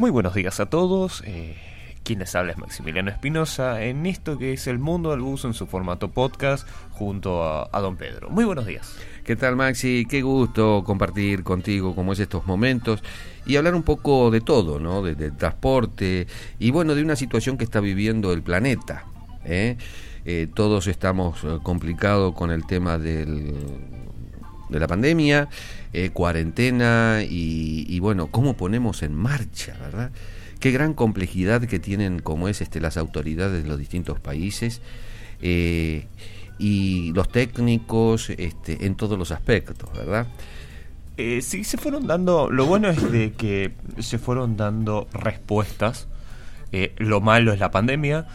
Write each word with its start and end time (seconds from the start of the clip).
Muy 0.00 0.10
buenos 0.10 0.32
días 0.32 0.60
a 0.60 0.70
todos. 0.70 1.22
Eh, 1.26 1.58
quien 2.02 2.20
les 2.20 2.34
es 2.34 2.56
Maximiliano 2.56 3.10
Espinosa 3.10 3.84
en 3.84 4.06
esto 4.06 4.38
que 4.38 4.54
es 4.54 4.66
el 4.66 4.78
mundo 4.78 5.10
del 5.10 5.20
bus 5.20 5.44
en 5.44 5.52
su 5.52 5.66
formato 5.66 6.08
podcast 6.10 6.66
junto 6.92 7.44
a, 7.44 7.80
don 7.82 7.98
Pedro. 7.98 8.30
Muy 8.30 8.46
buenos 8.46 8.64
días. 8.64 8.96
¿Qué 9.24 9.36
tal 9.36 9.56
Maxi? 9.56 10.06
Qué 10.08 10.22
gusto 10.22 10.84
compartir 10.86 11.44
contigo 11.44 11.94
como 11.94 12.14
es 12.14 12.18
estos 12.20 12.46
momentos 12.46 13.02
y 13.44 13.56
hablar 13.56 13.74
un 13.74 13.82
poco 13.82 14.30
de 14.30 14.40
todo, 14.40 14.80
¿no? 14.80 15.02
De, 15.02 15.32
transporte 15.32 16.26
y 16.58 16.70
bueno, 16.70 16.94
de 16.94 17.02
una 17.02 17.14
situación 17.14 17.58
que 17.58 17.64
está 17.64 17.80
viviendo 17.80 18.32
el 18.32 18.42
planeta. 18.42 19.04
¿eh? 19.44 19.76
Eh, 20.24 20.48
todos 20.54 20.86
estamos 20.86 21.44
eh, 21.44 21.58
complicados 21.62 22.34
con 22.34 22.50
el 22.50 22.66
tema 22.66 22.96
del, 22.96 23.54
de 24.70 24.80
la 24.80 24.86
pandemia, 24.86 25.48
cuarentena 26.12 27.20
y, 27.28 27.98
bueno, 28.00 28.28
cómo 28.28 28.56
ponemos 28.56 29.02
en 29.02 29.14
marcha, 29.14 29.76
¿verdad? 29.80 30.10
qué 30.60 30.70
gran 30.70 30.94
complejidad 30.94 31.62
que 31.62 31.78
tienen 31.78 32.20
como 32.20 32.46
es 32.46 32.60
este, 32.60 32.80
las 32.80 32.96
autoridades 32.96 33.62
de 33.62 33.68
los 33.68 33.78
distintos 33.78 34.20
países 34.20 34.80
eh, 35.42 36.06
y 36.58 37.12
los 37.14 37.30
técnicos 37.30 38.30
este, 38.30 38.86
en 38.86 38.94
todos 38.94 39.18
los 39.18 39.32
aspectos, 39.32 39.90
¿verdad? 39.94 40.26
Eh, 41.16 41.40
sí, 41.42 41.64
se 41.64 41.78
fueron 41.78 42.06
dando, 42.06 42.50
lo 42.50 42.66
bueno 42.66 42.88
es 42.88 43.10
de 43.10 43.32
que 43.32 43.72
se 43.98 44.18
fueron 44.18 44.56
dando 44.56 45.08
respuestas. 45.12 46.06
Eh, 46.72 46.94
lo 46.98 47.20
malo 47.20 47.52
es 47.52 47.58
la 47.58 47.72
pandemia, 47.72 48.26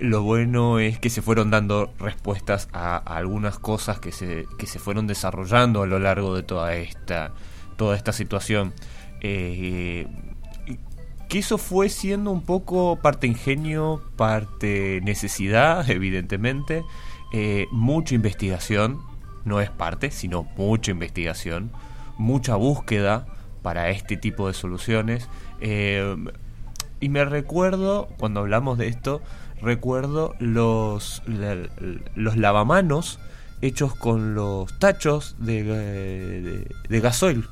lo 0.00 0.22
bueno 0.22 0.78
es 0.78 0.98
que 0.98 1.08
se 1.08 1.22
fueron 1.22 1.50
dando 1.50 1.92
respuestas 1.98 2.68
a, 2.72 2.96
algunas 2.96 3.58
cosas 3.58 3.98
que 3.98 4.12
se, 4.12 4.46
que 4.58 4.66
se 4.66 4.78
fueron 4.78 5.06
desarrollando 5.06 5.82
a 5.82 5.86
lo 5.86 5.98
largo 5.98 6.36
de 6.36 6.42
toda 6.42 6.74
esta, 6.74 7.32
toda 7.76 7.96
esta 7.96 8.12
situación 8.12 8.74
que 11.28 11.40
eso 11.40 11.58
fue 11.58 11.88
siendo 11.88 12.30
un 12.30 12.42
poco 12.42 12.96
parte 13.02 13.26
ingenio, 13.26 14.02
parte 14.16 15.00
necesidad, 15.02 15.88
evidentemente, 15.90 16.84
eh, 17.32 17.66
mucha 17.70 18.14
investigación, 18.14 19.00
no 19.44 19.60
es 19.60 19.70
parte, 19.70 20.10
sino 20.10 20.44
mucha 20.56 20.90
investigación, 20.90 21.72
mucha 22.16 22.56
búsqueda 22.56 23.26
para 23.62 23.90
este 23.90 24.16
tipo 24.16 24.46
de 24.46 24.54
soluciones. 24.54 25.28
Eh, 25.60 26.16
y 27.00 27.08
me 27.08 27.24
recuerdo, 27.24 28.08
cuando 28.16 28.40
hablamos 28.40 28.78
de 28.78 28.86
esto, 28.88 29.20
recuerdo 29.64 30.34
los, 30.38 31.22
los 32.14 32.36
lavamanos 32.36 33.18
hechos 33.62 33.94
con 33.94 34.34
los 34.34 34.78
tachos 34.78 35.36
de, 35.38 36.68
de 36.88 37.00
gasoil 37.00 37.48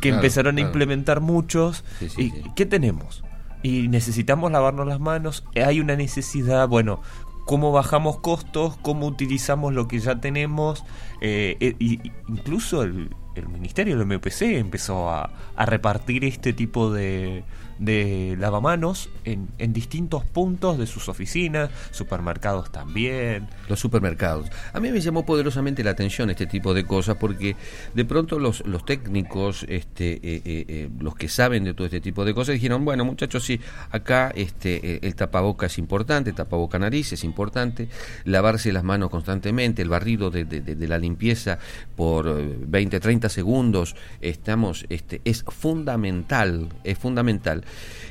que 0.00 0.10
empezaron 0.10 0.58
a 0.58 0.60
implementar 0.60 1.20
muchos. 1.20 1.84
¿Y 2.16 2.30
qué 2.54 2.66
tenemos? 2.66 3.24
Y 3.62 3.88
necesitamos 3.88 4.52
lavarnos 4.52 4.86
las 4.86 5.00
manos. 5.00 5.44
Hay 5.54 5.80
una 5.80 5.96
necesidad, 5.96 6.68
bueno, 6.68 7.00
cómo 7.46 7.72
bajamos 7.72 8.18
costos, 8.18 8.76
cómo 8.82 9.06
utilizamos 9.06 9.72
lo 9.72 9.88
que 9.88 10.00
ya 10.00 10.20
tenemos. 10.20 10.84
Eh, 11.20 11.56
eh 11.60 12.12
incluso 12.28 12.82
el, 12.82 13.10
el 13.34 13.48
Ministerio 13.48 13.96
del 13.96 14.06
MPC 14.06 14.42
empezó 14.42 15.10
a, 15.10 15.30
repartir 15.56 16.24
este 16.24 16.52
tipo 16.52 16.92
de, 16.92 17.44
de 17.78 18.36
lavamanos 18.38 19.10
en, 19.24 19.48
en, 19.58 19.72
distintos 19.72 20.24
puntos 20.24 20.78
de 20.78 20.86
sus 20.86 21.08
oficinas, 21.08 21.70
supermercados 21.90 22.70
también. 22.70 23.48
Los 23.68 23.80
supermercados. 23.80 24.48
A 24.72 24.80
mí 24.80 24.90
me 24.90 25.00
llamó 25.00 25.26
poderosamente 25.26 25.82
la 25.82 25.90
atención 25.90 26.30
este 26.30 26.46
tipo 26.46 26.74
de 26.74 26.84
cosas 26.86 27.16
porque 27.16 27.56
de 27.94 28.04
pronto 28.04 28.38
los, 28.38 28.64
los 28.66 28.84
técnicos, 28.84 29.64
este, 29.68 30.14
eh, 30.14 30.20
eh, 30.22 30.64
eh, 30.68 30.90
los 31.00 31.14
que 31.14 31.28
saben 31.28 31.64
de 31.64 31.74
todo 31.74 31.86
este 31.86 32.00
tipo 32.00 32.24
de 32.24 32.34
cosas, 32.34 32.54
dijeron, 32.54 32.84
bueno 32.84 33.04
muchachos, 33.04 33.44
sí, 33.44 33.60
acá 33.90 34.32
este, 34.34 35.06
el 35.06 35.14
tapaboca 35.14 35.66
es 35.66 35.78
importante, 35.78 36.32
tapaboca 36.32 36.78
nariz 36.78 37.12
es 37.12 37.24
importante, 37.24 37.88
lavarse 38.24 38.72
las 38.72 38.84
manos 38.84 39.10
constantemente, 39.10 39.82
el 39.82 39.88
barrido 39.88 40.30
de, 40.30 40.44
de, 40.44 40.60
de 40.60 40.88
la 40.88 40.98
limpieza 40.98 41.58
por 41.96 42.24
20, 42.66 43.00
30 43.00 43.28
segundos, 43.28 43.96
estamos, 44.20 44.86
este, 44.88 45.20
es 45.24 45.44
fundamental, 45.46 46.68
es 46.84 46.98
fundamental. 46.98 47.63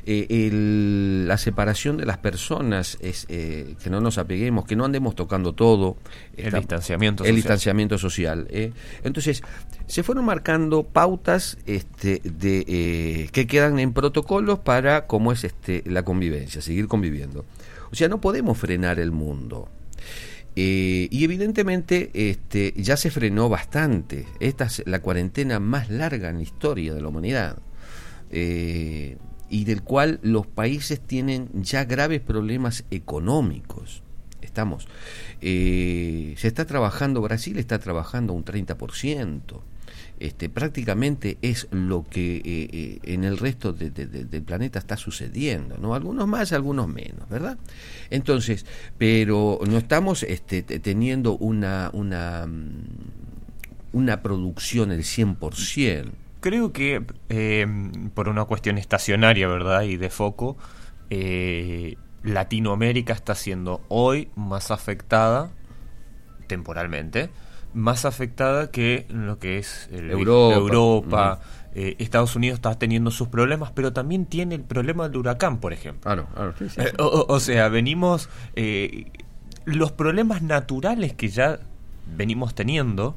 Eh, 0.06 0.50
la 1.26 1.38
separación 1.38 1.98
de 1.98 2.06
las 2.06 2.18
personas, 2.18 2.98
es 3.02 3.26
eh, 3.30 3.76
que 3.82 3.90
no 3.90 4.02
nos 4.02 4.18
apeguemos, 4.18 4.66
que 4.66 4.76
no 4.76 4.86
andemos 4.86 5.16
tocando 5.16 5.54
todo. 5.54 5.98
El 6.36 6.54
distanciamiento 6.54 7.24
el 7.24 7.28
social. 7.28 7.36
distanciamiento 7.36 7.98
social. 7.98 8.48
Eh. 8.50 8.74
Entonces, 9.04 9.42
se 9.88 10.04
fueron 10.04 10.26
marcando 10.26 10.84
pautas 10.84 11.58
este, 11.66 12.22
de, 12.24 13.30
que 13.32 13.48
quedan 13.48 13.80
en 13.80 13.94
protocolos 13.94 14.60
para 14.60 15.08
cómo 15.08 15.32
es 15.32 15.44
este, 15.44 15.84
la 15.86 16.04
convivencia, 16.04 16.62
seguir 16.62 16.88
conviviendo. 16.88 17.46
O 17.92 17.96
sea, 17.96 18.10
no 18.10 18.20
podemos 18.20 18.58
frenar 18.58 19.00
el 19.00 19.12
mundo. 19.12 19.70
Eh, 20.56 21.08
y 21.10 21.24
evidentemente 21.24 22.12
este, 22.14 22.74
ya 22.76 22.98
se 22.98 23.10
frenó 23.10 23.50
bastante. 23.50 24.26
Esta 24.40 24.66
es 24.66 24.84
la 24.86 25.00
cuarentena 25.00 25.60
más 25.60 25.90
larga 25.90 26.30
en 26.30 26.38
la 26.38 26.44
historia 26.44 26.94
de 26.94 27.02
la 27.02 27.08
humanidad. 27.08 27.58
Eh, 28.30 29.18
y 29.54 29.66
del 29.66 29.84
cual 29.84 30.20
los 30.24 30.48
países 30.48 31.00
tienen 31.00 31.48
ya 31.54 31.86
graves 31.86 32.22
problemas 32.22 32.86
económicos. 32.90 34.02
Estamos. 34.42 34.88
Eh, 35.42 36.34
se 36.38 36.48
está 36.48 36.66
trabajando, 36.66 37.22
Brasil 37.22 37.60
está 37.60 37.78
trabajando 37.78 38.34
un 38.34 38.44
30% 38.44 39.62
este, 40.20 40.50
prácticamente 40.50 41.38
es 41.42 41.68
lo 41.72 42.04
que 42.04 42.38
eh, 42.38 42.44
eh, 42.46 43.00
en 43.04 43.24
el 43.26 43.38
resto 43.38 43.74
del 43.74 44.44
planeta 44.44 44.80
está 44.80 44.96
sucediendo, 44.98 45.78
¿no? 45.78 45.96
Algunos 45.96 46.28
más, 46.28 46.52
algunos 46.54 46.88
menos, 46.88 47.28
¿verdad? 47.30 47.58
Entonces, 48.10 48.66
pero 48.98 49.60
no 49.68 49.78
estamos 49.78 50.24
este, 50.24 50.64
teniendo 50.64 51.36
una, 51.38 51.90
una, 51.94 52.48
mm, 52.48 52.86
una 53.92 54.22
producción 54.22 54.92
el 54.92 55.04
100%. 55.04 56.23
Creo 56.44 56.74
que 56.74 57.04
eh, 57.30 57.66
por 58.14 58.30
una 58.30 58.46
cuestión 58.46 58.78
estacionaria, 58.78 59.48
¿verdad? 59.48 59.84
Y 59.84 59.98
de 59.98 60.10
foco, 60.10 60.58
Latinoamérica 62.24 63.14
está 63.14 63.34
siendo 63.34 63.82
hoy 63.88 64.30
más 64.36 64.70
afectada 64.72 65.52
temporalmente 66.48 67.30
más 67.74 68.06
afectada 68.06 68.72
que 68.72 69.06
lo 69.10 69.40
que 69.40 69.58
es 69.58 69.90
Europa. 69.92 71.40
Eh, 71.76 71.96
Estados 71.98 72.36
Unidos 72.36 72.58
está 72.58 72.78
teniendo 72.78 73.10
sus 73.10 73.30
problemas, 73.30 73.72
pero 73.72 73.94
también 73.94 74.26
tiene 74.28 74.56
el 74.56 74.64
problema 74.64 75.10
del 75.10 75.18
huracán, 75.18 75.60
por 75.60 75.74
ejemplo. 75.74 76.02
Claro, 76.02 76.28
eh, 76.78 76.94
o, 77.00 77.40
sea, 77.40 77.68
venimos. 77.70 78.30
Eh, 78.56 79.12
los 79.66 79.94
problemas 79.94 80.42
naturales 80.42 81.14
que 81.14 81.30
ya 81.30 81.60
venimos 82.06 82.56
teniendo, 82.56 83.16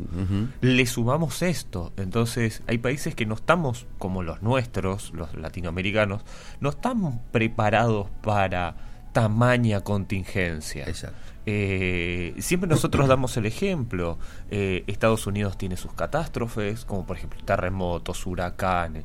le 0.61 0.87
sumamos 0.87 1.43
esto. 1.43 1.93
Entonces, 1.97 2.63
hay 2.67 2.79
países 2.79 3.15
que 3.15 3.27
no 3.27 3.35
estamos, 3.35 3.87
como 3.99 4.23
los 4.23 4.43
nuestros, 4.43 5.13
los 5.15 5.35
latinoamericanos, 5.35 6.23
no 6.61 6.71
estamos 6.71 7.17
preparados 7.33 8.09
para 8.23 8.77
tamaña 9.13 9.81
contingencia. 9.81 10.87
Eh, 11.49 12.35
siempre 12.39 12.69
nosotros 12.69 13.09
damos 13.09 13.37
el 13.37 13.47
ejemplo. 13.47 14.19
Eh, 14.51 14.85
Estados 14.87 15.27
Unidos 15.27 15.57
tiene 15.57 15.77
sus 15.77 15.93
catástrofes, 15.93 16.85
como 16.85 17.07
por 17.07 17.17
ejemplo 17.17 17.41
terremotos, 17.45 18.27
huracanes. 18.27 19.05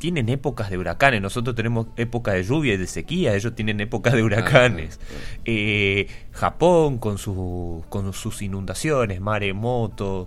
Tienen 0.00 0.28
épocas 0.28 0.70
de 0.70 0.78
huracanes, 0.78 1.22
nosotros 1.22 1.54
tenemos 1.54 1.86
época 1.96 2.32
de 2.32 2.42
lluvia 2.42 2.74
y 2.74 2.76
de 2.76 2.88
sequía, 2.88 3.36
ellos 3.36 3.54
tienen 3.54 3.80
épocas 3.80 4.14
de 4.14 4.24
huracanes. 4.24 4.98
Eh, 5.44 6.08
Japón 6.32 6.98
con, 6.98 7.18
su, 7.18 7.84
con 7.88 8.12
sus 8.12 8.42
inundaciones, 8.42 9.20
maremotos, 9.20 10.26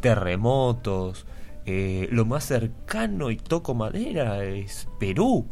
terremotos. 0.00 1.26
lo 1.64 2.24
más 2.26 2.44
cercano 2.44 3.30
y 3.30 3.36
toco 3.36 3.74
madera 3.74 4.44
es 4.44 4.88
Perú 5.00 5.46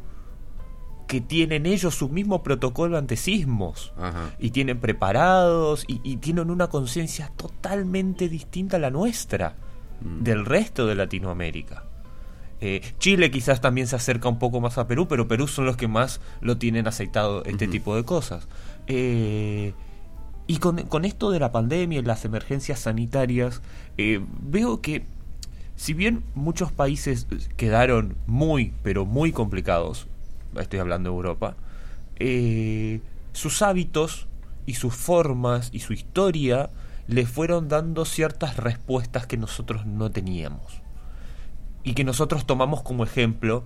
que 1.12 1.20
tienen 1.20 1.66
ellos 1.66 1.94
su 1.94 2.08
mismo 2.08 2.42
protocolo 2.42 2.96
ante 2.96 3.16
sismos 3.18 3.92
y 4.38 4.48
tienen 4.48 4.80
preparados 4.80 5.84
y, 5.86 6.16
tienen 6.16 6.50
una 6.50 6.68
conciencia 6.68 7.30
totalmente 7.36 8.30
distinta 8.30 8.78
a 8.78 8.80
la 8.80 8.90
nuestra 8.90 9.56
mm. 10.00 10.22
del 10.22 10.46
resto 10.46 10.86
de 10.86 10.94
Latinoamérica. 10.94 11.84
Eh, 12.64 12.80
Chile 13.00 13.32
quizás 13.32 13.60
también 13.60 13.88
se 13.88 13.96
acerca 13.96 14.28
un 14.28 14.38
poco 14.38 14.60
más 14.60 14.78
a 14.78 14.86
Perú, 14.86 15.08
pero 15.08 15.26
Perú 15.26 15.48
son 15.48 15.66
los 15.66 15.76
que 15.76 15.88
más 15.88 16.20
lo 16.40 16.58
tienen 16.58 16.86
aceitado 16.86 17.44
este 17.44 17.66
tipo 17.66 17.96
de 17.96 18.04
cosas. 18.04 18.46
Eh, 18.86 19.74
y 20.46 20.58
con, 20.58 21.04
esto 21.04 21.32
de 21.32 21.40
la 21.40 21.50
pandemia 21.50 21.98
y 21.98 22.02
las 22.02 22.24
emergencias 22.24 22.78
sanitarias, 22.78 23.62
eh, 23.98 24.24
veo 24.42 24.80
que 24.80 25.04
si 25.74 25.92
bien 25.92 26.22
muchos 26.36 26.70
países 26.70 27.26
quedaron 27.56 28.14
muy, 28.28 28.72
pero 28.84 29.06
muy 29.06 29.32
complicados 29.32 30.06
estoy 30.56 30.78
hablando 30.78 31.10
de 31.10 31.16
Europa, 31.16 31.56
sus 33.32 33.62
hábitos 33.62 34.28
y 34.66 34.74
sus 34.74 34.94
formas 34.94 35.70
y 35.72 35.80
su 35.80 35.94
historia 35.94 36.70
le 37.08 37.26
fueron 37.26 37.68
dando 37.68 38.04
ciertas 38.04 38.56
respuestas 38.56 39.26
que 39.26 39.36
nosotros 39.36 39.84
no 39.86 40.12
teníamos 40.12 40.82
y 41.84 41.94
que 41.94 42.04
nosotros 42.04 42.46
tomamos 42.46 42.82
como 42.82 43.04
ejemplo 43.04 43.64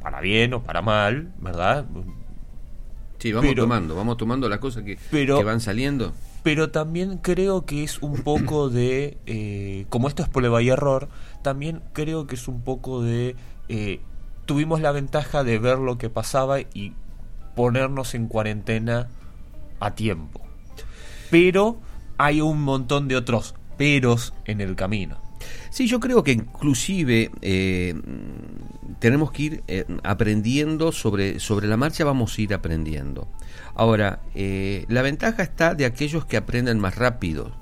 para 0.00 0.20
bien 0.20 0.54
o 0.54 0.62
para 0.62 0.82
mal, 0.82 1.32
¿verdad? 1.38 1.86
Sí, 3.18 3.32
vamos 3.32 3.54
tomando, 3.54 3.94
vamos 3.94 4.16
tomando 4.16 4.48
las 4.48 4.58
cosas 4.58 4.82
que, 4.82 4.96
que 4.96 5.44
van 5.44 5.60
saliendo 5.60 6.12
pero 6.42 6.70
también 6.70 7.18
creo 7.18 7.64
que 7.64 7.84
es 7.84 8.02
un 8.02 8.22
poco 8.22 8.68
de, 8.70 9.18
eh, 9.26 9.86
como 9.88 10.08
esto 10.08 10.22
es 10.22 10.28
prueba 10.28 10.62
y 10.62 10.68
error, 10.68 11.08
también 11.42 11.82
creo 11.92 12.26
que 12.26 12.34
es 12.34 12.48
un 12.48 12.62
poco 12.62 13.02
de, 13.02 13.36
eh, 13.68 14.00
tuvimos 14.46 14.80
la 14.80 14.92
ventaja 14.92 15.44
de 15.44 15.58
ver 15.58 15.78
lo 15.78 15.98
que 15.98 16.10
pasaba 16.10 16.60
y 16.60 16.92
ponernos 17.54 18.14
en 18.14 18.26
cuarentena 18.26 19.08
a 19.80 19.94
tiempo. 19.94 20.40
Pero 21.30 21.78
hay 22.18 22.40
un 22.40 22.62
montón 22.62 23.08
de 23.08 23.16
otros 23.16 23.54
peros 23.78 24.34
en 24.44 24.60
el 24.60 24.76
camino. 24.76 25.16
Sí, 25.72 25.86
yo 25.86 26.00
creo 26.00 26.22
que 26.22 26.32
inclusive 26.32 27.30
eh, 27.40 27.94
tenemos 28.98 29.32
que 29.32 29.42
ir 29.42 29.62
eh, 29.68 29.86
aprendiendo 30.02 30.92
sobre, 30.92 31.40
sobre 31.40 31.66
la 31.66 31.78
marcha, 31.78 32.04
vamos 32.04 32.36
a 32.36 32.42
ir 32.42 32.52
aprendiendo. 32.52 33.26
Ahora, 33.74 34.20
eh, 34.34 34.84
la 34.88 35.00
ventaja 35.00 35.42
está 35.42 35.74
de 35.74 35.86
aquellos 35.86 36.26
que 36.26 36.36
aprenden 36.36 36.78
más 36.78 36.96
rápido 36.96 37.52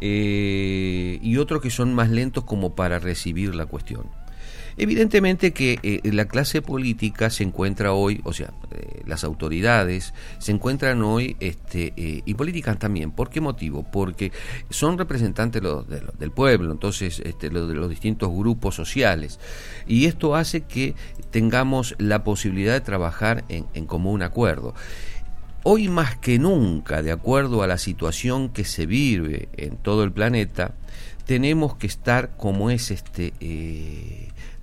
y 0.00 1.36
otros 1.36 1.60
que 1.60 1.68
son 1.68 1.92
más 1.92 2.08
lentos 2.08 2.44
como 2.44 2.74
para 2.74 2.98
recibir 2.98 3.54
la 3.54 3.66
cuestión. 3.66 4.08
Evidentemente 4.78 5.52
que 5.52 5.78
eh, 5.82 6.00
la 6.12 6.26
clase 6.26 6.60
política 6.60 7.30
se 7.30 7.44
encuentra 7.44 7.94
hoy, 7.94 8.20
o 8.24 8.34
sea, 8.34 8.52
eh, 8.72 9.02
las 9.06 9.24
autoridades 9.24 10.12
se 10.38 10.52
encuentran 10.52 11.02
hoy, 11.02 11.36
este, 11.40 11.94
eh, 11.96 12.22
y 12.26 12.34
políticas 12.34 12.78
también. 12.78 13.10
¿Por 13.10 13.30
qué 13.30 13.40
motivo? 13.40 13.86
Porque 13.90 14.32
son 14.68 14.98
representantes 14.98 15.62
del 15.62 16.30
pueblo, 16.30 16.72
entonces 16.72 17.20
este, 17.24 17.48
de 17.48 17.74
los 17.74 17.88
distintos 17.88 18.30
grupos 18.30 18.74
sociales. 18.74 19.40
Y 19.86 20.04
esto 20.04 20.34
hace 20.34 20.62
que 20.62 20.94
tengamos 21.30 21.94
la 21.98 22.22
posibilidad 22.22 22.74
de 22.74 22.82
trabajar 22.82 23.44
en, 23.48 23.64
en 23.72 23.86
común 23.86 24.22
acuerdo. 24.22 24.74
Hoy 25.62 25.88
más 25.88 26.16
que 26.16 26.38
nunca, 26.38 27.02
de 27.02 27.12
acuerdo 27.12 27.62
a 27.62 27.66
la 27.66 27.78
situación 27.78 28.50
que 28.50 28.64
se 28.64 28.84
vive 28.84 29.48
en 29.56 29.78
todo 29.78 30.04
el 30.04 30.12
planeta, 30.12 30.74
tenemos 31.24 31.76
que 31.76 31.88
estar 31.88 32.36
como 32.36 32.70
es 32.70 32.90
este 32.90 33.32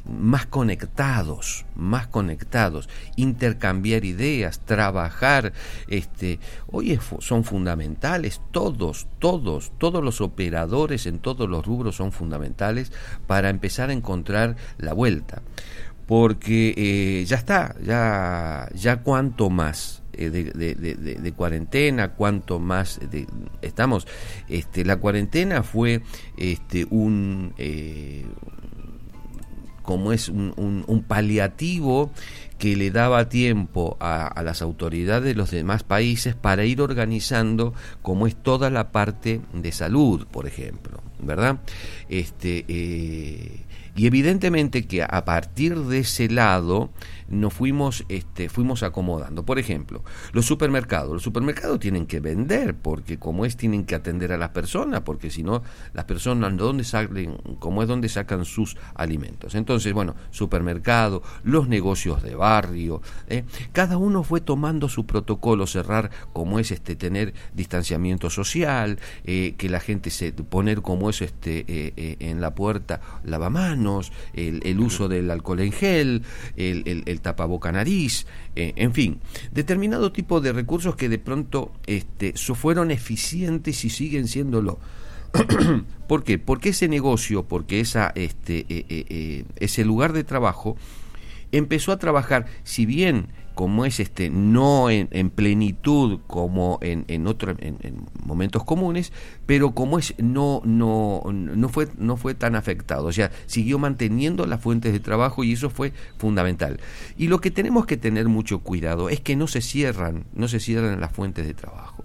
más 0.05 0.45
conectados, 0.45 1.65
más 1.75 2.07
conectados, 2.07 2.89
intercambiar 3.15 4.03
ideas, 4.03 4.59
trabajar, 4.59 5.53
este, 5.87 6.39
hoy 6.67 6.99
son 7.19 7.43
fundamentales, 7.43 8.41
todos, 8.51 9.07
todos, 9.19 9.71
todos 9.77 10.03
los 10.03 10.19
operadores 10.21 11.05
en 11.05 11.19
todos 11.19 11.49
los 11.49 11.65
rubros 11.65 11.95
son 11.95 12.11
fundamentales 12.11 12.91
para 13.27 13.49
empezar 13.49 13.89
a 13.89 13.93
encontrar 13.93 14.57
la 14.77 14.93
vuelta. 14.93 15.41
Porque 16.05 16.73
eh, 16.75 17.25
ya 17.25 17.37
está, 17.37 17.75
ya, 17.81 18.67
ya 18.75 18.97
cuanto 19.03 19.49
más 19.49 20.03
eh, 20.11 20.29
de, 20.29 21.31
cuarentena, 21.31 22.09
cuanto 22.09 22.59
más 22.59 22.99
estamos. 23.61 24.05
Este, 24.49 24.83
la 24.83 24.97
cuarentena 24.97 25.63
fue 25.63 26.03
este, 26.37 26.85
un, 26.89 27.53
eh, 27.57 28.25
como 29.83 30.13
es 30.13 30.29
un, 30.29 31.05
paliativo 31.07 32.11
que 32.57 32.75
le 32.75 32.89
daba 32.89 33.29
tiempo 33.29 33.97
a, 33.99 34.41
las 34.43 34.61
autoridades 34.61 35.25
de 35.25 35.35
los 35.35 35.51
demás 35.51 35.83
países 35.83 36.35
para 36.35 36.65
ir 36.65 36.81
organizando 36.81 37.73
como 38.01 38.25
es 38.25 38.35
toda 38.35 38.69
la 38.69 38.91
parte 38.91 39.41
de 39.53 39.71
salud, 39.71 40.25
por 40.27 40.47
ejemplo, 40.47 41.01
¿verdad? 41.19 41.59
Este, 42.09 42.65
eh, 42.67 43.59
y 43.95 44.07
evidentemente 44.07 44.87
que 44.87 45.03
a 45.03 45.25
partir 45.25 45.77
de 45.77 45.99
ese 45.99 46.29
lado 46.29 46.89
nos 47.27 47.53
fuimos, 47.53 48.05
este, 48.09 48.49
fuimos 48.49 48.83
acomodando. 48.83 49.43
Por 49.43 49.59
ejemplo, 49.59 50.03
los 50.31 50.45
supermercados. 50.45 51.11
Los 51.11 51.23
supermercados 51.23 51.79
tienen 51.79 52.05
que 52.05 52.19
vender, 52.19 52.75
porque 52.75 53.17
como 53.17 53.45
es, 53.45 53.57
tienen 53.57 53.85
que 53.85 53.95
atender 53.95 54.31
a 54.31 54.37
las 54.37 54.49
personas, 54.49 55.01
porque 55.01 55.29
si 55.29 55.43
no, 55.43 55.63
las 55.93 56.05
personas, 56.05 56.55
¿dónde 56.57 56.83
salen, 56.83 57.37
como 57.59 57.81
es 57.81 57.87
donde 57.87 58.09
sacan 58.09 58.45
sus 58.45 58.77
alimentos? 58.95 59.55
Entonces, 59.55 59.93
bueno, 59.93 60.15
supermercado, 60.31 61.23
los 61.43 61.67
negocios 61.67 62.23
de 62.23 62.35
barrio, 62.35 63.01
¿eh? 63.27 63.43
cada 63.71 63.97
uno 63.97 64.23
fue 64.23 64.41
tomando 64.41 64.89
su 64.89 65.05
protocolo, 65.05 65.67
cerrar 65.67 66.11
como 66.33 66.59
es 66.59 66.71
este, 66.71 66.95
tener 66.95 67.33
distanciamiento 67.53 68.29
social, 68.29 68.99
eh, 69.23 69.55
que 69.57 69.69
la 69.69 69.79
gente 69.79 70.09
se, 70.09 70.31
poner 70.33 70.81
como 70.81 71.09
es 71.09 71.21
este, 71.21 71.65
eh, 71.67 72.17
en 72.19 72.41
la 72.41 72.55
puerta 72.55 73.01
lavamanos, 73.23 74.11
el, 74.33 74.79
uso 74.79 75.07
del 75.07 75.31
alcohol 75.31 75.61
en 75.61 75.71
gel, 75.71 76.23
el, 76.55 77.03
el, 77.05 77.12
tapaboca 77.21 77.71
nariz, 77.71 78.25
eh, 78.55 78.73
en 78.75 78.93
fin, 78.93 79.19
determinado 79.51 80.11
tipo 80.11 80.41
de 80.41 80.53
recursos 80.53 80.95
que 80.95 81.09
de 81.09 81.19
pronto 81.19 81.71
este, 81.85 82.33
fueron 82.55 82.91
eficientes 82.91 83.83
y 83.85 83.89
siguen 83.89 84.27
siéndolo. 84.27 84.79
¿Por 86.07 86.23
qué? 86.23 86.37
Porque 86.37 86.69
ese 86.69 86.87
negocio, 86.87 87.43
porque 87.43 87.79
esa, 87.79 88.11
este, 88.15 88.65
eh, 88.69 88.85
eh, 88.89 89.45
ese 89.57 89.83
lugar 89.83 90.13
de 90.13 90.23
trabajo 90.23 90.77
empezó 91.51 91.91
a 91.91 91.99
trabajar, 91.99 92.45
si 92.63 92.85
bien 92.85 93.27
como 93.53 93.85
es 93.85 93.99
este 93.99 94.29
no 94.29 94.89
en, 94.89 95.07
plenitud 95.29 96.19
como 96.27 96.79
en, 96.81 97.05
en, 97.07 97.27
en, 97.27 98.05
momentos 98.23 98.63
comunes 98.63 99.11
pero 99.45 99.73
como 99.73 99.99
es 99.99 100.15
no 100.17 100.61
no 100.65 101.21
no 101.31 101.69
fue 101.69 101.87
no 101.97 102.17
fue 102.17 102.33
tan 102.35 102.55
afectado. 102.55 103.05
O 103.05 103.11
sea 103.11 103.31
siguió 103.45 103.79
manteniendo 103.79 104.45
las 104.45 104.61
fuentes 104.61 104.93
de 104.93 104.99
trabajo 104.99 105.43
y 105.43 105.53
eso 105.53 105.69
fue 105.69 105.93
fundamental. 106.17 106.79
Y 107.17 107.27
lo 107.27 107.39
que 107.39 107.51
tenemos 107.51 107.85
que 107.85 107.97
tener 107.97 108.27
mucho 108.27 108.59
cuidado 108.59 109.09
es 109.09 109.19
que 109.21 109.35
no 109.35 109.47
se 109.47 109.61
cierran 109.61 110.25
no 110.33 110.47
se 110.47 110.59
cierran 110.59 110.99
las 110.99 111.11
fuentes 111.11 111.45
de 111.47 111.53
trabajo. 111.53 112.03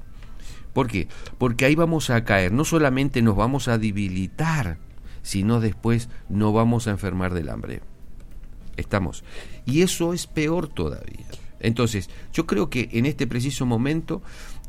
¿por 0.72 0.86
qué? 0.86 1.08
porque 1.38 1.64
ahí 1.64 1.74
vamos 1.74 2.10
a 2.10 2.24
caer. 2.24 2.52
No 2.52 2.64
solamente 2.64 3.22
nos 3.22 3.36
vamos 3.36 3.68
a 3.68 3.78
debilitar 3.78 4.78
sino 5.22 5.60
después 5.60 6.08
no 6.30 6.52
vamos 6.52 6.86
a 6.86 6.90
enfermar 6.90 7.34
del 7.34 7.50
hambre. 7.50 7.82
Estamos 8.78 9.24
y 9.68 9.82
eso 9.82 10.12
es 10.14 10.26
peor 10.26 10.68
todavía 10.68 11.26
entonces, 11.60 12.08
yo 12.32 12.46
creo 12.46 12.70
que 12.70 12.88
en 12.92 13.06
este 13.06 13.26
preciso 13.26 13.66
momento 13.66 14.22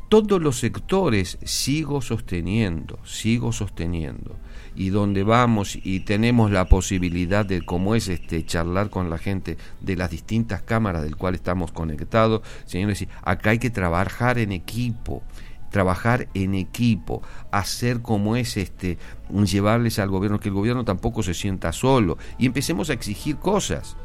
todos 0.08 0.42
los 0.42 0.58
sectores 0.58 1.38
sigo 1.44 2.02
sosteniendo, 2.02 2.98
sigo 3.04 3.52
sosteniendo. 3.52 4.36
Y 4.74 4.90
donde 4.90 5.24
vamos 5.24 5.78
y 5.82 6.00
tenemos 6.00 6.50
la 6.50 6.66
posibilidad 6.66 7.44
de, 7.44 7.62
como 7.62 7.94
es 7.94 8.08
este, 8.08 8.44
charlar 8.44 8.88
con 8.88 9.10
la 9.10 9.18
gente 9.18 9.56
de 9.80 9.96
las 9.96 10.10
distintas 10.10 10.62
cámaras 10.62 11.02
del 11.02 11.16
cual 11.16 11.34
estamos 11.34 11.70
conectados, 11.72 12.42
señores, 12.66 13.06
acá 13.22 13.50
hay 13.50 13.58
que 13.58 13.70
trabajar 13.70 14.38
en 14.38 14.52
equipo 14.52 15.22
trabajar 15.70 16.26
en 16.34 16.56
equipo, 16.56 17.22
hacer 17.52 18.02
como 18.02 18.34
es 18.34 18.56
este, 18.56 18.98
llevarles 19.44 20.00
al 20.00 20.08
gobierno, 20.08 20.40
que 20.40 20.48
el 20.48 20.54
gobierno 20.54 20.84
tampoco 20.84 21.22
se 21.22 21.32
sienta 21.32 21.72
solo 21.72 22.18
y 22.38 22.46
empecemos 22.46 22.90
a 22.90 22.94
exigir 22.94 23.36
cosas. 23.36 23.96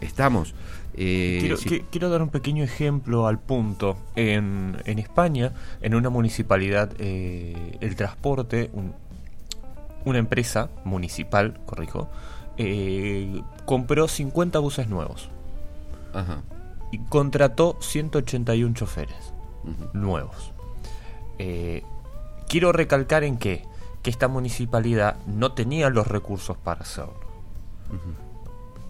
Estamos. 0.00 0.54
Eh, 0.96 1.56
quiero, 1.90 2.08
dar 2.08 2.22
un 2.22 2.28
pequeño 2.28 2.62
ejemplo 2.62 3.26
al 3.26 3.38
punto. 3.38 3.96
En, 4.14 4.76
en 4.84 4.98
España, 4.98 5.52
en 5.80 5.94
una 5.94 6.08
municipalidad, 6.10 6.92
eh, 6.98 7.78
el 7.80 7.96
transporte, 7.96 8.70
una 10.04 10.18
empresa 10.18 10.70
municipal, 10.84 11.60
corrijo, 11.66 12.08
eh, 12.56 13.42
compró 13.64 14.08
50 14.08 14.58
buses 14.60 14.88
nuevos. 14.88 15.28
Y 16.92 16.98
contrató 16.98 17.76
181 17.80 18.74
choferes 18.74 19.32
nuevos. 19.92 20.52
quiero 22.48 22.70
recalcar 22.70 23.24
en 23.24 23.36
que, 23.36 23.64
que 24.02 24.10
esta 24.10 24.28
municipalidad 24.28 25.16
no 25.26 25.52
tenía 25.52 25.90
los 25.90 26.06
recursos 26.06 26.56
para 26.56 26.82
hacerlo. 26.82 27.18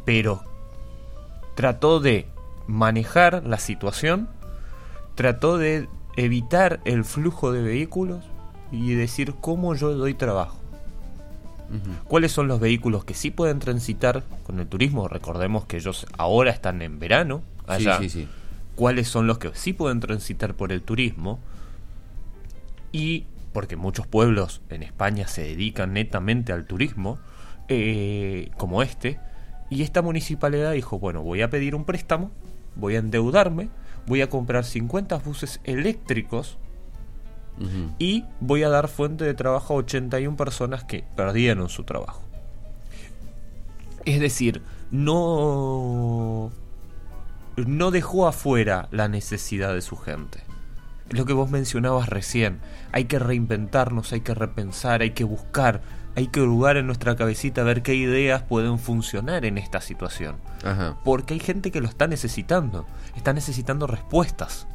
Pero 0.04 0.42
trató 1.54 2.00
de 2.00 2.26
manejar 2.66 3.44
la 3.44 3.58
situación, 3.58 4.28
trató 5.14 5.58
de 5.58 5.88
evitar 6.16 6.80
el 6.84 7.04
flujo 7.04 7.52
de 7.52 7.62
vehículos 7.62 8.25
y 8.70 8.94
decir 8.94 9.34
cómo 9.40 9.75
yo 9.75 9.92
doy 9.94 10.14
trabajo. 10.14 10.58
¿Cuáles 12.06 12.30
son 12.30 12.46
los 12.46 12.61
vehículos 12.61 13.04
que 13.04 13.14
sí 13.14 13.30
pueden 13.30 13.58
transitar 13.58 14.23
con 14.44 14.61
el 14.61 14.68
turismo? 14.68 15.08
Recordemos 15.08 15.66
que 15.66 15.78
ellos 15.78 16.06
ahora 16.16 16.52
están 16.52 16.82
en 16.82 17.00
verano 17.00 17.42
allá. 17.66 18.00
¿Cuáles 18.76 19.08
son 19.08 19.26
los 19.26 19.38
que 19.38 19.50
sí 19.54 19.73
pueden 19.73 19.99
transitar 19.99 20.54
por 20.54 20.70
el 20.73 20.82
turismo? 20.82 21.40
Y 22.92 23.26
porque 23.52 23.76
muchos 23.76 24.06
pueblos 24.06 24.61
en 24.68 24.82
España 24.82 25.26
se 25.26 25.42
dedican 25.42 25.94
netamente 25.94 26.52
al 26.52 26.66
turismo, 26.66 27.18
eh, 27.68 28.50
como 28.56 28.82
este, 28.82 29.18
y 29.71 29.83
esta 29.83 30.02
municipalidad 30.02 30.73
dijo, 30.73 30.99
bueno, 30.99 31.23
voy 31.23 31.42
a 31.42 31.50
pedir 31.50 31.75
un 31.75 31.85
préstamo, 31.85 32.30
voy 32.76 32.97
a 32.97 32.99
endeudarme, 32.99 33.68
voy 34.06 34.21
a 34.21 34.28
comprar 34.28 34.64
50 34.64 35.16
buses 35.18 35.61
eléctricos 35.64 36.59
y 38.00 38.25
voy 38.40 38.64
a 38.64 38.68
dar 38.68 38.88
fuente 38.88 39.25
de 39.25 39.33
trabajo 39.35 39.75
a 39.75 39.76
81 39.76 40.37
personas 40.37 40.83
que 40.85 41.04
perdieron 41.16 41.68
su 41.68 41.85
trabajo. 41.85 42.23
Es 44.04 44.21
decir, 44.21 44.61
no 44.90 46.50
no 47.56 47.90
dejó 47.90 48.26
afuera 48.26 48.88
la 48.90 49.09
necesidad 49.09 49.75
de 49.75 49.80
su 49.80 49.97
gente. 49.97 50.40
Es 51.09 51.18
lo 51.18 51.26
que 51.26 51.33
vos 51.33 51.50
mencionabas 51.50 52.09
recién. 52.09 52.61
Hay 52.92 53.04
que 53.04 53.18
reinventarnos, 53.18 54.12
hay 54.12 54.21
que 54.21 54.35
repensar, 54.35 55.02
hay 55.02 55.11
que 55.11 55.25
buscar, 55.25 55.83
hay 56.16 56.28
que 56.28 56.40
jugar 56.40 56.76
en 56.76 56.87
nuestra 56.87 57.16
cabecita 57.16 57.62
a 57.62 57.64
ver 57.64 57.83
qué 57.83 57.94
ideas 57.94 58.42
pueden 58.42 58.78
funcionar 58.78 59.44
en 59.44 59.59
esta 59.59 59.80
situación. 59.80 60.37
Porque 61.04 61.35
hay 61.35 61.40
gente 61.40 61.71
que 61.71 61.80
lo 61.80 61.88
está 61.88 62.06
necesitando, 62.06 62.87
está 63.16 63.33
necesitando 63.33 63.87
respuestas. 63.87 64.66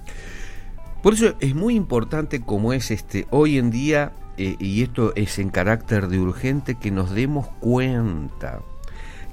Por 1.01 1.13
eso 1.13 1.34
es 1.39 1.55
muy 1.55 1.75
importante 1.75 2.41
como 2.41 2.74
es 2.74 2.91
este 2.91 3.25
hoy 3.29 3.58
en 3.58 3.72
día, 3.72 4.12
eh, 4.38 4.58
y 4.60 4.84
esto 4.84 5.13
es 5.15 5.39
en 5.39 5.50
carácter 5.50 6.10
de 6.10 6.19
urgente, 6.19 6.75
que 6.75 6.91
nos 6.91 7.12
demos 7.12 7.48
cuenta 7.60 8.62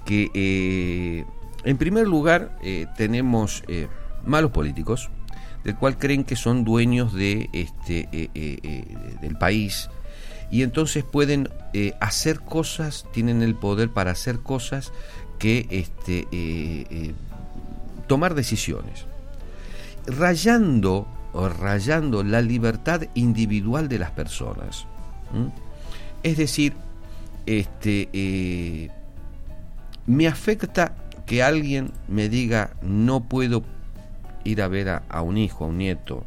que 0.05 0.31
eh, 0.33 1.25
en 1.65 1.77
primer 1.77 2.07
lugar 2.07 2.57
eh, 2.63 2.87
tenemos 2.97 3.65
malos 4.25 4.53
políticos, 4.53 5.11
del 5.65 5.75
cual 5.75 5.99
creen 5.99 6.23
que 6.23 6.37
son 6.37 6.63
dueños 6.63 7.13
de 7.13 7.51
este 7.53 8.09
del 9.21 9.37
país 9.37 9.91
y 10.51 10.63
entonces 10.63 11.05
pueden 11.05 11.49
hacer 12.01 12.41
cosas, 12.41 13.05
tienen 13.13 13.43
el 13.43 13.55
poder 13.55 13.91
para 13.91 14.13
hacer 14.13 14.39
cosas 14.39 14.93
que 15.39 15.67
este, 15.71 17.15
tomar 18.07 18.35
decisiones, 18.35 19.05
rayando 20.07 21.07
rayando 21.45 22.23
la 22.23 22.41
libertad 22.41 23.03
individual 23.15 23.89
de 23.89 23.99
las 23.99 24.11
personas. 24.11 24.87
Es 26.23 26.37
decir, 26.37 26.75
este, 27.45 28.09
eh, 28.13 28.91
me 30.07 30.27
afecta 30.27 30.95
que 31.27 31.43
alguien 31.43 31.93
me 32.09 32.29
diga 32.29 32.71
no 32.83 33.25
puedo 33.25 33.65
ir 34.45 34.63
a 34.63 34.69
ver 34.69 34.89
a, 34.89 35.23
un 35.23 35.37
hijo, 35.37 35.65
a 35.65 35.69
un 35.69 35.79
nieto, 35.79 36.25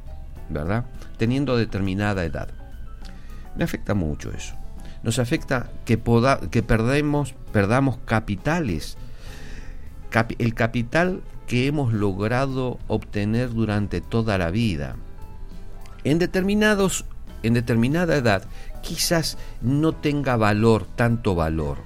¿verdad? 0.50 0.86
Teniendo 1.18 1.58
determinada 1.58 2.24
edad. 2.26 2.50
Me 3.56 3.64
afecta 3.64 3.94
mucho 3.94 4.32
eso. 4.32 4.56
Nos 5.04 5.20
afecta 5.20 5.70
que, 5.86 6.00
que 6.52 6.64
perdemos, 6.64 7.36
perdamos 7.52 7.98
capitales. 8.06 8.98
el 10.38 10.54
capital 10.54 11.22
que 11.48 11.68
hemos 11.68 11.94
logrado 11.94 12.80
obtener 12.88 13.50
durante 13.52 14.02
toda 14.02 14.38
la 14.38 14.52
vida. 14.52 14.96
En 16.04 16.20
determinados 16.20 17.06
en 17.44 17.54
determinada 17.54 18.16
edad 18.18 18.44
quizás 18.82 19.38
no 19.62 19.94
tenga 19.94 20.36
valor, 20.38 20.86
tanto 20.96 21.36
valor. 21.36 21.78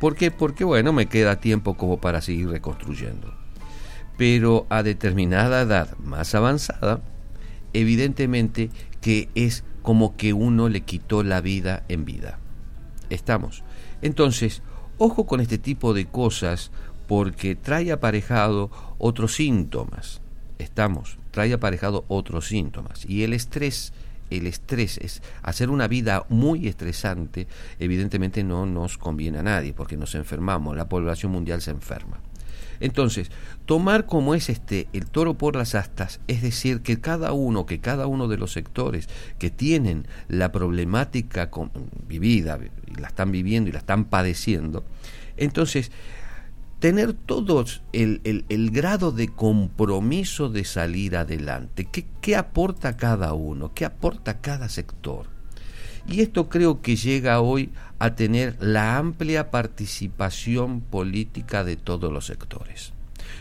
¿Por 0.00 0.16
qué? 0.16 0.30
Porque 0.30 0.64
bueno, 0.64 0.92
me 0.92 1.06
queda 1.06 1.40
tiempo 1.40 1.74
como 1.74 2.00
para 2.00 2.20
seguir 2.20 2.48
reconstruyendo. 2.48 3.34
Pero 4.16 4.66
a 4.68 4.82
determinada 4.82 5.62
edad 5.62 5.96
más 5.98 6.34
avanzada, 6.34 7.00
evidentemente 7.72 8.70
que 9.00 9.28
es 9.34 9.64
como 9.84 10.16
que 10.16 10.32
uno 10.32 10.70
le 10.70 10.80
quitó 10.80 11.22
la 11.22 11.42
vida 11.42 11.84
en 11.88 12.06
vida. 12.06 12.38
Estamos. 13.10 13.62
Entonces, 14.00 14.62
ojo 14.96 15.26
con 15.26 15.40
este 15.40 15.58
tipo 15.58 15.92
de 15.92 16.06
cosas 16.06 16.70
porque 17.06 17.54
trae 17.54 17.92
aparejado 17.92 18.70
otros 18.96 19.34
síntomas. 19.34 20.22
Estamos, 20.58 21.18
trae 21.30 21.52
aparejado 21.52 22.06
otros 22.08 22.48
síntomas. 22.48 23.04
Y 23.06 23.24
el 23.24 23.34
estrés, 23.34 23.92
el 24.30 24.46
estrés 24.46 24.96
es 24.96 25.22
hacer 25.42 25.68
una 25.68 25.86
vida 25.86 26.24
muy 26.30 26.66
estresante, 26.66 27.46
evidentemente 27.78 28.42
no 28.42 28.64
nos 28.64 28.96
conviene 28.96 29.40
a 29.40 29.42
nadie, 29.42 29.74
porque 29.74 29.98
nos 29.98 30.14
enfermamos, 30.14 30.78
la 30.78 30.88
población 30.88 31.30
mundial 31.30 31.60
se 31.60 31.72
enferma. 31.72 32.20
Entonces, 32.80 33.30
tomar 33.66 34.06
como 34.06 34.34
es 34.34 34.48
este 34.48 34.88
el 34.92 35.06
toro 35.06 35.34
por 35.34 35.56
las 35.56 35.74
astas, 35.74 36.20
es 36.26 36.42
decir, 36.42 36.80
que 36.82 37.00
cada 37.00 37.32
uno, 37.32 37.66
que 37.66 37.80
cada 37.80 38.06
uno 38.06 38.28
de 38.28 38.38
los 38.38 38.52
sectores 38.52 39.08
que 39.38 39.50
tienen 39.50 40.06
la 40.28 40.52
problemática 40.52 41.50
vivida, 42.06 42.58
y 42.86 43.00
la 43.00 43.08
están 43.08 43.32
viviendo 43.32 43.70
y 43.70 43.72
la 43.72 43.78
están 43.78 44.04
padeciendo, 44.04 44.84
entonces 45.36 45.90
tener 46.78 47.14
todos 47.14 47.82
el, 47.92 48.70
grado 48.70 49.10
de 49.10 49.28
compromiso 49.28 50.50
de 50.50 50.64
salir 50.64 51.16
adelante. 51.16 51.86
¿Qué, 51.86 52.04
¿Qué 52.20 52.36
aporta 52.36 52.98
cada 52.98 53.32
uno? 53.32 53.72
¿Qué 53.72 53.86
aporta 53.86 54.40
cada 54.42 54.68
sector? 54.68 55.26
Y 56.06 56.20
esto 56.20 56.50
creo 56.50 56.82
que 56.82 56.96
llega 56.96 57.40
hoy 57.40 57.70
a 58.04 58.14
tener 58.14 58.56
la 58.60 58.98
amplia 58.98 59.50
participación 59.50 60.82
política 60.82 61.64
de 61.64 61.76
todos 61.76 62.12
los 62.12 62.26
sectores. 62.26 62.92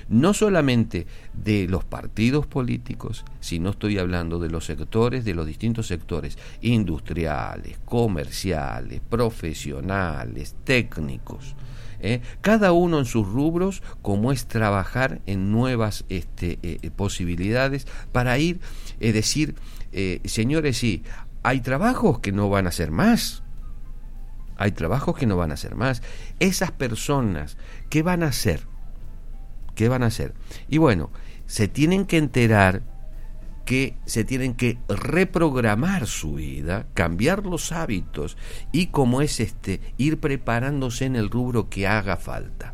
No 0.07 0.33
solamente 0.33 1.05
de 1.33 1.67
los 1.67 1.83
partidos 1.83 2.47
políticos, 2.47 3.25
sino 3.41 3.71
estoy 3.71 3.97
hablando 3.97 4.39
de 4.39 4.49
los 4.49 4.65
sectores, 4.65 5.25
de 5.25 5.33
los 5.33 5.45
distintos 5.45 5.87
sectores 5.87 6.37
industriales, 6.61 7.77
comerciales, 7.83 9.01
profesionales, 9.09 10.55
técnicos 10.63 11.55
¿eh? 11.99 12.21
cada 12.39 12.71
uno 12.71 12.99
en 12.99 13.05
sus 13.05 13.27
rubros, 13.27 13.83
como 14.01 14.31
es 14.31 14.45
trabajar 14.45 15.19
en 15.25 15.51
nuevas 15.51 16.05
este, 16.07 16.57
eh, 16.63 16.77
eh, 16.81 16.89
posibilidades 16.89 17.85
para 18.13 18.37
ir, 18.37 18.61
es 19.01 19.13
decir, 19.13 19.55
señores, 20.23 20.77
sí, 20.77 21.03
hay 21.43 21.59
trabajos 21.59 22.19
que 22.19 22.31
no 22.31 22.49
van 22.49 22.65
a 22.65 22.71
ser 22.71 22.89
más. 22.89 23.43
Hay 24.57 24.71
trabajos 24.71 25.17
que 25.17 25.25
no 25.25 25.37
van 25.37 25.51
a 25.51 25.57
ser 25.57 25.75
más. 25.75 26.01
Esas 26.39 26.71
personas, 26.71 27.57
¿qué 27.89 28.01
van 28.01 28.23
a 28.23 28.27
hacer? 28.27 28.61
¿Qué 29.75 29.89
van 29.89 30.03
a 30.03 30.07
hacer? 30.07 30.33
Y 30.69 30.77
bueno, 30.77 31.09
se 31.47 31.67
tienen 31.67 32.05
que 32.05 32.17
enterar 32.17 32.83
que 33.65 33.95
se 34.05 34.23
tienen 34.23 34.55
que 34.55 34.77
reprogramar 34.87 36.05
su 36.07 36.33
vida, 36.33 36.87
cambiar 36.93 37.45
los 37.45 37.71
hábitos 37.71 38.37
y 38.71 38.87
como 38.87 39.21
es 39.21 39.39
este, 39.39 39.79
ir 39.97 40.19
preparándose 40.19 41.05
en 41.05 41.15
el 41.15 41.29
rubro 41.29 41.69
que 41.69 41.87
haga 41.87 42.17
falta. 42.17 42.73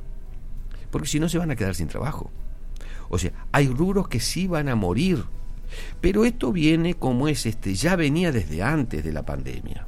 Porque 0.90 1.08
si 1.08 1.20
no 1.20 1.30
se 1.30 1.38
van 1.38 1.52
a 1.52 1.56
quedar 1.56 1.76
sin 1.76 1.88
trabajo. 1.88 2.32
O 3.10 3.18
sea, 3.18 3.32
hay 3.52 3.68
rubros 3.68 4.08
que 4.08 4.20
sí 4.20 4.48
van 4.48 4.70
a 4.70 4.76
morir. 4.76 5.26
Pero 6.02 6.26
esto 6.26 6.52
viene 6.52 6.96
como 6.96 7.28
es 7.28 7.46
este, 7.46 7.76
ya 7.76 7.96
venía 7.96 8.32
desde 8.32 8.64
antes 8.64 9.04
de 9.04 9.14
la 9.14 9.24
pandemia. 9.24 9.86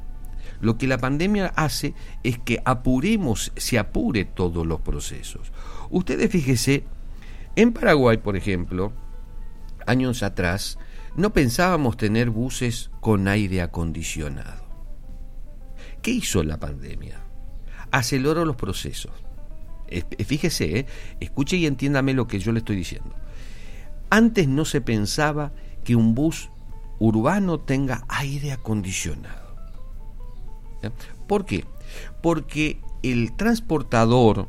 Lo 0.62 0.78
que 0.78 0.86
la 0.86 0.98
pandemia 0.98 1.48
hace 1.56 1.92
es 2.22 2.38
que 2.38 2.62
apuremos, 2.64 3.52
se 3.56 3.80
apure 3.80 4.24
todos 4.24 4.64
los 4.64 4.80
procesos. 4.80 5.52
Ustedes 5.90 6.30
fíjense, 6.30 6.84
en 7.56 7.72
Paraguay, 7.72 8.18
por 8.18 8.36
ejemplo, 8.36 8.92
años 9.86 10.22
atrás, 10.22 10.78
no 11.16 11.32
pensábamos 11.32 11.96
tener 11.96 12.30
buses 12.30 12.92
con 13.00 13.26
aire 13.26 13.60
acondicionado. 13.60 14.62
¿Qué 16.00 16.12
hizo 16.12 16.44
la 16.44 16.60
pandemia? 16.60 17.18
Aceleró 17.90 18.44
los 18.44 18.54
procesos. 18.54 19.12
Fíjese, 20.24 20.78
¿eh? 20.78 20.86
escuche 21.18 21.56
y 21.56 21.66
entiéndame 21.66 22.14
lo 22.14 22.28
que 22.28 22.38
yo 22.38 22.52
le 22.52 22.60
estoy 22.60 22.76
diciendo. 22.76 23.16
Antes 24.10 24.46
no 24.46 24.64
se 24.64 24.80
pensaba 24.80 25.52
que 25.82 25.96
un 25.96 26.14
bus 26.14 26.50
urbano 27.00 27.58
tenga 27.58 28.04
aire 28.08 28.52
acondicionado. 28.52 29.41
¿Por 31.26 31.44
qué? 31.44 31.64
Porque 32.22 32.80
el 33.02 33.36
transportador 33.36 34.48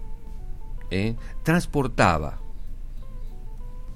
¿eh? 0.89 1.15
transportaba, 1.43 2.39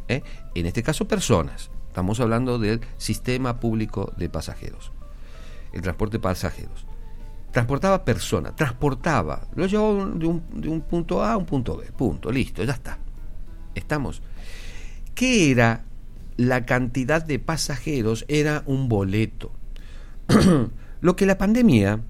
¿eh? 0.08 0.22
en 0.56 0.65
este 0.65 0.84
caso 0.84 1.08
personas, 1.08 1.70
Estamos 1.98 2.20
hablando 2.20 2.60
del 2.60 2.82
sistema 2.98 3.60
público 3.60 4.13
de 4.17 4.29
pasajeros, 4.29 4.91
el 5.74 5.82
transporte 5.82 6.17
de 6.17 6.22
pasajeros. 6.22 6.86
Transportaba 7.51 8.06
personas, 8.06 8.56
transportaba, 8.56 9.48
lo 9.56 9.65
llevaba 9.65 10.06
de 10.06 10.27
un, 10.27 10.44
de 10.62 10.70
un 10.70 10.82
punto 10.82 11.24
A 11.24 11.32
a 11.32 11.38
un 11.38 11.48
punto 11.48 11.75
B, 11.75 11.91
punto, 11.94 12.32
listo, 12.32 12.63
ya 12.63 12.74
está. 12.74 13.00
Estamos. 13.74 14.22
¿Qué 15.15 15.50
era 15.50 15.86
la 16.36 16.67
cantidad 16.67 17.25
de 17.25 17.39
pasajeros? 17.39 18.25
Era 18.27 18.62
un 18.67 18.89
boleto. 18.89 19.53
lo 21.01 21.15
que 21.15 21.25
la 21.25 21.39
pandemia, 21.39 22.01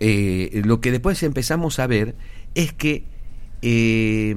eh, 0.00 0.62
lo 0.64 0.80
que 0.80 0.92
después 0.92 1.22
empezamos 1.22 1.78
a 1.78 1.86
ver 1.86 2.16
es 2.54 2.72
que 2.72 3.04
eh, 3.62 4.36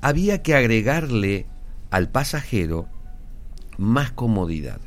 había 0.00 0.42
que 0.42 0.54
agregarle 0.54 1.46
al 1.90 2.10
pasajero 2.10 2.88
más 3.78 4.10
comodidad. 4.10 4.80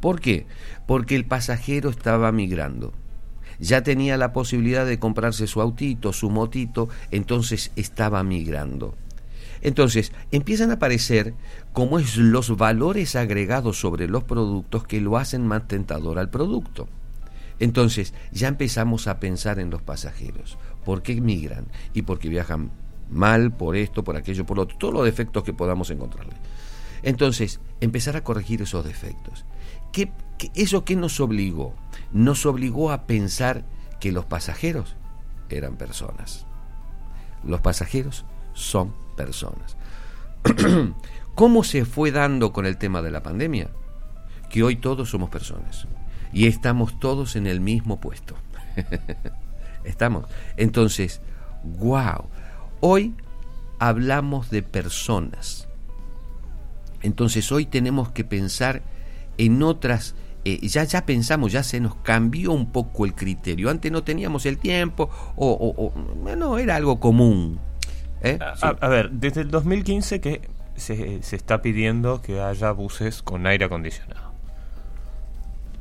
¿Por 0.00 0.20
qué? 0.20 0.46
Porque 0.86 1.16
el 1.16 1.24
pasajero 1.24 1.88
estaba 1.88 2.30
migrando. 2.32 2.92
Ya 3.58 3.82
tenía 3.82 4.16
la 4.16 4.32
posibilidad 4.32 4.84
de 4.84 4.98
comprarse 4.98 5.46
su 5.46 5.60
autito, 5.60 6.12
su 6.12 6.28
motito, 6.28 6.88
entonces 7.10 7.72
estaba 7.76 8.22
migrando. 8.22 8.96
Entonces 9.62 10.12
empiezan 10.30 10.70
a 10.70 10.74
aparecer 10.74 11.34
como 11.72 11.98
es 11.98 12.16
los 12.16 12.56
valores 12.56 13.16
agregados 13.16 13.80
sobre 13.80 14.08
los 14.08 14.24
productos 14.24 14.84
que 14.86 15.00
lo 15.00 15.16
hacen 15.16 15.46
más 15.46 15.66
tentador 15.66 16.18
al 16.18 16.28
producto. 16.28 16.88
Entonces, 17.60 18.14
ya 18.32 18.48
empezamos 18.48 19.06
a 19.06 19.20
pensar 19.20 19.58
en 19.58 19.70
los 19.70 19.82
pasajeros. 19.82 20.58
¿Por 20.84 21.02
qué 21.02 21.20
migran? 21.20 21.66
Y 21.92 22.02
porque 22.02 22.28
viajan 22.28 22.70
mal, 23.10 23.52
por 23.52 23.76
esto, 23.76 24.02
por 24.02 24.16
aquello, 24.16 24.44
por 24.44 24.56
lo 24.56 24.64
otro, 24.64 24.76
todos 24.76 24.94
los 24.94 25.04
defectos 25.04 25.44
que 25.44 25.52
podamos 25.52 25.90
encontrarle. 25.90 26.34
Entonces, 27.02 27.60
empezar 27.80 28.16
a 28.16 28.24
corregir 28.24 28.62
esos 28.62 28.84
defectos. 28.84 29.44
¿Qué, 29.92 30.10
eso 30.54 30.84
qué 30.84 30.96
nos 30.96 31.20
obligó? 31.20 31.74
Nos 32.12 32.46
obligó 32.46 32.90
a 32.90 33.06
pensar 33.06 33.64
que 34.00 34.10
los 34.10 34.24
pasajeros 34.24 34.96
eran 35.48 35.76
personas. 35.76 36.46
Los 37.44 37.60
pasajeros 37.60 38.24
son 38.54 38.94
personas. 39.16 39.76
¿Cómo 41.34 41.62
se 41.62 41.84
fue 41.84 42.10
dando 42.10 42.52
con 42.52 42.66
el 42.66 42.78
tema 42.78 43.02
de 43.02 43.10
la 43.10 43.22
pandemia? 43.22 43.70
Que 44.50 44.62
hoy 44.62 44.76
todos 44.76 45.10
somos 45.10 45.30
personas 45.30 45.86
y 46.34 46.46
estamos 46.46 46.98
todos 46.98 47.36
en 47.36 47.46
el 47.46 47.60
mismo 47.60 48.00
puesto. 48.00 48.34
estamos. 49.84 50.26
Entonces, 50.56 51.20
wow. 51.62 52.26
Hoy 52.80 53.14
hablamos 53.78 54.50
de 54.50 54.62
personas. 54.62 55.68
Entonces 57.02 57.50
hoy 57.52 57.66
tenemos 57.66 58.10
que 58.10 58.24
pensar 58.24 58.82
en 59.38 59.62
otras 59.62 60.14
eh, 60.46 60.58
ya, 60.68 60.84
ya 60.84 61.06
pensamos, 61.06 61.52
ya 61.52 61.62
se 61.62 61.80
nos 61.80 61.94
cambió 61.96 62.52
un 62.52 62.70
poco 62.70 63.06
el 63.06 63.14
criterio. 63.14 63.70
Antes 63.70 63.90
no 63.90 64.04
teníamos 64.04 64.44
el 64.44 64.58
tiempo 64.58 65.08
o, 65.36 65.92
no, 66.36 66.58
era 66.58 66.76
algo 66.76 67.00
común. 67.00 67.58
¿eh? 68.20 68.38
A, 68.60 68.88
ver, 68.88 69.10
desde 69.10 69.40
el 69.40 69.50
2015 69.50 70.20
que 70.20 70.42
se, 70.76 71.22
se 71.22 71.36
está 71.36 71.62
pidiendo 71.62 72.20
que 72.20 72.40
haya 72.40 72.72
buses 72.72 73.22
con 73.22 73.46
aire 73.46 73.64
acondicionado. 73.64 74.23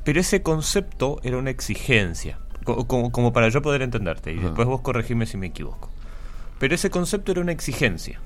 Pero 0.03 0.19
ese 0.19 0.41
concepto 0.41 1.19
era 1.23 1.37
una 1.37 1.49
exigencia, 1.49 2.39
como, 2.65 3.11
como 3.11 3.33
para 3.33 3.49
yo 3.49 3.61
poder 3.61 3.81
entenderte, 3.81 4.33
y 4.33 4.37
después 4.37 4.67
vos 4.67 4.81
corregime 4.81 5.25
si 5.25 5.37
me 5.37 5.47
equivoco. 5.47 5.89
Pero 6.59 6.75
ese 6.75 6.89
concepto 6.89 7.31
era 7.31 7.41
una 7.41 7.51
exigencia. 7.51 8.19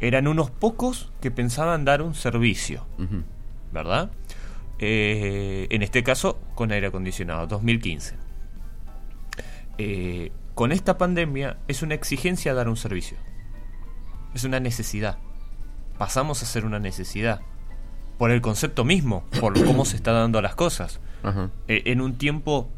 Eran 0.00 0.28
unos 0.28 0.50
pocos 0.50 1.10
que 1.20 1.30
pensaban 1.30 1.84
dar 1.84 2.02
un 2.02 2.14
servicio, 2.14 2.86
¿verdad? 3.72 4.10
Eh, 4.78 5.66
en 5.70 5.82
este 5.82 6.02
caso 6.02 6.38
con 6.54 6.70
aire 6.70 6.88
acondicionado, 6.88 7.46
2015. 7.46 8.14
Eh, 9.78 10.32
con 10.54 10.72
esta 10.72 10.98
pandemia 10.98 11.58
es 11.68 11.82
una 11.82 11.94
exigencia 11.94 12.54
dar 12.54 12.68
un 12.68 12.76
servicio. 12.76 13.16
Es 14.34 14.44
una 14.44 14.60
necesidad. 14.60 15.18
Pasamos 15.98 16.42
a 16.42 16.46
ser 16.46 16.64
una 16.66 16.78
necesidad. 16.78 17.40
Por 18.18 18.30
el 18.30 18.40
concepto 18.40 18.84
mismo, 18.84 19.24
por 19.40 19.62
cómo 19.64 19.84
se 19.84 19.96
está 19.96 20.12
dando 20.12 20.40
las 20.40 20.54
cosas. 20.54 21.00
Eh, 21.68 21.82
en 21.86 22.00
un 22.00 22.18
tiempo 22.18 22.68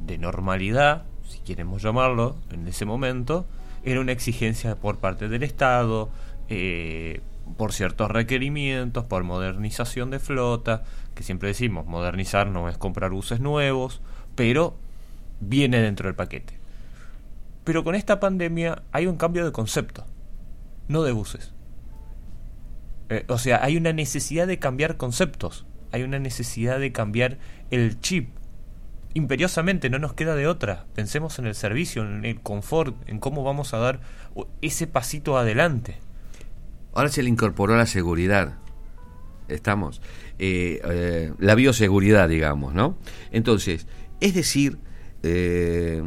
de 0.00 0.18
normalidad, 0.18 1.04
si 1.28 1.38
queremos 1.40 1.82
llamarlo, 1.82 2.36
en 2.50 2.66
ese 2.66 2.84
momento, 2.84 3.46
era 3.84 4.00
una 4.00 4.12
exigencia 4.12 4.76
por 4.76 4.98
parte 4.98 5.28
del 5.28 5.42
Estado, 5.42 6.10
por 7.56 7.72
ciertos 7.72 8.10
requerimientos, 8.10 9.04
por 9.04 9.24
modernización 9.24 10.10
de 10.10 10.18
flota, 10.18 10.82
que 11.14 11.22
siempre 11.22 11.48
decimos, 11.48 11.86
modernizar 11.86 12.48
no 12.48 12.68
es 12.68 12.78
comprar 12.78 13.10
buses 13.10 13.40
nuevos, 13.40 14.00
pero 14.34 14.76
viene 15.40 15.80
dentro 15.80 16.06
del 16.06 16.14
paquete. 16.14 16.58
Pero 17.64 17.84
con 17.84 17.94
esta 17.94 18.20
pandemia 18.20 18.82
hay 18.92 19.06
un 19.06 19.16
cambio 19.16 19.44
de 19.44 19.52
concepto, 19.52 20.06
no 20.88 21.02
de 21.02 21.12
buses. 21.12 21.52
Eh, 23.10 23.24
o 23.28 23.38
sea, 23.38 23.62
hay 23.62 23.76
una 23.76 23.92
necesidad 23.92 24.46
de 24.46 24.58
cambiar 24.58 24.96
conceptos, 24.96 25.66
hay 25.92 26.02
una 26.02 26.18
necesidad 26.18 26.80
de 26.80 26.92
cambiar 26.92 27.38
el 27.70 28.00
chip. 28.00 28.30
Imperiosamente, 29.12 29.90
no 29.90 29.98
nos 29.98 30.14
queda 30.14 30.36
de 30.36 30.46
otra. 30.46 30.86
Pensemos 30.94 31.38
en 31.40 31.46
el 31.46 31.56
servicio, 31.56 32.02
en 32.02 32.24
el 32.24 32.40
confort, 32.40 32.96
en 33.08 33.18
cómo 33.18 33.42
vamos 33.42 33.74
a 33.74 33.78
dar 33.78 34.00
ese 34.62 34.86
pasito 34.86 35.36
adelante. 35.36 35.96
Ahora 36.94 37.08
se 37.08 37.22
le 37.22 37.28
incorporó 37.28 37.76
la 37.76 37.86
seguridad. 37.86 38.54
Estamos. 39.48 40.00
Eh, 40.38 40.80
eh, 40.84 41.32
la 41.38 41.54
bioseguridad, 41.54 42.28
digamos, 42.28 42.72
¿no? 42.72 42.96
Entonces, 43.32 43.86
es 44.20 44.34
decir, 44.34 44.78
eh, 45.22 46.02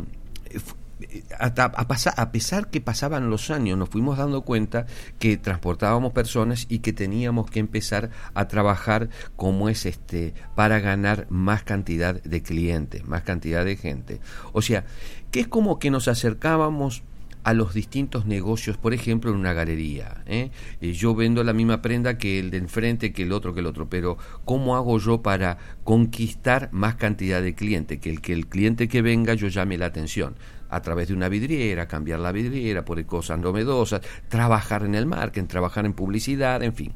a, 1.39 1.47
a, 1.47 2.31
pesar 2.31 2.69
que 2.69 2.81
pasaban 2.81 3.29
los 3.29 3.49
años, 3.51 3.77
nos 3.77 3.89
fuimos 3.89 4.17
dando 4.17 4.41
cuenta 4.41 4.85
que 5.19 5.37
transportábamos 5.37 6.13
personas 6.13 6.65
y 6.69 6.79
que 6.79 6.93
teníamos 6.93 7.49
que 7.49 7.59
empezar 7.59 8.09
a 8.33 8.47
trabajar 8.47 9.09
como 9.35 9.69
es 9.69 9.85
este 9.85 10.33
para 10.55 10.79
ganar 10.79 11.27
más 11.29 11.63
cantidad 11.63 12.21
de 12.21 12.41
clientes, 12.41 13.05
más 13.05 13.23
cantidad 13.23 13.65
de 13.65 13.75
gente. 13.75 14.19
O 14.51 14.61
sea, 14.61 14.85
que 15.31 15.41
es 15.41 15.47
como 15.47 15.79
que 15.79 15.91
nos 15.91 16.07
acercábamos 16.07 17.03
a 17.43 17.53
los 17.53 17.73
distintos 17.73 18.25
negocios, 18.25 18.77
por 18.77 18.93
ejemplo, 18.93 19.31
en 19.31 19.37
una 19.37 19.53
galería. 19.53 20.23
¿eh? 20.25 20.51
Eh, 20.81 20.93
yo 20.93 21.13
vendo 21.13 21.43
la 21.43 21.53
misma 21.53 21.81
prenda 21.81 22.17
que 22.17 22.39
el 22.39 22.51
de 22.51 22.57
enfrente, 22.57 23.11
que 23.11 23.23
el 23.23 23.31
otro, 23.31 23.53
que 23.53 23.59
el 23.59 23.65
otro, 23.65 23.89
pero 23.89 24.17
¿cómo 24.45 24.75
hago 24.75 24.97
yo 24.97 25.21
para 25.21 25.57
conquistar 25.83 26.69
más 26.71 26.95
cantidad 26.95 27.41
de 27.41 27.53
clientes? 27.53 27.99
Que 27.99 28.09
el, 28.09 28.21
que 28.21 28.33
el 28.33 28.47
cliente 28.47 28.87
que 28.87 29.01
venga 29.01 29.33
yo 29.33 29.47
llame 29.47 29.77
la 29.77 29.87
atención 29.87 30.35
a 30.75 30.81
través 30.81 31.07
de 31.07 31.13
una 31.13 31.29
vidriera, 31.29 31.87
cambiar 31.87 32.19
la 32.19 32.31
vidriera, 32.31 32.83
por 32.85 33.03
cosas 33.05 33.39
novedosas, 33.39 34.01
trabajar 34.29 34.83
en 34.83 34.95
el 34.95 35.05
marketing, 35.05 35.47
trabajar 35.47 35.85
en 35.85 35.93
publicidad, 35.93 36.63
en 36.63 36.73
fin. 36.73 36.93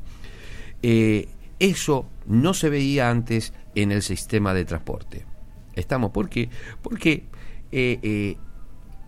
Eh, 0.81 1.27
eso 1.59 2.07
no 2.25 2.53
se 2.53 2.69
veía 2.69 3.09
antes 3.09 3.53
en 3.75 3.91
el 3.91 4.01
sistema 4.01 4.53
de 4.53 4.65
transporte. 4.65 5.25
¿Estamos? 5.75 6.11
¿Por 6.11 6.29
qué? 6.29 6.49
Porque 6.81 7.25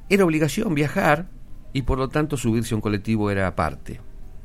era 0.10 0.26
obligación 0.26 0.74
viajar 0.76 1.30
y 1.74 1.84
por 1.84 1.98
lo 1.98 2.10
tanto 2.10 2.38
subirse 2.38 2.74
a 2.74 2.78
un 2.78 2.82
colectivo 2.82 3.30
era 3.32 3.48
aparte. 3.48 4.02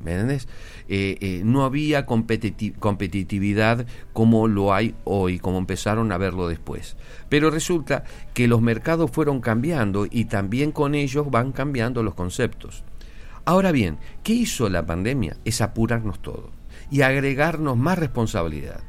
Eh, 0.07 0.47
eh, 0.88 1.43
no 1.45 1.64
había 1.64 2.07
competitividad 2.07 3.87
como 4.12 4.49
lo 4.49 4.75
hay 4.75 4.95
hoy, 5.05 5.38
como 5.38 5.59
empezaron 5.59 6.12
a 6.12 6.19
verlo 6.19 6.49
después. 6.49 6.97
Pero 7.29 7.51
resulta 7.51 8.05
que 8.35 8.49
los 8.49 8.61
mercados 8.61 9.11
fueron 9.11 9.40
cambiando 9.40 10.07
y 10.11 10.27
también 10.27 10.73
con 10.73 10.95
ellos 10.95 11.31
van 11.31 11.53
cambiando 11.53 12.03
los 12.03 12.14
conceptos. 12.14 12.85
Ahora 13.45 13.73
bien, 13.73 13.99
¿qué 14.23 14.33
hizo 14.33 14.69
la 14.69 14.87
pandemia? 14.87 15.37
Es 15.45 15.61
apurarnos 15.61 16.21
todo 16.21 16.51
y 16.90 17.03
agregarnos 17.03 17.77
más 17.77 17.99
responsabilidad. 17.99 18.81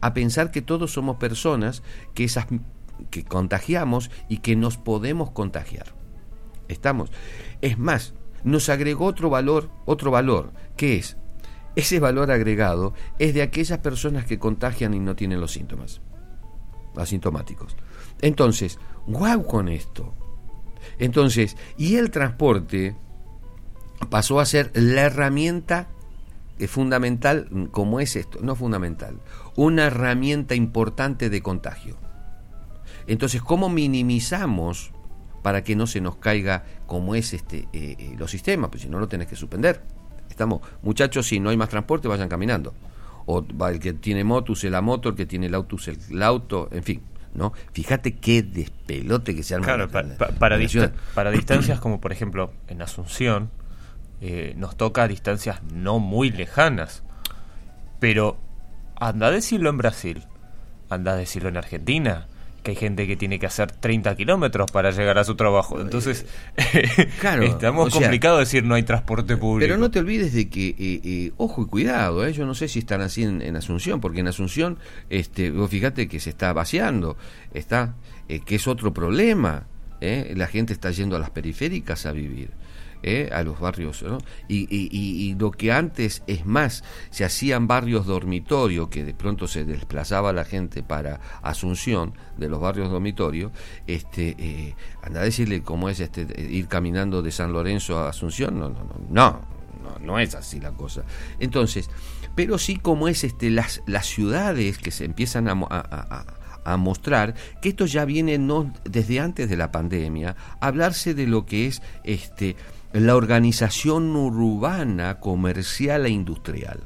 A 0.00 0.14
pensar 0.14 0.50
que 0.50 0.62
todos 0.62 0.92
somos 0.92 1.16
personas 1.16 1.82
que 2.14 3.24
contagiamos 3.24 4.10
y 4.28 4.38
que 4.38 4.56
nos 4.56 4.76
podemos 4.76 5.30
contagiar. 5.30 5.94
Estamos. 6.68 7.10
Es 7.60 7.78
más, 7.78 8.14
nos 8.46 8.68
agregó 8.68 9.06
otro 9.06 9.28
valor, 9.28 9.68
otro 9.86 10.12
valor, 10.12 10.52
que 10.76 10.96
es, 10.96 11.16
ese 11.74 11.98
valor 11.98 12.30
agregado 12.30 12.94
es 13.18 13.34
de 13.34 13.42
aquellas 13.42 13.80
personas 13.80 14.24
que 14.24 14.38
contagian 14.38 14.94
y 14.94 15.00
no 15.00 15.16
tienen 15.16 15.40
los 15.40 15.50
síntomas, 15.52 16.00
asintomáticos. 16.96 17.76
Entonces, 18.22 18.78
guau 19.06 19.44
con 19.44 19.68
esto. 19.68 20.14
Entonces, 21.00 21.56
y 21.76 21.96
el 21.96 22.12
transporte 22.12 22.96
pasó 24.08 24.38
a 24.38 24.46
ser 24.46 24.70
la 24.74 25.02
herramienta 25.02 25.88
fundamental, 26.68 27.48
como 27.72 27.98
es 27.98 28.14
esto, 28.14 28.38
no 28.42 28.54
fundamental, 28.54 29.20
una 29.56 29.86
herramienta 29.86 30.54
importante 30.54 31.30
de 31.30 31.42
contagio. 31.42 31.96
Entonces, 33.08 33.42
¿cómo 33.42 33.68
minimizamos 33.68 34.92
para 35.46 35.62
que 35.62 35.76
no 35.76 35.86
se 35.86 36.00
nos 36.00 36.16
caiga 36.16 36.64
como 36.88 37.14
es 37.14 37.32
este 37.32 37.68
eh, 37.72 37.94
eh, 38.00 38.16
los 38.18 38.32
sistemas, 38.32 38.68
pues 38.68 38.82
si 38.82 38.88
no 38.88 38.98
lo 38.98 39.06
tenés 39.06 39.28
que 39.28 39.36
suspender. 39.36 39.80
Estamos, 40.28 40.60
muchachos, 40.82 41.28
si 41.28 41.38
no 41.38 41.50
hay 41.50 41.56
más 41.56 41.68
transporte, 41.68 42.08
vayan 42.08 42.28
caminando. 42.28 42.74
O 43.26 43.46
va, 43.56 43.70
el 43.70 43.78
que 43.78 43.92
tiene 43.92 44.24
moto 44.24 44.54
use 44.54 44.68
la 44.70 44.80
moto, 44.80 45.10
el 45.10 45.14
que 45.14 45.24
tiene 45.24 45.46
el 45.46 45.54
auto 45.54 45.76
use 45.76 45.96
el, 46.10 46.20
auto, 46.24 46.68
en 46.72 46.82
fin. 46.82 47.00
¿no? 47.32 47.52
Fíjate 47.72 48.16
qué 48.16 48.42
despelote 48.42 49.36
que 49.36 49.44
se 49.44 49.54
arma. 49.54 49.66
Claro, 49.66 49.88
para, 49.88 50.16
para 50.16 51.30
distancias 51.30 51.78
como 51.78 52.00
por 52.00 52.10
ejemplo 52.10 52.52
en 52.66 52.82
Asunción, 52.82 53.52
eh, 54.20 54.52
nos 54.56 54.76
toca 54.76 55.06
distancias 55.06 55.62
no 55.72 56.00
muy 56.00 56.30
lejanas. 56.32 57.04
Pero 58.00 58.36
anda 58.96 59.28
a 59.28 59.30
decirlo 59.30 59.70
en 59.70 59.78
Brasil, 59.78 60.24
anda 60.90 61.12
a 61.12 61.14
decirlo 61.16 61.48
en 61.50 61.56
Argentina, 61.56 62.26
que 62.66 62.72
hay 62.72 62.76
gente 62.76 63.06
que 63.06 63.14
tiene 63.14 63.38
que 63.38 63.46
hacer 63.46 63.70
30 63.70 64.16
kilómetros 64.16 64.68
para 64.72 64.90
llegar 64.90 65.18
a 65.18 65.24
su 65.24 65.36
trabajo. 65.36 65.80
Entonces, 65.80 66.26
claro, 67.20 67.44
estamos 67.44 67.94
complicados 67.94 68.40
decir 68.40 68.64
no 68.64 68.74
hay 68.74 68.82
transporte 68.82 69.36
público. 69.36 69.60
Pero 69.60 69.78
no 69.78 69.92
te 69.92 70.00
olvides 70.00 70.32
de 70.32 70.48
que, 70.48 70.70
eh, 70.70 70.74
eh, 71.04 71.32
ojo 71.36 71.62
y 71.62 71.66
cuidado, 71.66 72.26
eh, 72.26 72.32
yo 72.32 72.44
no 72.44 72.54
sé 72.54 72.66
si 72.66 72.80
están 72.80 73.02
así 73.02 73.22
en, 73.22 73.54
Asunción, 73.54 74.00
porque 74.00 74.18
en 74.18 74.26
Asunción, 74.26 74.78
este, 75.10 75.52
vos 75.52 75.70
fíjate 75.70 76.08
que 76.08 76.18
se 76.18 76.30
está 76.30 76.52
vaciando, 76.52 77.16
está, 77.54 77.94
que 78.26 78.56
es 78.56 78.66
otro 78.66 78.92
problema. 78.92 79.68
La 80.00 80.48
gente 80.48 80.72
está 80.72 80.90
yendo 80.90 81.14
a 81.14 81.20
las 81.20 81.30
periféricas 81.30 82.04
a 82.04 82.12
vivir. 82.12 82.50
¿Eh? 83.06 83.30
a 83.32 83.42
los 83.42 83.58
barrios. 83.58 84.04
Y, 84.48 85.34
lo 85.38 85.50
que 85.52 85.72
antes, 85.72 86.22
es 86.26 86.44
más, 86.44 86.84
se 87.10 87.24
hacían 87.24 87.66
barrios 87.66 88.04
dormitorio, 88.04 88.90
que 88.90 89.04
de 89.04 89.14
pronto 89.14 89.46
se 89.48 89.64
desplazaba 89.64 90.32
la 90.32 90.44
gente 90.44 90.82
para 90.82 91.20
Asunción, 91.42 92.14
de 92.36 92.48
los 92.48 92.60
barrios 92.60 92.90
dormitorio, 92.90 93.52
este, 93.86 94.34
eh, 94.38 94.74
anda 95.02 95.20
a 95.20 95.24
decirle 95.24 95.62
cómo 95.62 95.88
es 95.88 96.00
este, 96.00 96.26
ir 96.50 96.66
caminando 96.68 97.22
de 97.22 97.30
San 97.30 97.52
Lorenzo 97.52 97.98
a 97.98 98.08
Asunción, 98.08 98.58
no, 98.58 98.68
no, 98.68 98.84
no, 99.08 99.40
no, 99.82 99.98
no, 100.00 100.18
es 100.18 100.34
así 100.34 100.60
la 100.60 100.72
cosa. 100.72 101.04
Entonces, 101.38 101.88
pero 102.34 102.58
sí 102.58 102.76
como 102.76 103.08
es 103.08 103.22
este, 103.24 103.50
las, 103.50 103.82
las 103.86 104.06
ciudades 104.06 104.78
que 104.78 104.90
se 104.90 105.04
empiezan 105.04 105.48
a, 105.48 105.52
a 105.70 106.36
a 106.66 106.76
mostrar 106.76 107.34
que 107.62 107.70
esto 107.70 107.86
ya 107.86 108.04
viene 108.04 108.38
no 108.38 108.72
desde 108.84 109.20
antes 109.20 109.48
de 109.48 109.56
la 109.56 109.70
pandemia, 109.70 110.36
hablarse 110.60 111.14
de 111.14 111.26
lo 111.26 111.46
que 111.46 111.68
es 111.68 111.80
este 112.02 112.56
la 112.92 113.16
organización 113.16 114.14
urbana, 114.16 115.20
comercial 115.20 116.06
e 116.06 116.10
industrial 116.10 116.80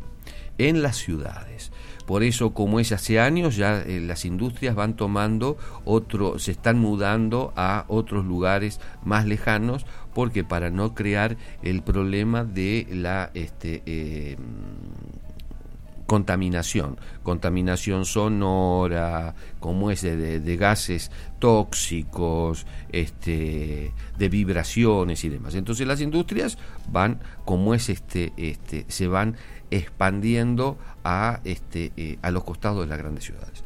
en 0.58 0.82
las 0.82 0.96
ciudades. 0.96 1.72
Por 2.06 2.24
eso, 2.24 2.54
como 2.54 2.80
es 2.80 2.90
hace 2.90 3.20
años, 3.20 3.54
ya 3.54 3.82
eh, 3.82 4.00
las 4.00 4.24
industrias 4.24 4.74
van 4.74 4.96
tomando 4.96 5.56
otro, 5.84 6.40
se 6.40 6.50
están 6.50 6.76
mudando 6.78 7.52
a 7.54 7.84
otros 7.86 8.24
lugares 8.24 8.80
más 9.04 9.26
lejanos, 9.26 9.86
porque 10.12 10.42
para 10.42 10.70
no 10.70 10.94
crear 10.94 11.36
el 11.62 11.82
problema 11.82 12.42
de 12.42 12.88
la 12.90 13.30
este, 13.34 13.84
eh, 13.86 14.36
contaminación, 16.10 16.98
contaminación 17.22 18.04
sonora, 18.04 19.36
como 19.60 19.92
es 19.92 20.02
de, 20.02 20.56
gases 20.56 21.12
tóxicos, 21.38 22.66
este, 22.90 23.92
de 24.18 24.28
vibraciones 24.28 25.22
y 25.22 25.28
demás. 25.28 25.54
Entonces 25.54 25.86
las 25.86 26.00
industrias 26.00 26.58
van, 26.90 27.20
como 27.44 27.74
es 27.74 27.88
este, 27.88 28.32
este, 28.36 28.86
se 28.88 29.06
van 29.06 29.36
expandiendo 29.70 30.78
a, 31.04 31.42
este, 31.44 31.92
eh, 31.96 32.18
a 32.22 32.32
los 32.32 32.42
costados 32.42 32.80
de 32.80 32.88
las 32.88 32.98
grandes 32.98 33.22
ciudades. 33.22 33.62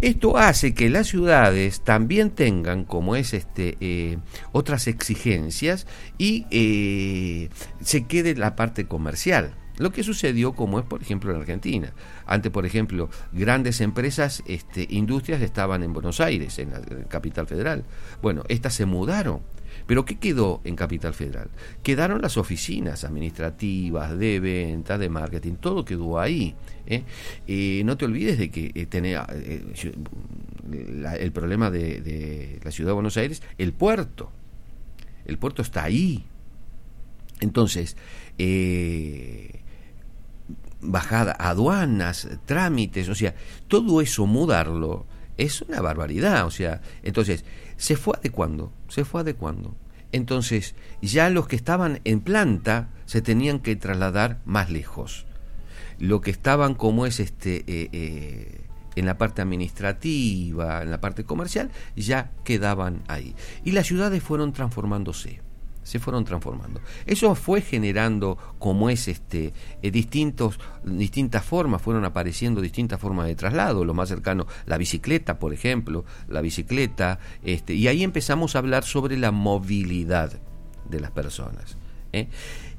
Esto 0.00 0.36
hace 0.36 0.74
que 0.74 0.90
las 0.90 1.06
ciudades 1.06 1.82
también 1.82 2.30
tengan, 2.30 2.82
como 2.86 3.14
es 3.14 3.32
este, 3.32 3.76
eh, 3.80 4.18
otras 4.50 4.88
exigencias 4.88 5.86
y 6.18 6.44
eh, 6.50 7.50
se 7.80 8.04
quede 8.06 8.34
la 8.34 8.56
parte 8.56 8.88
comercial. 8.88 9.54
Lo 9.78 9.90
que 9.90 10.02
sucedió 10.02 10.52
como 10.52 10.78
es, 10.78 10.84
por 10.84 11.02
ejemplo, 11.02 11.30
en 11.32 11.40
Argentina. 11.40 11.92
Antes, 12.26 12.50
por 12.52 12.66
ejemplo, 12.66 13.08
grandes 13.32 13.80
empresas, 13.80 14.42
este, 14.46 14.86
industrias 14.90 15.40
estaban 15.40 15.82
en 15.82 15.92
Buenos 15.92 16.20
Aires, 16.20 16.58
en 16.58 16.72
la, 16.72 16.80
capital 17.08 17.46
federal. 17.46 17.84
Bueno, 18.20 18.44
estas 18.48 18.74
se 18.74 18.86
mudaron. 18.86 19.40
Pero 19.86 20.04
¿qué 20.04 20.18
quedó 20.18 20.60
en 20.64 20.76
Capital 20.76 21.14
Federal? 21.14 21.48
Quedaron 21.82 22.20
las 22.20 22.36
oficinas 22.36 23.04
administrativas, 23.04 24.18
de 24.18 24.40
venta, 24.40 24.98
de 24.98 25.08
marketing, 25.08 25.54
todo 25.54 25.84
quedó 25.84 26.18
ahí. 26.18 26.54
¿eh? 26.86 27.04
Eh, 27.46 27.82
no 27.84 27.96
te 27.96 28.04
olvides 28.04 28.38
de 28.38 28.50
que 28.50 28.72
eh, 28.74 28.86
tenía 28.86 29.26
el 31.18 31.32
problema 31.32 31.70
de, 31.70 32.00
de 32.02 32.60
la 32.62 32.70
ciudad 32.70 32.90
de 32.90 32.94
Buenos 32.94 33.16
Aires, 33.16 33.42
el 33.56 33.72
puerto. 33.72 34.30
El 35.24 35.38
puerto 35.38 35.62
está 35.62 35.84
ahí. 35.84 36.24
Entonces, 37.40 37.96
eh, 38.38 39.60
bajada, 40.80 41.32
aduanas, 41.38 42.28
trámites, 42.46 43.08
o 43.08 43.14
sea, 43.14 43.34
todo 43.68 44.00
eso 44.00 44.26
mudarlo 44.26 45.06
es 45.36 45.62
una 45.62 45.80
barbaridad, 45.80 46.46
o 46.46 46.50
sea, 46.50 46.82
entonces 47.02 47.44
se 47.76 47.96
fue 47.96 48.16
adecuando, 48.18 48.72
se 48.88 49.04
fue 49.04 49.20
adecuando. 49.20 49.76
Entonces, 50.10 50.74
ya 51.02 51.30
los 51.30 51.46
que 51.46 51.56
estaban 51.56 52.00
en 52.04 52.20
planta 52.20 52.88
se 53.06 53.22
tenían 53.22 53.60
que 53.60 53.76
trasladar 53.76 54.40
más 54.44 54.70
lejos. 54.70 55.26
Lo 55.98 56.20
que 56.20 56.30
estaban 56.30 56.74
como 56.74 57.06
es 57.06 57.20
este 57.20 57.58
eh, 57.66 57.88
eh, 57.92 58.60
en 58.96 59.06
la 59.06 59.18
parte 59.18 59.42
administrativa, 59.42 60.82
en 60.82 60.90
la 60.90 61.00
parte 61.00 61.24
comercial, 61.24 61.70
ya 61.94 62.32
quedaban 62.44 63.02
ahí. 63.06 63.34
Y 63.64 63.72
las 63.72 63.86
ciudades 63.86 64.22
fueron 64.22 64.52
transformándose 64.52 65.40
se 65.88 65.98
fueron 65.98 66.24
transformando. 66.24 66.82
Eso 67.06 67.34
fue 67.34 67.62
generando, 67.62 68.36
como 68.58 68.90
es 68.90 69.08
este, 69.08 69.54
eh, 69.80 69.90
distintos, 69.90 70.60
distintas 70.84 71.42
formas, 71.42 71.80
fueron 71.80 72.04
apareciendo 72.04 72.60
distintas 72.60 73.00
formas 73.00 73.26
de 73.26 73.34
traslado, 73.34 73.86
lo 73.86 73.94
más 73.94 74.10
cercano, 74.10 74.46
la 74.66 74.76
bicicleta, 74.76 75.38
por 75.38 75.54
ejemplo, 75.54 76.04
la 76.28 76.42
bicicleta, 76.42 77.20
este, 77.42 77.72
y 77.72 77.88
ahí 77.88 78.04
empezamos 78.04 78.54
a 78.54 78.58
hablar 78.58 78.84
sobre 78.84 79.16
la 79.16 79.30
movilidad 79.30 80.38
de 80.90 81.00
las 81.00 81.10
personas. 81.10 81.78
¿eh? 82.12 82.28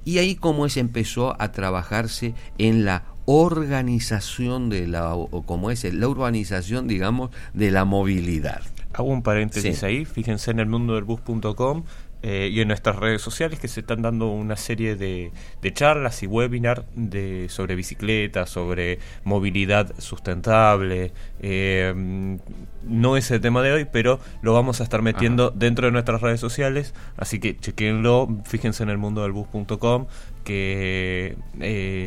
Y 0.06 0.19
ahí 0.19 0.36
como 0.36 0.67
es 0.67 0.78
empezó 0.78 1.36
a 1.41 1.52
trabajarse 1.52 2.36
en 2.60 2.86
la 2.86 3.06
organización 3.26 4.69
de 4.69 4.86
la, 4.86 5.15
o 5.15 5.41
como 5.48 5.72
es 5.72 5.84
la 5.91 6.08
urbanización, 6.08 6.88
digamos, 6.88 7.32
de 7.56 7.72
la 7.72 7.86
movilidad. 7.86 8.62
Hago 8.93 9.10
un 9.10 9.22
paréntesis 9.22 9.84
ahí, 9.84 10.04
fíjense 10.04 10.52
en 10.52 10.60
el 10.60 10.65
mundo 10.65 10.95
del 10.95 11.04
bus.com, 11.04 11.84
eh, 12.22 12.50
y 12.52 12.60
en 12.60 12.68
nuestras 12.68 12.98
redes 12.98 13.22
sociales 13.22 13.60
que 13.60 13.70
se 13.70 13.80
están 13.80 14.02
dando 14.02 14.28
una 14.28 14.58
serie 14.58 14.96
de, 14.96 15.32
charlas 15.74 16.22
y 16.22 16.28
webinars 16.28 16.84
de, 16.96 17.48
sobre 17.50 17.76
bicicletas, 17.76 18.50
sobre 18.50 19.00
movilidad 19.24 19.94
sustentable. 20.00 21.14
Eh, 21.42 22.38
no 22.84 23.18
es 23.18 23.32
el 23.32 23.40
tema 23.40 23.62
de 23.62 23.72
hoy, 23.72 23.86
pero 23.86 24.20
lo 24.42 24.54
vamos 24.54 24.82
a 24.82 24.84
estar 24.84 25.02
metiendo 25.02 25.52
dentro 25.52 25.86
de 25.86 25.92
nuestras 25.92 26.22
redes 26.22 26.40
sociales, 26.40 26.94
así 27.18 27.40
que 27.40 27.58
chequenlo, 27.58 28.28
fíjense 28.46 28.84
en 28.84 28.90
el 28.90 28.98
mundo 28.98 29.24
del 29.24 29.32
bus.com 29.32 30.08
que 30.44 31.38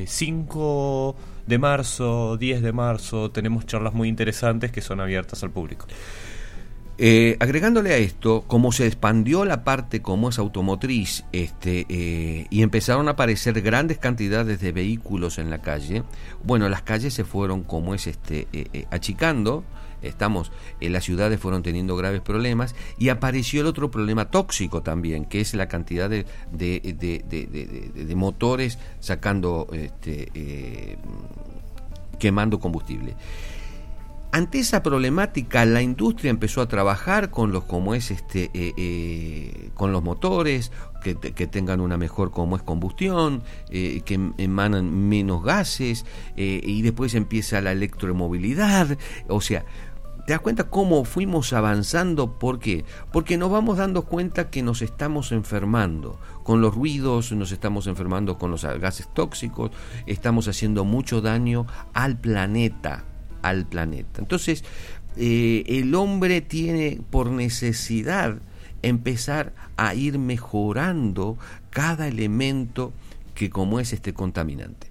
5 0.07 1.17
eh, 1.17 1.23
de 1.47 1.59
marzo, 1.59 2.37
10 2.37 2.63
de 2.63 2.73
marzo 2.73 3.31
tenemos 3.31 3.67
charlas 3.67 3.95
muy 3.95 4.09
interesantes 4.09 4.73
que 4.73 4.81
son 4.81 5.01
abiertas 5.01 5.43
al 5.43 5.51
público. 5.51 5.87
Eh, 6.99 7.37
agregándole 7.41 7.95
a 7.95 7.97
esto, 7.97 8.45
como 8.47 8.71
se 8.71 8.87
expandió 8.87 9.47
la 9.47 9.65
parte 9.65 10.03
como 10.03 10.29
es 10.29 10.39
automotriz 10.39 11.25
este, 11.33 11.87
eh, 11.89 12.47
y 12.51 12.63
empezaron 12.63 13.09
a 13.09 13.13
aparecer 13.13 13.63
grandes 13.63 13.99
cantidades 13.99 14.61
de 14.61 14.73
vehículos 14.73 15.39
en 15.39 15.49
la 15.49 15.63
calle, 15.63 16.03
bueno, 16.45 16.69
las 16.69 16.83
calles 16.83 17.15
se 17.15 17.25
fueron 17.25 17.63
como 17.63 17.95
es 17.95 18.07
este, 18.07 18.47
eh, 18.53 18.87
achicando, 18.91 19.65
estamos, 20.03 20.53
las 20.81 21.05
ciudades 21.05 21.41
fueron 21.41 21.63
teniendo 21.63 21.97
graves 21.97 22.21
problemas 22.21 22.75
y 22.99 23.09
apareció 23.09 23.63
el 23.63 23.69
otro 23.69 23.91
problema 23.91 24.31
tóxico 24.31 24.83
también, 24.83 25.25
que 25.25 25.41
es 25.41 25.55
la 25.55 25.69
cantidad 25.69 26.11
de, 26.11 26.27
de, 26.53 28.15
motores 28.15 28.79
sacando, 29.01 29.67
este, 29.73 30.99
quemando 32.19 32.61
combustible. 32.61 33.17
Ante 34.35 34.61
esa 34.61 34.83
problemática, 34.83 35.67
la 35.67 35.83
industria 35.83 36.31
empezó 36.31 36.63
a 36.63 36.67
trabajar 36.67 37.31
con 37.31 37.53
los 37.53 37.65
como 37.65 37.95
es 37.95 38.11
este, 38.11 38.45
eh, 38.55 38.73
eh, 38.79 39.71
con 39.75 39.93
los 39.93 40.03
motores 40.03 40.73
que, 41.03 41.15
tengan 41.47 41.83
una 41.83 41.99
mejor 41.99 42.31
como 42.31 42.57
es 42.57 42.63
combustión, 42.63 43.43
eh, 43.69 44.01
que 44.07 44.19
emanan 44.39 45.09
menos 45.11 45.43
gases 45.45 46.07
y 46.35 46.81
después 46.81 47.15
empieza 47.15 47.61
la 47.61 47.73
electromovilidad, 47.73 48.97
o 49.29 49.43
sea, 49.43 49.67
¿Te 50.27 50.35
das 50.35 50.41
cuenta 50.41 50.71
cómo 50.71 51.05
fuimos 51.05 51.53
avanzando? 51.53 52.39
¿Por 52.39 52.61
qué? 52.61 52.85
Porque 53.13 53.37
nos 53.37 53.51
vamos 53.51 53.79
dando 53.79 54.03
cuenta 54.03 54.51
que 54.51 54.63
nos 54.63 54.81
estamos 54.81 55.33
enfermando. 55.33 56.17
Con 56.45 56.61
los 56.61 56.77
ruidos 56.77 57.33
nos 57.33 57.51
estamos 57.51 57.89
enfermando 57.89 58.39
con 58.39 58.53
los 58.53 58.63
gases 58.63 59.13
tóxicos, 59.13 59.73
estamos 60.07 60.47
haciendo 60.47 60.85
mucho 60.85 61.23
daño 61.23 61.67
al 61.93 62.21
planeta 62.21 63.05
al 63.43 63.67
planeta. 63.67 64.21
Entonces, 64.21 64.65
eh, 65.17 65.65
el 65.67 65.95
hombre 65.95 66.41
tiene 66.41 67.01
por 67.11 67.31
necesidad 67.31 68.39
empezar 68.83 69.53
a 69.77 69.95
ir 69.95 70.19
mejorando 70.19 71.37
cada 71.71 72.09
elemento 72.09 72.93
que 73.35 73.51
como 73.51 73.81
es 73.81 73.93
este 73.93 74.13
contaminante. 74.13 74.89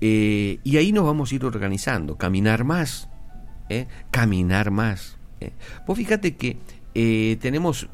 Eh, 0.00 0.58
y 0.64 0.76
ahí 0.76 0.92
nos 0.92 1.04
vamos 1.04 1.32
a 1.32 1.34
ir 1.34 1.44
organizando, 1.44 2.16
caminar 2.16 2.64
más, 2.64 3.08
¿eh? 3.68 3.86
caminar 4.10 4.70
más. 4.70 5.16
Pues 5.86 5.98
fíjate 5.98 6.34
que 6.34 6.56
tenemos, 7.40 7.88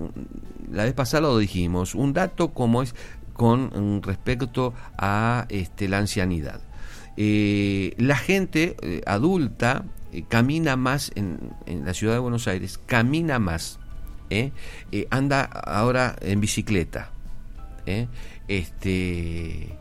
la 0.71 0.85
vez 0.85 0.95
pasada 0.95 1.23
lo 1.23 1.39
dijimos, 1.39 1.95
un 1.95 2.13
dato 2.13 2.53
como 2.55 2.83
es 2.83 2.95
con 3.33 4.03
respecto 4.03 4.75
a 4.97 5.47
este, 5.49 5.89
la 5.89 5.99
ancianidad. 5.99 6.61
Eh, 7.17 7.95
la 7.99 8.17
gente 8.17 8.77
eh, 8.81 9.03
adulta 9.07 9.85
eh, 10.13 10.25
camina 10.29 10.77
más 10.77 11.13
en, 11.15 11.39
la 11.85 11.93
ciudad 11.95 12.15
de 12.15 12.21
Buenos 12.21 12.49
Aires, 12.49 12.79
camina 12.87 13.39
más, 13.39 13.79
anda 15.11 15.43
ahora 15.43 16.17
en 16.23 16.41
bicicleta. 16.41 17.11
Este, 18.49 19.79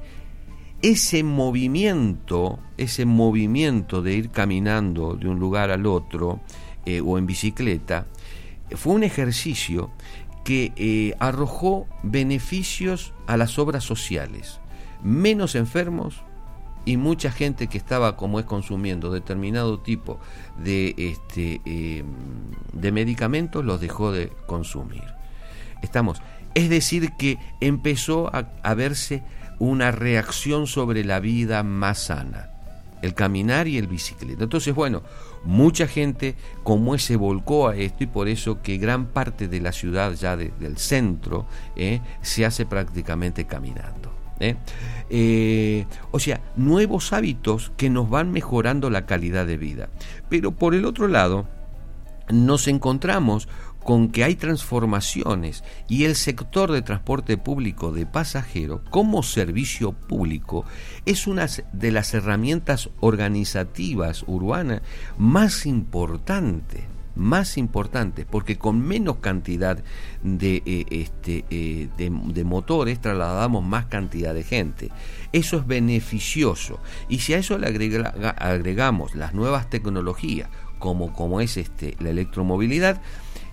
ese 0.82 1.24
movimiento, 1.24 2.60
ese 2.78 3.06
movimiento 3.06 4.02
de 4.02 4.14
ir 4.14 4.30
caminando 4.30 5.16
de 5.16 5.30
un 5.30 5.40
lugar 5.40 5.72
al 5.72 5.86
otro 5.86 6.42
o 7.06 7.18
en 7.18 7.26
bicicleta, 7.26 8.08
fue 8.72 8.94
un 8.94 9.04
ejercicio 9.04 9.92
que 10.44 11.16
arrojó 11.20 11.88
beneficios 12.04 13.14
a 13.28 13.38
las 13.38 13.58
obras 13.58 13.86
sociales, 13.86 14.60
menos 15.02 15.56
enfermos 15.56 16.24
y 16.86 16.98
mucha 16.98 17.32
gente 17.32 17.68
que 17.68 17.78
estaba, 17.78 18.18
como 18.18 18.40
es, 18.40 18.46
consumiendo 18.46 19.12
determinado 19.12 19.80
tipo 19.80 20.20
de, 20.58 20.96
este, 20.98 21.62
em, 21.66 22.06
de 22.74 22.92
medicamentos, 22.92 23.64
los 23.64 23.80
dejó 23.80 24.12
de 24.12 24.32
consumir. 24.48 25.04
Estamos, 25.82 26.22
es 26.54 26.70
decir, 26.70 27.12
que 27.18 27.38
empezó 27.60 28.32
a, 28.34 28.74
verse 28.74 29.24
una 29.60 29.92
reacción 29.92 30.68
sobre 30.68 31.04
la 31.04 31.20
vida 31.20 31.64
más 31.64 32.00
sana, 32.00 32.50
el 33.02 33.14
caminar 33.14 33.68
y 33.68 33.78
el 33.78 33.88
bicicleta. 33.88 34.44
Entonces, 34.44 34.74
bueno, 34.74 35.04
mucha 35.44 35.88
gente 35.88 36.36
como 36.64 36.98
se 36.98 37.16
volcó 37.16 37.68
a 37.68 37.76
esto 37.76 38.04
y 38.04 38.08
por 38.08 38.28
eso 38.28 38.62
que 38.62 38.78
gran 38.78 39.08
parte 39.08 39.48
de 39.48 39.62
la 39.62 39.72
ciudad 39.72 40.14
ya 40.14 40.36
del 40.36 40.78
centro 40.78 41.46
eh, 41.76 42.02
se 42.22 42.46
hace 42.46 42.66
prácticamente 42.66 43.46
caminando. 43.46 44.12
Eh. 44.40 44.56
Eh, 45.14 45.88
o 46.12 46.20
sea, 46.20 46.40
nuevos 46.56 47.12
hábitos 47.12 47.74
que 47.76 47.90
nos 47.90 48.10
van 48.10 48.32
mejorando 48.32 48.90
la 48.90 49.06
calidad 49.06 49.46
de 49.46 49.58
vida. 49.58 49.90
Pero 50.30 50.54
por 50.54 50.74
el 50.74 50.86
otro 50.86 51.10
lado, 51.10 51.50
nos 52.30 52.70
encontramos 52.70 53.50
con 53.84 54.10
que 54.10 54.24
hay 54.24 54.36
transformaciones 54.36 55.66
y 55.90 56.06
el 56.06 56.16
sector 56.16 56.72
de 56.72 56.82
transporte 56.82 57.36
público 57.38 57.92
de 57.92 58.06
pasajeros 58.06 58.82
como 58.90 59.22
servicio 59.22 59.92
público 59.92 60.64
es 61.06 61.28
una 61.28 61.48
de 61.74 61.92
las 61.92 62.14
herramientas 62.14 62.90
organizativas 63.02 64.24
urbanas 64.28 64.82
más 65.18 65.66
importantes 65.66 66.84
más 67.16 67.58
importantes 67.58 68.26
porque 68.30 68.58
con 68.58 68.82
menos 68.82 69.18
cantidad 69.18 69.84
de, 70.24 70.64
eh, 70.66 70.86
este, 70.90 71.46
eh, 71.50 71.90
de, 71.98 72.44
motores 72.44 73.00
trasladamos 73.00 73.64
más 73.64 73.86
cantidad 73.86 74.34
de 74.34 74.44
gente. 74.44 74.90
Eso 75.32 75.58
es 75.58 75.68
beneficioso. 75.68 76.80
Y 77.10 77.20
si 77.20 77.34
a 77.34 77.38
eso 77.38 77.58
le 77.58 77.68
agregamos 77.68 79.16
las 79.16 79.34
nuevas 79.34 79.70
tecnologías, 79.70 80.50
como, 80.80 81.14
como 81.14 81.42
es 81.42 81.58
este, 81.58 81.96
la 82.00 82.10
electromovilidad, 82.10 83.02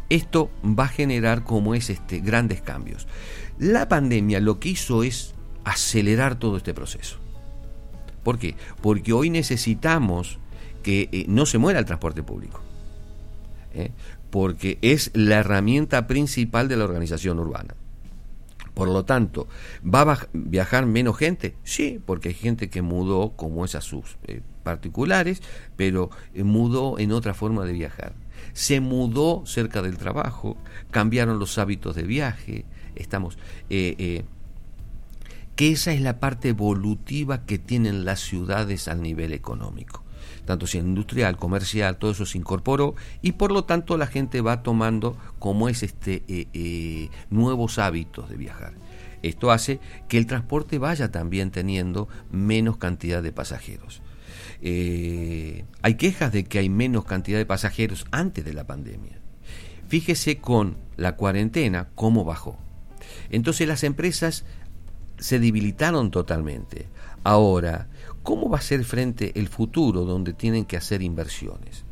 esto 0.09 0.51
va 0.65 0.85
a 0.85 0.89
generar 0.89 1.45
como 1.45 1.75
es 1.75 1.91
este 1.91 2.21
grandes 2.21 2.63
cambios. 2.63 3.07
La 3.59 3.89
pandemia 3.89 4.41
lo 4.41 4.59
que 4.59 4.71
hizo 4.71 5.03
es 5.03 5.35
acelerar 5.65 6.39
todo 6.39 6.57
este 6.57 6.75
proceso. 6.75 7.19
¿Por 8.23 8.39
qué? 8.39 8.57
Porque 8.81 9.13
hoy 9.13 9.31
necesitamos 9.31 10.39
que 10.83 11.09
eh, 11.13 11.25
no 11.29 11.47
se 11.47 11.59
muera 11.59 11.79
el 11.79 11.85
transporte 11.85 12.23
público. 12.23 12.63
¿Eh? 13.73 13.93
Porque 14.31 14.79
es 14.83 15.11
la 15.15 15.37
herramienta 15.39 16.07
principal 16.07 16.69
de 16.69 16.77
la 16.77 16.85
organización 16.85 17.39
urbana. 17.39 17.75
Por 18.75 18.89
lo 18.89 19.05
tanto, 19.05 19.49
¿va 19.83 20.03
a 20.03 20.29
viajar 20.33 20.87
menos 20.87 21.17
gente? 21.17 21.57
Sí, 21.65 22.01
porque 22.05 22.29
hay 22.29 22.35
gente 22.35 22.71
que 22.71 22.83
mudó 22.83 23.33
como 23.35 23.65
es 23.65 23.75
a 23.75 23.81
sus 23.81 24.19
eh, 24.29 24.41
particulares, 24.63 25.43
pero 25.77 26.11
mudó 26.35 26.99
en 26.99 27.11
otra 27.13 27.35
forma 27.35 27.65
de 27.65 27.73
viajar 27.73 28.15
se 28.53 28.81
mudó 28.81 29.45
cerca 29.47 29.83
del 29.83 29.99
trabajo, 29.99 30.57
cambiaron 30.91 31.39
los 31.39 31.59
hábitos 31.59 31.95
de 31.95 32.03
viaje, 32.03 32.65
estamos... 32.97 33.39
Eh, 33.71 33.95
eh, 33.99 34.25
que 35.55 35.73
esa 35.73 35.93
es 35.93 36.01
la 36.01 36.21
parte 36.21 36.51
evolutiva 36.51 37.45
que 37.45 37.59
tienen 37.59 38.05
las 38.05 38.21
ciudades 38.21 38.87
al 38.87 39.03
nivel 39.03 39.33
económico. 39.33 40.05
Tanto 40.49 40.67
si 40.67 40.79
industrial, 40.79 41.37
comercial, 41.37 41.99
todo 41.99 42.11
eso 42.11 42.25
se 42.25 42.39
incorporó 42.39 42.95
y 43.21 43.33
por 43.33 43.53
lo 43.53 43.65
tanto 43.65 43.99
la 43.99 44.07
gente 44.07 44.41
va 44.41 44.63
tomando 44.63 45.15
como 45.39 45.69
es 45.69 45.83
este 45.83 46.25
eh, 46.27 47.11
nuevos 47.29 47.79
hábitos 47.79 48.31
de 48.31 48.39
viajar. 48.39 48.73
Esto 49.23 49.51
hace 49.51 49.79
que 50.09 50.17
el 50.17 50.27
transporte 50.27 50.79
vaya 50.79 51.11
también 51.11 51.51
teniendo 51.51 52.09
menos 52.31 52.79
cantidad 52.79 53.23
de 53.23 53.31
pasajeros. 53.31 54.01
Eh, 54.63 55.67
hay 55.83 55.95
quejas 55.97 56.33
de 56.33 56.45
que 56.45 56.61
hay 56.61 56.71
menos 56.71 57.05
cantidad 57.05 57.37
de 57.37 57.45
pasajeros 57.45 58.07
antes 58.11 58.43
de 58.43 58.55
la 58.55 58.67
pandemia. 58.67 59.21
Fíjese 59.87 60.39
con 60.39 60.79
la 60.97 61.17
cuarentena 61.17 61.91
cómo 61.95 62.25
bajó. 62.25 62.59
Entonces 63.29 63.69
las 63.69 63.85
empresas 63.85 64.47
se 65.19 65.39
debilitaron 65.39 66.11
totalmente. 66.11 66.89
Ahora, 67.25 67.89
¿cómo 68.23 68.49
va 68.49 68.59
a 68.59 68.63
ser 68.63 68.85
frente 68.85 69.33
el 69.39 69.49
futuro 69.49 70.05
donde 70.05 70.33
tienen 70.33 70.65
que 70.65 70.77
hacer 70.77 71.03
inversiones? 71.03 71.85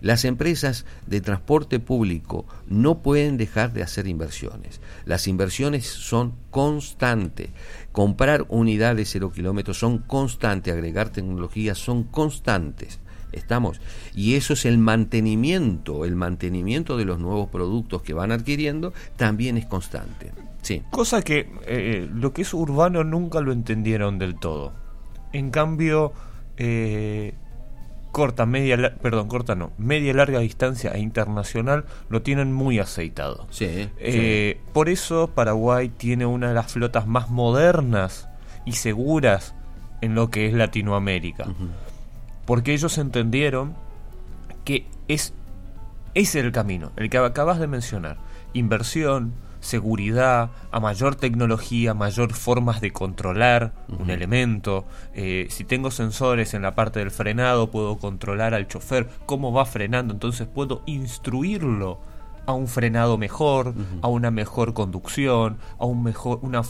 Las 0.00 0.24
empresas 0.24 0.86
de 1.06 1.20
transporte 1.20 1.80
público 1.80 2.46
no 2.66 3.02
pueden 3.02 3.36
dejar 3.36 3.72
de 3.72 3.82
hacer 3.82 4.06
inversiones. 4.06 4.80
Las 5.04 5.26
inversiones 5.28 5.86
son 5.86 6.34
constantes. 6.50 7.50
Comprar 7.92 8.46
unidades 8.48 9.10
cero 9.10 9.32
kilómetros 9.32 9.78
son 9.78 9.98
constantes, 9.98 10.72
agregar 10.72 11.10
tecnología 11.10 11.74
son 11.74 12.04
constantes. 12.04 13.00
Estamos. 13.32 13.80
Y 14.14 14.34
eso 14.34 14.54
es 14.54 14.64
el 14.64 14.78
mantenimiento, 14.78 16.04
el 16.04 16.16
mantenimiento 16.16 16.96
de 16.96 17.04
los 17.04 17.18
nuevos 17.18 17.48
productos 17.50 18.02
que 18.02 18.14
van 18.14 18.32
adquiriendo 18.32 18.92
también 19.16 19.58
es 19.58 19.66
constante. 19.66 20.32
Sí. 20.68 20.82
Cosa 20.90 21.22
que 21.22 21.50
eh, 21.64 22.06
lo 22.12 22.34
que 22.34 22.42
es 22.42 22.52
urbano 22.52 23.02
nunca 23.02 23.40
lo 23.40 23.52
entendieron 23.52 24.18
del 24.18 24.38
todo. 24.38 24.74
En 25.32 25.50
cambio, 25.50 26.12
eh, 26.58 27.32
corta, 28.12 28.44
media, 28.44 28.94
perdón, 29.00 29.28
corta 29.28 29.54
no, 29.54 29.72
media 29.78 30.12
larga 30.12 30.40
distancia 30.40 30.90
e 30.90 30.98
internacional 30.98 31.86
lo 32.10 32.20
tienen 32.20 32.52
muy 32.52 32.78
aceitado. 32.80 33.46
Eh, 33.60 34.60
por 34.74 34.90
eso 34.90 35.28
Paraguay 35.28 35.88
tiene 35.88 36.26
una 36.26 36.48
de 36.48 36.54
las 36.54 36.70
flotas 36.70 37.06
más 37.06 37.30
modernas 37.30 38.28
y 38.66 38.72
seguras 38.72 39.54
en 40.02 40.14
lo 40.14 40.28
que 40.28 40.48
es 40.48 40.52
Latinoamérica. 40.52 41.46
Porque 42.44 42.74
ellos 42.74 42.98
entendieron 42.98 43.74
que 44.66 44.84
es, 45.08 45.32
es 46.12 46.34
el 46.34 46.52
camino, 46.52 46.92
el 46.96 47.08
que 47.08 47.16
acabas 47.16 47.58
de 47.58 47.68
mencionar. 47.68 48.18
Inversión, 48.52 49.32
seguridad, 49.68 50.50
a 50.70 50.80
mayor 50.80 51.14
tecnología, 51.14 51.94
mayor 51.94 52.32
formas 52.32 52.80
de 52.80 52.90
controlar 52.90 53.72
un 53.98 54.10
elemento. 54.10 54.86
Eh, 55.14 55.46
si 55.50 55.64
tengo 55.64 55.90
sensores 55.90 56.54
en 56.54 56.62
la 56.62 56.74
parte 56.74 56.98
del 57.00 57.10
frenado, 57.10 57.70
puedo 57.70 57.98
controlar 57.98 58.54
al 58.54 58.66
chofer 58.66 59.08
cómo 59.26 59.52
va 59.52 59.66
frenando, 59.66 60.14
entonces 60.14 60.48
puedo 60.48 60.82
instruirlo 60.86 62.00
a 62.46 62.54
un 62.54 62.66
frenado 62.66 63.18
mejor, 63.18 63.74
a 64.00 64.08
una 64.08 64.30
mejor 64.30 64.72
conducción, 64.72 65.58
a 65.78 65.84
un 65.84 66.02
mejor, 66.02 66.38
una, 66.40 66.62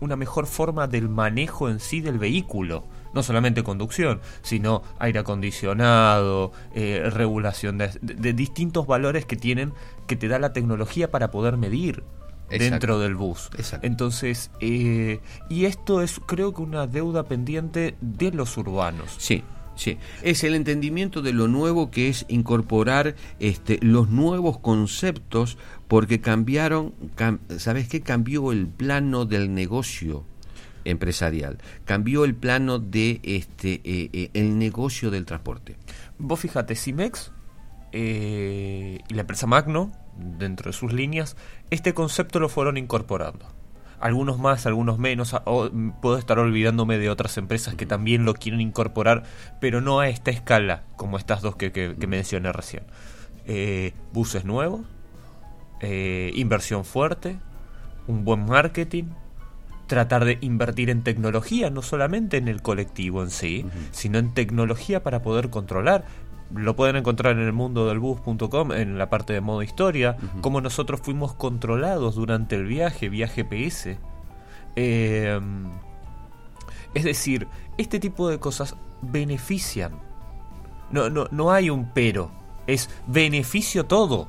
una 0.00 0.16
mejor 0.16 0.46
forma 0.46 0.86
del 0.86 1.10
manejo 1.10 1.68
en 1.68 1.78
sí 1.78 2.00
del 2.00 2.18
vehículo 2.18 2.84
no 3.12 3.22
solamente 3.22 3.62
conducción, 3.62 4.20
sino 4.42 4.82
aire 4.98 5.20
acondicionado, 5.20 6.52
eh, 6.74 7.08
regulación 7.10 7.78
de, 7.78 8.32
distintos 8.32 8.86
valores 8.86 9.24
que 9.24 9.36
tienen, 9.36 9.72
que 10.06 10.16
te 10.16 10.28
da 10.28 10.38
la 10.38 10.52
tecnología 10.52 11.10
para 11.10 11.30
poder 11.30 11.56
medir 11.56 12.02
dentro 12.48 12.98
del 12.98 13.14
bus. 13.14 13.50
Entonces, 13.82 14.50
eh, 14.60 15.20
y 15.48 15.64
esto 15.66 16.02
es 16.02 16.20
creo 16.24 16.54
que 16.54 16.62
una 16.62 16.86
deuda 16.86 17.24
pendiente 17.24 17.96
de 18.00 18.32
los 18.32 18.56
urbanos. 18.56 19.14
Sí. 19.18 19.44
Sí, 19.74 19.96
es 20.24 20.42
el 20.42 20.56
entendimiento 20.56 21.22
de 21.22 21.32
lo 21.32 21.46
nuevo 21.46 21.92
que 21.92 22.08
es 22.08 22.26
incorporar 22.28 23.14
este, 23.38 23.78
los 23.80 24.08
nuevos 24.08 24.58
conceptos 24.58 25.56
porque 25.86 26.20
cambiaron, 26.20 26.94
¿sabes 27.58 27.86
qué? 27.86 28.00
Cambió 28.00 28.50
el 28.50 28.66
plano 28.66 29.24
del 29.24 29.54
negocio 29.54 30.24
empresarial, 30.84 31.58
cambió 31.84 32.24
el 32.24 32.34
plano 32.34 32.78
de 32.78 33.20
este 33.22 33.74
eh, 33.84 34.10
eh, 34.12 34.30
el 34.34 34.58
negocio 34.58 35.10
del 35.10 35.24
transporte. 35.26 35.76
Vos 36.18 36.40
fíjate, 36.40 36.74
Cimex 36.74 37.32
eh, 37.92 38.98
y 39.08 39.14
la 39.14 39.22
empresa 39.22 39.46
Magno, 39.46 39.92
dentro 40.16 40.70
de 40.70 40.76
sus 40.76 40.92
líneas, 40.92 41.36
este 41.70 41.94
concepto 41.94 42.40
lo 42.40 42.48
fueron 42.48 42.76
incorporando. 42.76 43.46
Algunos 44.00 44.38
más, 44.38 44.64
algunos 44.66 44.98
menos. 44.98 45.34
puedo 46.00 46.18
estar 46.18 46.38
olvidándome 46.38 46.98
de 46.98 47.10
otras 47.10 47.36
empresas 47.36 47.74
que 47.74 47.84
también 47.84 48.24
lo 48.24 48.34
quieren 48.34 48.60
incorporar, 48.60 49.24
pero 49.60 49.80
no 49.80 49.98
a 49.98 50.08
esta 50.08 50.30
escala 50.30 50.84
como 50.96 51.18
estas 51.18 51.42
dos 51.42 51.56
que, 51.56 51.72
que, 51.72 52.06
mencioné 52.06 52.52
recién. 52.52 52.84
buses 54.12 54.44
nuevos, 54.44 54.82
inversión 55.82 56.84
fuerte, 56.84 57.40
un 58.06 58.24
buen 58.24 58.46
marketing, 58.46 59.06
tratar 59.88 60.24
de 60.24 60.38
invertir 60.40 60.90
en 60.90 61.02
tecnología, 61.02 61.70
no 61.70 61.82
solamente 61.82 62.36
en 62.36 62.46
el 62.46 62.62
colectivo 62.62 63.22
en 63.22 63.30
sí, 63.30 63.66
sino 63.90 64.18
en 64.18 64.32
tecnología 64.34 65.02
para 65.02 65.22
poder 65.22 65.50
controlar. 65.50 66.04
Lo 66.54 66.76
pueden 66.76 66.96
encontrar 66.96 67.36
en 67.36 67.42
el 67.42 67.52
mundo 67.52 67.88
del 67.88 67.98
bus.com, 67.98 68.72
en 68.72 68.96
la 68.96 69.10
parte 69.10 69.32
de 69.32 69.40
modo 69.40 69.62
historia, 69.62 70.16
cómo 70.40 70.60
nosotros 70.60 71.00
fuimos 71.02 71.34
controlados 71.34 72.14
durante 72.14 72.54
el 72.54 72.66
viaje, 72.66 73.08
viaje 73.08 73.44
PS. 73.44 73.98
Em, 74.76 75.70
es 76.94 77.04
decir, 77.04 77.48
este 77.76 77.98
tipo 77.98 78.28
de 78.28 78.38
cosas 78.38 78.76
benefician. 79.02 79.92
No, 80.90 81.10
no, 81.10 81.26
no 81.32 81.50
hay 81.50 81.68
un 81.68 81.92
pero, 81.92 82.30
es 82.66 82.88
beneficio 83.06 83.84
todo 83.84 84.28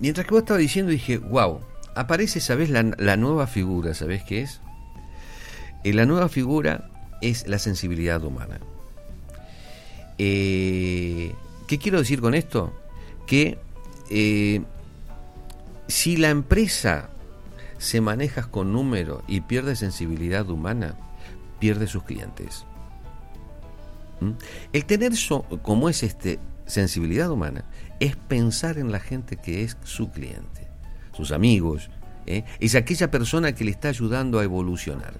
mientras 0.00 0.26
que 0.26 0.32
vos 0.32 0.42
estaba 0.42 0.58
diciendo, 0.58 0.90
dije, 0.92 1.18
wow, 1.18 1.60
aparece, 1.96 2.40
¿sabes? 2.40 2.70
La, 2.70 2.82
la 2.82 3.16
nueva 3.16 3.46
figura, 3.46 3.94
¿sabes 3.94 4.22
qué 4.22 4.42
es? 4.42 4.60
Eh, 5.82 5.92
la 5.92 6.06
nueva 6.06 6.28
figura 6.28 6.90
es 7.20 7.48
la 7.48 7.58
sensibilidad 7.58 8.22
humana. 8.22 8.60
Eh, 10.18 11.34
¿Qué 11.66 11.78
quiero 11.78 11.98
decir 11.98 12.20
con 12.20 12.34
esto? 12.34 12.72
Que 13.26 13.58
eh, 14.10 14.62
si 15.88 16.16
la 16.16 16.30
empresa 16.30 17.10
se 17.78 18.00
maneja 18.00 18.50
con 18.50 18.72
números 18.72 19.22
y 19.26 19.40
pierde 19.42 19.76
sensibilidad 19.76 20.48
humana, 20.48 20.96
pierde 21.58 21.86
sus 21.86 22.04
clientes. 22.04 22.64
¿Mm? 24.20 24.32
El 24.72 24.84
tener 24.84 25.12
como 25.62 25.88
es 25.88 26.02
este 26.02 26.38
sensibilidad 26.66 27.30
humana, 27.30 27.64
es 28.00 28.16
pensar 28.16 28.78
en 28.78 28.90
la 28.90 29.00
gente 29.00 29.36
que 29.36 29.62
es 29.62 29.76
su 29.84 30.10
cliente, 30.10 30.65
sus 31.16 31.32
amigos, 31.32 31.90
¿eh? 32.26 32.44
es 32.60 32.74
aquella 32.74 33.10
persona 33.10 33.54
que 33.54 33.64
le 33.64 33.70
está 33.70 33.88
ayudando 33.88 34.38
a 34.38 34.44
evolucionar. 34.44 35.18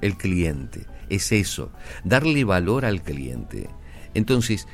El 0.00 0.16
cliente, 0.16 0.86
es 1.08 1.32
eso, 1.32 1.70
darle 2.04 2.44
valor 2.44 2.84
al 2.84 3.02
cliente. 3.02 3.68
Entonces, 4.14 4.66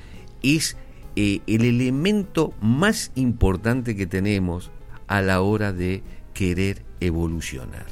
es 0.43 0.77
eh, 1.15 1.41
el 1.47 1.65
elemento 1.65 2.53
más 2.61 3.13
importante 3.15 3.97
que 3.97 4.07
tenemos 4.07 4.71
a 5.07 5.23
la 5.23 5.41
hora 5.41 5.73
de 5.73 6.03
querer 6.35 6.85
evolucionar. 7.01 7.87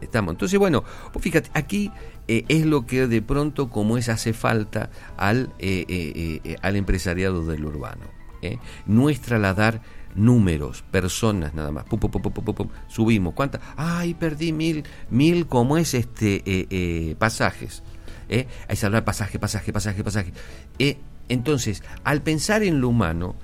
Estamos. 0.00 0.32
Entonces, 0.32 0.58
bueno, 0.58 0.84
fíjate, 1.18 1.50
aquí 1.54 1.90
eh, 2.28 2.44
es 2.48 2.64
lo 2.64 2.86
que 2.86 3.06
de 3.06 3.20
pronto, 3.20 3.68
como 3.68 3.98
es, 3.98 4.08
hace 4.08 4.32
falta 4.32 4.90
al, 5.16 5.52
al 6.62 6.76
empresariado 6.76 7.44
del 7.46 7.64
urbano. 7.64 8.04
No 8.86 9.10
es 9.10 9.20
trasladar 9.20 9.82
números, 10.14 10.84
personas 10.90 11.54
nada 11.54 11.70
más. 11.70 11.84
subimos. 12.88 13.34
¿Cuántas? 13.34 13.60
Ay, 13.76 14.14
perdí 14.14 14.52
mil, 14.52 14.84
mil, 15.10 15.46
como 15.46 15.78
es 15.78 15.94
este 15.94 17.16
pasajes. 17.18 17.82
¿eh? 18.28 18.46
Hay 18.68 18.76
hablar 18.82 19.04
pasaje, 19.04 19.38
pasaje, 19.38 19.72
pasaje, 19.72 20.04
pasaje. 20.04 20.32
Eh, 20.78 20.98
entonces, 21.28 21.82
al 22.04 22.22
pensar 22.22 22.62
en 22.62 22.80
lo 22.80 22.88
humano, 22.88 23.36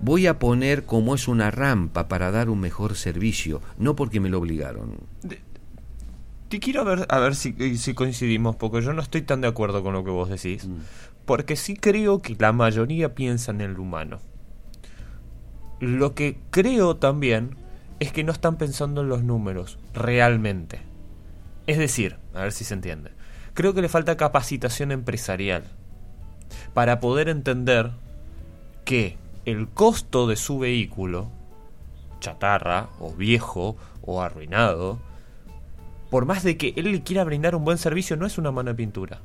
voy 0.00 0.26
a 0.26 0.38
poner 0.38 0.84
como 0.84 1.14
es 1.14 1.28
una 1.28 1.50
rampa 1.50 2.08
para 2.08 2.30
dar 2.30 2.48
un 2.48 2.60
mejor 2.60 2.94
servicio, 2.96 3.60
no 3.78 3.96
porque 3.96 4.20
me 4.20 4.28
lo 4.28 4.38
obligaron. 4.38 4.98
te 6.48 6.60
quiero 6.60 6.84
ver, 6.84 7.06
a 7.08 7.18
ver 7.18 7.34
si, 7.34 7.76
si, 7.76 7.94
coincidimos, 7.94 8.56
porque 8.56 8.80
yo 8.82 8.92
no 8.92 9.02
estoy 9.02 9.22
tan 9.22 9.40
de 9.40 9.48
acuerdo 9.48 9.82
con 9.82 9.92
lo 9.92 10.04
que 10.04 10.10
vos 10.10 10.28
decís. 10.28 10.66
Mm. 10.66 10.76
Porque 11.26 11.56
sí 11.56 11.76
creo 11.76 12.22
que 12.22 12.36
la 12.38 12.52
mayoría 12.52 13.14
piensa 13.14 13.50
en 13.50 13.60
el 13.60 13.78
humano. 13.78 14.18
Lo 15.80 16.14
que 16.14 16.38
creo 16.50 16.96
también 16.96 17.56
es 18.00 18.12
que 18.12 18.24
no 18.24 18.32
están 18.32 18.56
pensando 18.56 19.00
en 19.02 19.08
los 19.08 19.22
números, 19.22 19.78
realmente. 19.94 20.80
Es 21.66 21.78
decir, 21.78 22.16
a 22.34 22.42
ver 22.42 22.52
si 22.52 22.64
se 22.64 22.74
entiende 22.74 23.18
creo 23.58 23.74
que 23.74 23.82
le 23.82 23.88
falta 23.88 24.16
capacitación 24.16 24.92
empresarial 24.92 25.64
para 26.74 27.00
poder 27.00 27.28
entender 27.28 27.90
que 28.84 29.18
el 29.46 29.66
costo 29.66 30.28
de 30.28 30.36
su 30.36 30.60
vehículo, 30.60 31.28
chatarra 32.20 32.90
o 33.00 33.12
viejo 33.12 33.76
o 34.02 34.22
arruinado, 34.22 35.00
por 36.08 36.24
más 36.24 36.44
de 36.44 36.56
que 36.56 36.72
él 36.76 36.92
le 36.92 37.02
quiera 37.02 37.24
brindar 37.24 37.56
un 37.56 37.64
buen 37.64 37.78
servicio, 37.78 38.16
no 38.16 38.26
es 38.26 38.38
una 38.38 38.52
mano 38.52 38.70
de 38.70 38.76
pintura. 38.76 39.22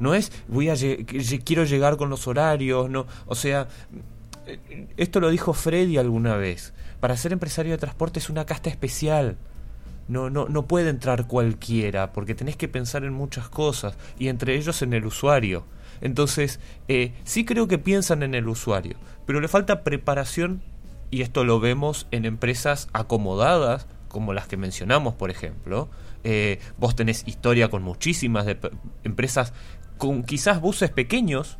No 0.00 0.14
es 0.14 0.32
voy 0.48 0.70
a 0.70 0.76
quiero 1.44 1.64
llegar 1.64 1.98
con 1.98 2.08
los 2.08 2.26
horarios, 2.26 2.88
no, 2.88 3.06
o 3.26 3.34
sea, 3.34 3.68
esto 4.96 5.20
lo 5.20 5.30
dijo 5.30 5.52
Freddy 5.52 5.98
alguna 5.98 6.36
vez. 6.36 6.72
Para 7.00 7.16
ser 7.16 7.32
empresario 7.32 7.72
de 7.72 7.78
transporte 7.78 8.18
es 8.18 8.30
una 8.30 8.46
casta 8.46 8.70
especial 8.70 9.36
no, 10.08 10.30
no, 10.30 10.48
no 10.48 10.66
puede 10.66 10.90
entrar 10.90 11.26
cualquiera, 11.26 12.12
porque 12.12 12.34
tenés 12.34 12.56
que 12.56 12.68
pensar 12.68 13.04
en 13.04 13.12
muchas 13.12 13.48
cosas, 13.48 13.96
y 14.18 14.28
entre 14.28 14.56
ellos 14.56 14.82
en 14.82 14.92
el 14.92 15.06
usuario. 15.06 15.64
Entonces, 16.00 16.60
eh, 16.88 17.14
sí 17.24 17.44
creo 17.44 17.68
que 17.68 17.78
piensan 17.78 18.22
en 18.22 18.34
el 18.34 18.48
usuario, 18.48 18.96
pero 19.26 19.40
le 19.40 19.48
falta 19.48 19.82
preparación, 19.82 20.62
y 21.10 21.22
esto 21.22 21.44
lo 21.44 21.60
vemos 21.60 22.06
en 22.10 22.24
empresas 22.24 22.88
acomodadas, 22.92 23.86
como 24.08 24.32
las 24.32 24.46
que 24.46 24.56
mencionamos, 24.56 25.14
por 25.14 25.30
ejemplo. 25.30 25.88
Eh, 26.22 26.60
vos 26.78 26.94
tenés 26.94 27.26
historia 27.26 27.68
con 27.68 27.82
muchísimas 27.82 28.46
de 28.46 28.58
empresas 29.02 29.52
con 29.98 30.22
quizás 30.24 30.60
buses 30.60 30.90
pequeños, 30.90 31.58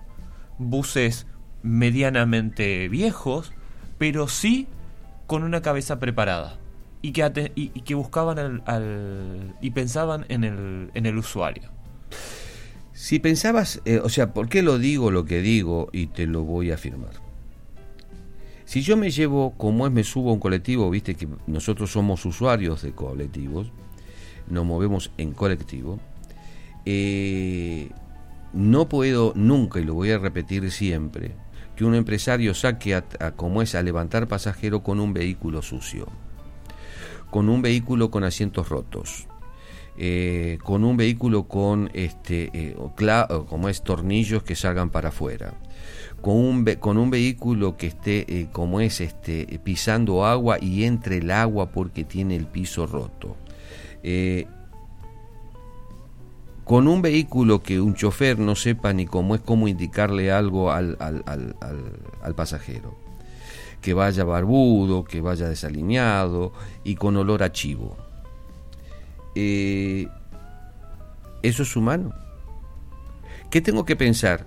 buses 0.59 1.27
medianamente 1.65 2.89
viejos, 2.89 3.53
pero 3.99 4.29
sí 4.29 4.69
con 5.27 5.43
una 5.43 5.63
cabeza 5.63 5.99
preparada 5.99 6.59
y 7.01 7.13
que, 7.13 7.53
y, 7.55 7.69
que 7.69 7.95
buscaban 7.95 8.63
al, 8.67 9.57
y 9.61 9.71
pensaban 9.71 10.27
en 10.29 10.45
el, 10.45 10.91
en 10.95 11.07
el 11.07 11.19
usuario. 11.19 11.71
Si 12.93 13.19
pensabas, 13.19 13.81
eh, 13.87 13.99
o 13.99 14.09
sea, 14.09 14.33
¿por 14.33 14.49
qué 14.49 14.63
lo 14.63 14.79
digo 14.79 15.11
lo 15.11 15.25
que 15.25 15.41
digo 15.41 15.89
y 15.91 16.07
te 16.07 16.27
lo 16.27 16.45
voy 16.45 16.71
a 16.71 16.75
afirmar? 16.75 17.13
Si 18.67 18.83
yo 18.83 18.97
me 18.97 19.11
llevo, 19.11 19.55
como 19.57 19.87
es, 19.87 19.93
me 19.93 20.05
subo 20.05 20.31
a 20.31 20.33
un 20.35 20.41
colectivo, 20.41 20.89
viste 20.91 21.15
que 21.15 21.29
nosotros 21.47 21.91
somos 21.91 22.25
usuarios 22.25 22.83
de 22.83 22.93
colectivos, 22.93 23.73
nos 24.49 24.65
movemos 24.65 25.11
en 25.17 25.33
colectivo, 25.33 25.99
eh, 26.85 27.91
no 28.53 28.89
puedo 28.89 29.33
nunca, 29.35 29.81
y 29.81 29.85
lo 29.85 29.95
voy 29.95 30.11
a 30.11 30.19
repetir 30.19 30.71
siempre, 30.71 31.35
que 31.77 31.85
un 31.85 31.95
empresario 31.95 32.55
saque 32.55 32.95
a, 32.95 33.03
como 33.33 33.63
es 33.63 33.75
a 33.75 33.83
levantar 33.83 34.29
pasajero 34.29 34.83
con 34.83 35.01
un 35.01 35.13
vehículo 35.13 35.63
sucio 35.63 36.09
con 37.35 37.49
un 37.49 37.63
vehículo 37.63 38.13
con 38.13 38.23
asientos 38.23 38.69
rotos, 38.69 39.27
eh, 39.99 40.59
con 40.63 40.85
un 40.85 40.97
vehículo 40.97 41.49
con 41.49 41.91
este 41.93 42.49
eh, 42.55 42.77
como 43.49 43.69
es 43.69 43.83
tornillos 43.83 44.45
que 44.45 44.55
salgan 44.55 44.91
para 44.91 45.09
afuera, 45.09 45.55
con 46.21 46.37
un, 46.37 46.65
con 46.79 46.97
un 46.97 47.11
vehículo 47.11 47.77
que 47.77 47.89
esté 47.89 48.25
eh, 48.29 48.47
como 48.53 48.81
es 48.81 49.01
este 49.01 49.47
pisando 49.65 50.25
agua 50.25 50.59
y 50.61 50.85
entre 50.85 51.17
el 51.17 51.33
agua 51.33 51.73
porque 51.73 52.05
tiene 52.05 52.37
el 52.37 52.47
piso 52.47 52.87
roto. 52.87 53.37
Con 56.65 56.89
un 56.89 57.03
vehículo 57.03 57.63
que 57.63 57.81
un 57.81 57.95
chofer 57.95 58.39
no 58.39 58.57
sepa 58.57 58.93
ni 58.93 59.07
cómo 59.07 59.35
es 59.35 59.41
cómo 59.41 59.69
indicarle 59.69 60.33
algo 60.33 60.73
al, 60.73 60.97
al, 61.01 61.23
al, 61.27 61.55
al 62.23 62.35
pasajero 62.35 63.05
que 63.85 63.93
vaya 63.93 64.25
barbudo, 64.25 65.05
que 65.05 65.21
vaya 65.21 65.47
desalineado 65.47 66.55
y 66.85 66.95
con 66.95 67.19
olor 67.19 67.43
a 67.43 67.53
chivo. 67.53 67.99
Eh, 69.35 70.09
¿Eso 71.43 71.65
es 71.65 71.77
humano? 71.77 72.15
¿Qué 73.51 73.61
tengo 73.61 73.85
que 73.85 73.95
pensar? 73.95 74.47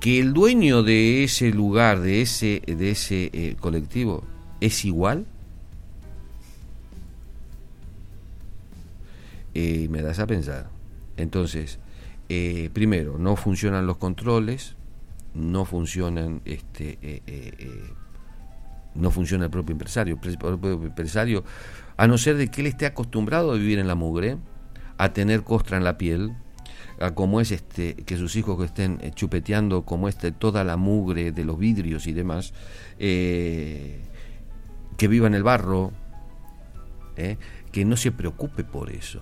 ¿Que 0.00 0.18
el 0.18 0.32
dueño 0.32 0.82
de 0.82 1.24
ese 1.24 1.50
lugar, 1.50 2.00
de 2.00 2.22
ese, 2.22 2.62
de 2.66 2.90
ese 2.90 3.28
eh, 3.34 3.56
colectivo, 3.60 4.24
es 4.62 4.86
igual? 4.86 5.26
Eh, 9.54 9.88
me 9.88 10.02
das 10.02 10.18
a 10.18 10.26
pensar. 10.26 10.70
Entonces, 11.16 11.78
primero, 12.72 13.18
no 13.18 13.36
funcionan 13.36 13.86
los 13.86 13.98
controles, 13.98 14.76
no 15.34 15.64
funcionan 15.64 16.40
este 16.44 16.98
eh, 17.02 17.22
eh, 17.26 17.52
eh, 17.58 17.90
no 18.94 19.10
funciona 19.10 19.46
el 19.46 19.50
propio 19.50 19.72
empresario 19.72 20.18
empresario 20.22 21.44
a 21.96 22.06
no 22.06 22.16
ser 22.16 22.36
de 22.36 22.48
que 22.48 22.60
él 22.60 22.68
esté 22.68 22.86
acostumbrado 22.86 23.52
a 23.52 23.56
vivir 23.56 23.80
en 23.80 23.88
la 23.88 23.96
mugre 23.96 24.38
a 24.96 25.12
tener 25.12 25.42
costra 25.42 25.76
en 25.76 25.84
la 25.84 25.98
piel 25.98 26.36
a 27.00 27.10
como 27.10 27.40
es 27.40 27.50
este 27.50 27.94
que 27.94 28.16
sus 28.16 28.36
hijos 28.36 28.56
que 28.58 28.66
estén 28.66 29.00
chupeteando 29.14 29.84
como 29.84 30.08
este 30.08 30.30
toda 30.30 30.62
la 30.62 30.76
mugre 30.76 31.32
de 31.32 31.44
los 31.44 31.58
vidrios 31.58 32.06
y 32.06 32.12
demás 32.12 32.54
que 32.96 33.98
viva 35.08 35.26
en 35.26 35.34
el 35.34 35.42
barro 35.42 35.90
que 37.16 37.84
no 37.84 37.96
se 37.96 38.12
preocupe 38.12 38.62
por 38.62 38.90
eso 38.90 39.20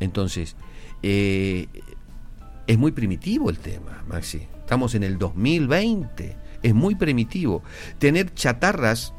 entonces 0.00 0.56
es 1.02 2.78
muy 2.78 2.92
primitivo 2.92 3.50
el 3.50 3.58
tema 3.58 4.02
Maxi 4.08 4.48
Estamos 4.64 4.94
en 4.94 5.02
el 5.02 5.18
2020. 5.18 6.36
Es 6.62 6.74
muy 6.74 6.94
primitivo. 6.94 7.62
Tener 7.98 8.32
chatarras 8.32 9.12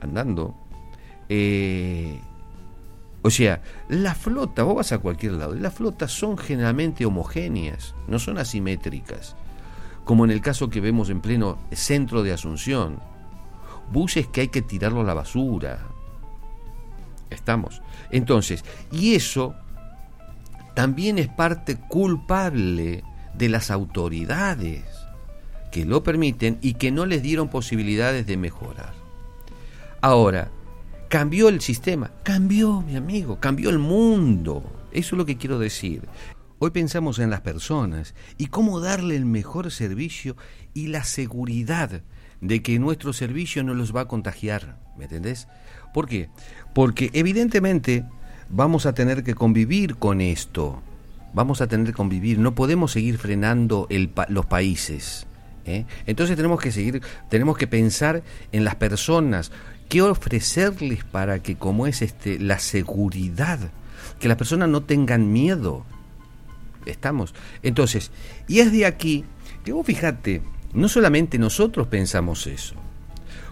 andando. 0.00 0.54
Eh, 1.28 2.20
o 3.22 3.30
sea, 3.30 3.60
la 3.88 4.14
flota, 4.14 4.62
vos 4.62 4.76
vas 4.76 4.92
a 4.92 4.98
cualquier 4.98 5.32
lado, 5.32 5.54
las 5.56 5.74
flotas 5.74 6.12
son 6.12 6.38
generalmente 6.38 7.04
homogéneas, 7.04 7.96
no 8.06 8.20
son 8.20 8.38
asimétricas. 8.38 9.34
Como 10.04 10.24
en 10.24 10.30
el 10.30 10.40
caso 10.40 10.70
que 10.70 10.80
vemos 10.80 11.10
en 11.10 11.20
pleno 11.20 11.58
centro 11.72 12.22
de 12.22 12.32
Asunción. 12.32 13.00
Buses 13.90 14.28
que 14.28 14.42
hay 14.42 14.48
que 14.48 14.62
tirarlo 14.62 15.00
a 15.00 15.04
la 15.04 15.14
basura. 15.14 15.88
Estamos. 17.30 17.82
Entonces, 18.12 18.64
y 18.92 19.16
eso 19.16 19.56
también 20.78 21.18
es 21.18 21.26
parte 21.26 21.76
culpable 21.76 23.02
de 23.34 23.48
las 23.48 23.72
autoridades 23.72 24.84
que 25.72 25.84
lo 25.84 26.04
permiten 26.04 26.56
y 26.62 26.74
que 26.74 26.92
no 26.92 27.04
les 27.04 27.20
dieron 27.20 27.48
posibilidades 27.48 28.28
de 28.28 28.36
mejorar. 28.36 28.92
Ahora, 30.00 30.52
¿cambió 31.08 31.48
el 31.48 31.62
sistema? 31.62 32.12
Cambió, 32.22 32.80
mi 32.82 32.94
amigo, 32.94 33.40
cambió 33.40 33.70
el 33.70 33.80
mundo. 33.80 34.62
Eso 34.92 35.16
es 35.16 35.18
lo 35.18 35.26
que 35.26 35.36
quiero 35.36 35.58
decir. 35.58 36.06
Hoy 36.60 36.70
pensamos 36.70 37.18
en 37.18 37.30
las 37.30 37.40
personas 37.40 38.14
y 38.36 38.46
cómo 38.46 38.78
darle 38.78 39.16
el 39.16 39.24
mejor 39.24 39.72
servicio 39.72 40.36
y 40.74 40.86
la 40.86 41.02
seguridad 41.02 42.02
de 42.40 42.62
que 42.62 42.78
nuestro 42.78 43.12
servicio 43.12 43.64
no 43.64 43.74
los 43.74 43.96
va 43.96 44.02
a 44.02 44.08
contagiar. 44.08 44.78
¿Me 44.96 45.06
entendés? 45.06 45.48
¿Por 45.92 46.06
qué? 46.06 46.30
Porque 46.72 47.10
evidentemente 47.14 48.04
vamos 48.50 48.86
a 48.86 48.94
tener 48.94 49.22
que 49.24 49.34
convivir 49.34 49.96
con 49.96 50.20
esto. 50.20 50.82
Vamos 51.34 51.60
a 51.60 51.66
tener 51.66 51.86
que 51.86 51.92
convivir. 51.92 52.38
No 52.38 52.54
podemos 52.54 52.92
seguir 52.92 53.18
frenando 53.18 53.86
el 53.90 54.10
los 54.28 54.46
países. 54.46 55.26
¿eh? 55.66 55.84
Entonces 56.06 56.36
tenemos 56.36 56.60
que 56.60 56.72
seguir, 56.72 57.02
tenemos 57.28 57.56
que 57.56 57.66
pensar 57.66 58.22
en 58.52 58.64
las 58.64 58.76
personas, 58.76 59.52
qué 59.88 60.02
ofrecerles 60.02 61.04
para 61.04 61.40
que 61.40 61.56
como 61.56 61.86
es 61.86 62.02
este 62.02 62.38
la 62.38 62.58
seguridad, 62.58 63.58
que 64.18 64.28
las 64.28 64.36
personas 64.36 64.68
no 64.68 64.82
tengan 64.82 65.32
miedo. 65.32 65.84
Estamos. 66.86 67.34
Entonces, 67.62 68.10
y 68.46 68.60
es 68.60 68.72
de 68.72 68.86
aquí 68.86 69.24
que 69.64 69.72
vos 69.72 69.84
fíjate, 69.84 70.40
no 70.72 70.88
solamente 70.88 71.38
nosotros 71.38 71.86
pensamos 71.88 72.46
eso. 72.46 72.74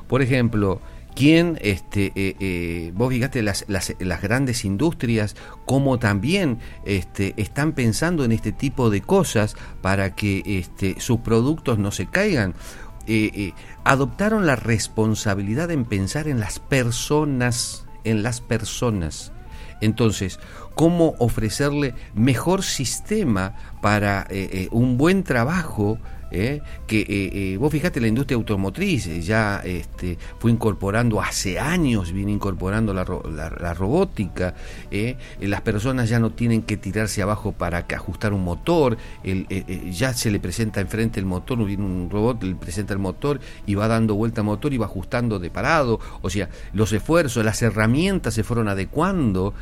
Por 0.09 0.23
ejemplo, 0.23 0.81
quién, 1.17 1.59
este, 1.63 2.13
eh, 2.15 2.37
eh, 2.39 2.93
vos 2.95 3.09
fíjate 3.09 3.43
las, 3.43 3.65
las, 3.67 3.95
las, 3.99 4.21
grandes 4.21 4.65
industrias, 4.65 5.35
cómo 5.65 5.99
también 5.99 6.59
este, 6.85 7.33
están 7.39 7.73
pensando 7.73 8.23
en 8.25 8.33
este 8.33 8.53
tipo 8.53 8.91
de 8.91 9.01
cosas 9.01 9.57
para 9.81 10.15
que 10.15 10.43
este, 10.45 11.01
sus 11.01 11.21
productos 11.21 11.79
no 11.79 11.91
se 11.91 12.07
caigan. 12.07 12.55
Eh, 13.09 13.53
adoptaron 13.85 14.47
la 14.47 14.57
responsabilidad 14.57 15.71
en 15.71 15.85
pensar 15.85 16.29
en 16.29 16.39
las 16.39 16.59
personas, 16.59 17.87
en 18.05 18.23
las 18.23 18.41
personas. 18.41 19.33
Entonces, 19.81 20.39
¿cómo 20.75 21.15
ofrecerle 21.19 21.95
mejor 22.15 22.63
sistema 22.63 23.55
para 23.81 24.27
un 24.71 24.97
buen 24.99 25.23
trabajo 25.23 25.99
¿eh? 26.31 26.61
que 26.87 27.01
eh, 27.01 27.07
eh, 27.09 27.57
vos 27.59 27.71
fijate 27.71 28.01
la 28.01 28.09
industria 28.09 28.37
automotriz 28.37 29.25
ya 29.25 29.61
este, 29.65 30.19
fue 30.39 30.51
incorporando 30.51 31.21
hace 31.21 31.59
años 31.59 32.13
viene 32.13 32.33
incorporando 32.33 32.93
la, 32.93 33.05
la, 33.61 33.75
robótica 33.75 34.55
las 35.41 35.61
personas 35.61 36.09
ya 36.09 36.19
no 36.19 36.31
tienen 36.31 36.63
que 36.63 36.77
tirarse 36.77 37.23
abajo 37.23 37.53
para 37.53 37.79
ajustar 37.79 38.33
un 38.33 38.45
motor 38.45 38.97
ya 39.91 40.13
se 40.13 40.31
le 40.31 40.41
presenta 40.41 40.81
enfrente 40.81 41.21
el 41.21 41.27
motor 41.27 41.65
viene 41.65 41.85
un 41.85 42.09
robot 42.11 42.43
le 42.43 42.55
presenta 42.55 42.93
el 42.93 42.99
motor 42.99 43.41
y 43.67 43.75
va 43.75 43.89
dando 43.89 44.15
vuelta 44.15 44.41
al 44.41 44.47
motor 44.47 44.73
y 44.73 44.79
va 44.79 44.87
ajustando 44.87 45.39
de 45.39 45.51
parado. 45.51 46.01
O 46.23 46.31
sea 46.31 46.49
los 46.73 46.93
esfuerzos 46.93 47.45
las 47.45 47.63
herramientas 47.63 48.35
se 48.35 48.45
fueron 48.45 48.69
adecuando 48.69 49.55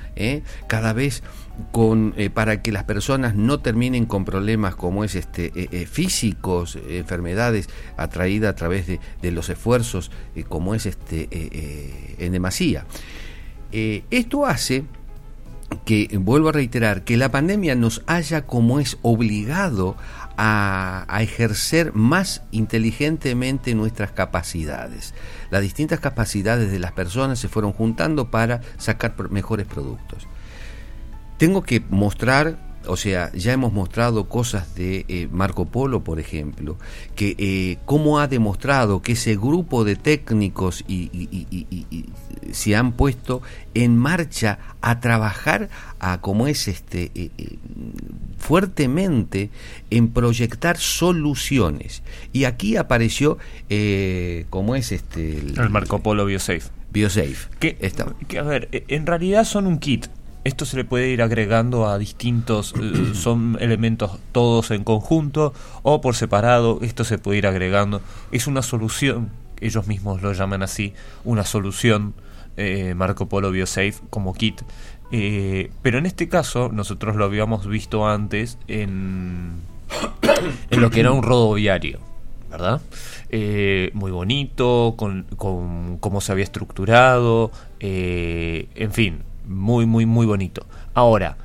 cada 0.67 0.93
vez 0.93 1.23
con, 1.71 2.15
eh, 2.17 2.31
para 2.31 2.63
que 2.63 2.73
las 2.73 2.85
personas 2.85 3.35
no 3.35 3.61
terminen 3.61 4.07
con 4.07 4.25
problemas 4.25 4.75
como 4.75 5.05
es 5.05 5.15
este 5.15 5.53
eh, 5.55 5.69
eh, 5.71 5.87
físicos, 5.87 6.79
enfermedades 6.89 7.69
atraídas 7.97 8.51
a 8.51 8.57
través 8.57 8.87
de, 8.87 9.31
los 9.31 9.49
esfuerzos 9.49 10.11
como 10.49 10.75
es 10.75 10.87
este 10.87 11.29
en 12.19 12.33
demasía. 12.33 12.87
esto 13.73 14.47
hace 14.47 14.85
que, 15.85 16.09
vuelvo 16.21 16.51
a 16.51 16.53
reiterar, 16.53 17.03
que 17.03 17.17
la 17.17 17.31
pandemia 17.31 17.75
nos 17.75 18.03
haya 18.07 18.47
como 18.47 18.79
es 18.79 18.99
obligado 19.03 19.97
a, 20.37 21.07
ejercer 21.21 21.95
más 21.95 22.43
inteligentemente 22.51 23.75
nuestras 23.75 24.13
capacidades. 24.13 25.15
Las 25.51 25.63
distintas 25.63 26.01
capacidades 26.01 26.71
de 26.71 26.79
las 26.79 26.93
personas 26.93 27.39
se 27.39 27.49
fueron 27.49 27.73
juntando 27.73 28.31
para 28.31 28.61
sacar 28.77 29.15
mejores 29.31 29.67
productos 29.67 30.29
tengo 31.39 31.63
que 31.63 31.83
mostrar, 31.91 32.59
o 32.87 32.97
sea, 32.97 33.33
ya 33.33 33.53
hemos 33.53 33.73
mostrado 33.73 34.29
cosas 34.29 34.75
de 34.75 35.05
eh, 35.09 35.29
Marco 35.31 35.67
Polo, 35.67 36.05
por 36.05 36.21
ejemplo, 36.21 36.77
que 37.17 37.35
eh, 37.39 37.79
cómo 37.85 38.19
ha 38.19 38.29
demostrado 38.29 39.03
que 39.03 39.13
ese 39.13 39.37
grupo 39.37 39.85
de 39.85 39.97
técnicos 39.97 40.85
y, 40.87 41.11
se 42.53 42.77
han 42.77 42.93
puesto 42.93 43.43
en 43.73 43.97
marcha 43.97 44.59
a 44.81 45.01
trabajar 45.01 45.71
a 45.99 46.21
como 46.21 46.47
es 46.47 46.69
este 46.69 47.11
eh, 47.15 47.31
fuertemente 48.39 49.51
en 49.91 50.11
proyectar 50.11 50.77
soluciones. 50.77 52.03
Y 52.33 52.45
aquí 52.45 52.77
apareció 52.77 53.39
como 54.51 54.77
es 54.77 54.93
este 54.93 55.39
el, 55.39 55.71
Marco 55.71 56.01
Polo 56.01 56.27
BioSafe. 56.27 56.71
BioSafe. 56.93 57.49
Que, 57.59 57.77
que 58.29 58.39
a 58.39 58.43
ver 58.43 58.69
en 58.71 59.07
realidad 59.07 59.45
son 59.45 59.67
un 59.67 59.79
kit 59.79 60.07
esto 60.45 60.67
se 60.67 60.77
le 60.77 60.85
puede 60.85 61.09
ir 61.09 61.23
agregando 61.23 61.89
a 61.89 61.99
distintos, 61.99 62.75
eh, 62.81 63.15
son 63.15 63.57
elementos 63.61 64.19
todos 64.33 64.71
en 64.71 64.85
conjunto 64.85 65.53
o 65.83 66.01
por 66.01 66.15
separado, 66.15 66.79
esto 66.83 67.05
se 67.05 67.19
puede 67.19 67.39
ir 67.39 67.47
agregando. 67.47 68.03
Es 68.31 68.47
una 68.47 68.63
solución, 68.63 69.31
ellos 69.61 69.87
mismos 69.87 70.23
lo 70.23 70.33
llaman 70.33 70.63
así, 70.63 70.93
una 71.25 71.45
solución 71.45 72.15
eh, 72.57 72.95
Marco 72.95 73.27
Polo 73.27 73.51
BioSafe 73.51 73.95
como 74.11 74.35
kit. 74.35 74.63
Eh, 75.11 75.71
pero 75.83 75.99
en 75.99 76.07
este 76.07 76.29
caso 76.29 76.71
nosotros 76.73 77.17
lo 77.17 77.25
habíamos 77.25 77.67
visto 77.67 78.07
antes 78.07 78.59
en, 78.69 79.53
en 80.71 80.81
lo 80.81 80.91
que 80.91 81.01
era 81.01 81.11
un 81.13 81.23
rodo 81.23 81.55
viario, 81.55 82.01
¿verdad? 82.51 82.81
muy 83.95 84.13
bonito, 84.13 84.95
con, 84.97 85.25
con 85.37 85.99
cómo 85.99 86.21
se 86.21 86.31
había 86.31 86.45
estructurado, 86.45 87.51
en 87.81 88.93
fin, 88.93 89.25
muy, 89.47 89.87
muy, 89.87 90.07
muy 90.07 90.27
bonito. 90.27 90.67
Ahora, 90.95 91.37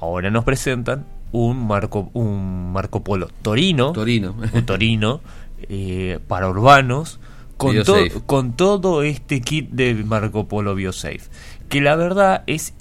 ahora 0.00 0.30
nos 0.30 0.44
presentan 0.44 1.06
un 1.32 1.66
Marco, 1.66 2.10
un 2.12 2.72
Marco 2.72 3.02
Polo 3.02 3.28
Torino. 3.42 3.92
Torino. 3.92 4.34
un 4.52 4.66
Torino 4.66 5.20
eh, 5.68 6.18
para 6.28 6.48
urbanos. 6.48 7.20
Con, 7.56 7.76
con 8.24 8.52
todo 8.54 9.02
este 9.02 9.42
kit 9.42 9.68
de 9.70 9.94
Marco 9.94 10.48
Polo 10.48 10.74
BioSafe. 10.74 11.20
Que 11.68 11.82
la 11.82 11.94
verdad 11.94 12.42
es, 12.46 12.72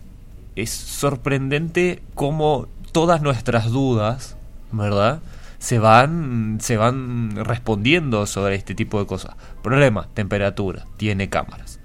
es 0.56 0.70
sorprendente 0.70 2.02
cómo 2.16 2.68
todas 2.94 3.22
nuestras 3.22 3.72
dudas, 3.72 4.38
¿verdad? 4.72 5.20
Se 5.58 5.80
van, 5.80 6.60
se 6.62 6.78
van 6.78 7.44
respondiendo 7.44 8.26
sobre 8.26 8.56
este 8.56 8.74
tipo 8.74 9.00
de 9.02 9.06
cosas. 9.06 9.36
Problema, 9.62 10.08
temperatura, 10.14 10.86
tiene 10.96 11.28
cámaras 11.28 11.79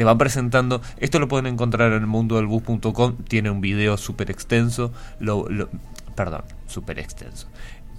te 0.00 0.04
van 0.04 0.16
presentando. 0.16 0.80
Esto 0.96 1.18
lo 1.18 1.28
pueden 1.28 1.46
encontrar 1.46 1.92
en 1.92 2.00
el 2.00 2.06
mundo 2.06 2.36
del 2.36 2.46
bus.com. 2.46 3.16
Tiene 3.28 3.50
un 3.50 3.60
video 3.60 3.98
súper 3.98 4.30
extenso. 4.30 4.92
Lo, 5.18 5.46
perdón, 6.14 6.40
súper 6.66 6.98
extenso. 6.98 7.48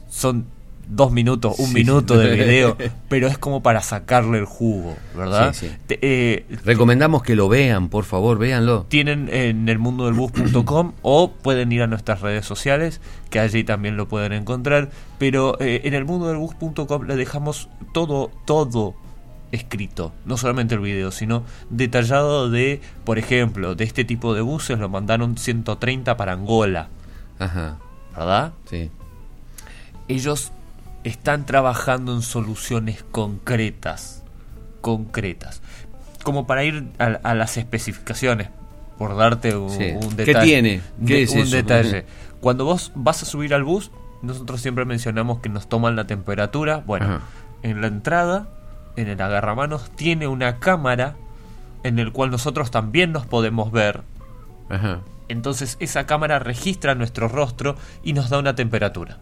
Son 0.09 0.47
dos 0.87 1.11
minutos, 1.11 1.59
un 1.59 1.71
minuto 1.73 2.17
de 2.17 2.33
video, 2.35 2.75
pero 3.07 3.27
es 3.27 3.37
como 3.37 3.61
para 3.61 3.83
sacarle 3.83 4.39
el 4.39 4.45
jugo, 4.45 4.97
¿verdad? 5.15 5.55
Eh, 5.89 6.47
Recomendamos 6.65 7.21
que 7.21 7.35
lo 7.35 7.47
vean, 7.47 7.89
por 7.89 8.05
favor, 8.05 8.39
véanlo. 8.39 8.87
Tienen 8.89 9.29
en 9.31 9.69
el 9.69 9.77
mundo 9.77 10.05
del 10.05 10.15
bus.com 10.15 10.93
o 11.03 11.33
pueden 11.33 11.71
ir 11.71 11.83
a 11.83 11.87
nuestras 11.87 12.21
redes 12.21 12.47
sociales, 12.47 12.99
que 13.29 13.39
allí 13.39 13.63
también 13.63 13.95
lo 13.95 14.07
pueden 14.07 14.33
encontrar, 14.33 14.89
pero 15.19 15.55
eh, 15.61 15.81
en 15.83 15.93
el 15.93 16.05
mundo 16.05 16.29
del 16.29 16.37
bus.com 16.37 17.03
le 17.03 17.15
dejamos 17.15 17.69
todo, 17.93 18.31
todo 18.45 18.95
escrito, 19.51 20.13
no 20.25 20.37
solamente 20.37 20.75
el 20.75 20.81
video, 20.81 21.11
sino 21.11 21.43
detallado 21.69 22.49
de, 22.49 22.81
por 23.03 23.19
ejemplo, 23.19 23.75
de 23.75 23.83
este 23.83 24.05
tipo 24.05 24.33
de 24.33 24.41
buses 24.41 24.79
lo 24.79 24.89
mandaron 24.89 25.37
130 25.37 26.17
para 26.17 26.33
Angola. 26.33 26.89
Ajá. 27.39 27.77
¿Verdad? 28.15 28.53
Sí. 28.69 28.89
Ellos 30.07 30.51
están 31.03 31.45
trabajando 31.45 32.13
en 32.15 32.21
soluciones 32.21 33.03
concretas, 33.11 34.23
concretas. 34.81 35.61
Como 36.23 36.45
para 36.45 36.63
ir 36.63 36.91
a, 36.99 37.33
las 37.33 37.57
especificaciones, 37.57 38.49
por 38.97 39.17
darte 39.17 39.55
un, 39.55 39.77
detalle. 40.15 40.25
¿Qué 40.25 40.35
tiene? 40.35 40.81
¿Qué 41.05 41.23
es 41.23 41.31
un 41.31 41.49
detalle. 41.49 42.05
Cuando 42.41 42.65
vos 42.65 42.91
vas 42.95 43.23
a 43.23 43.25
subir 43.25 43.53
al 43.53 43.63
bus, 43.63 43.91
nosotros 44.21 44.61
siempre 44.61 44.85
mencionamos 44.85 45.39
que 45.39 45.49
nos 45.49 45.67
toman 45.67 45.95
la 45.95 46.05
temperatura. 46.05 46.83
Bueno, 46.85 47.21
en 47.63 47.81
la 47.81 47.87
entrada 47.87 48.47
en 48.95 49.07
el 49.07 49.21
agarramanos 49.21 49.89
tiene 49.91 50.27
una 50.27 50.59
cámara 50.59 51.15
en 51.83 51.99
el 51.99 52.11
cual 52.11 52.31
nosotros 52.31 52.71
también 52.71 53.11
nos 53.11 53.25
podemos 53.25 53.71
ver. 53.71 54.03
Entonces 55.27 55.77
esa 55.79 56.05
cámara 56.05 56.39
registra 56.39 56.95
nuestro 56.95 57.27
rostro 57.27 57.75
y 58.03 58.13
nos 58.13 58.29
da 58.29 58.39
una 58.39 58.55
temperatura 58.55 59.19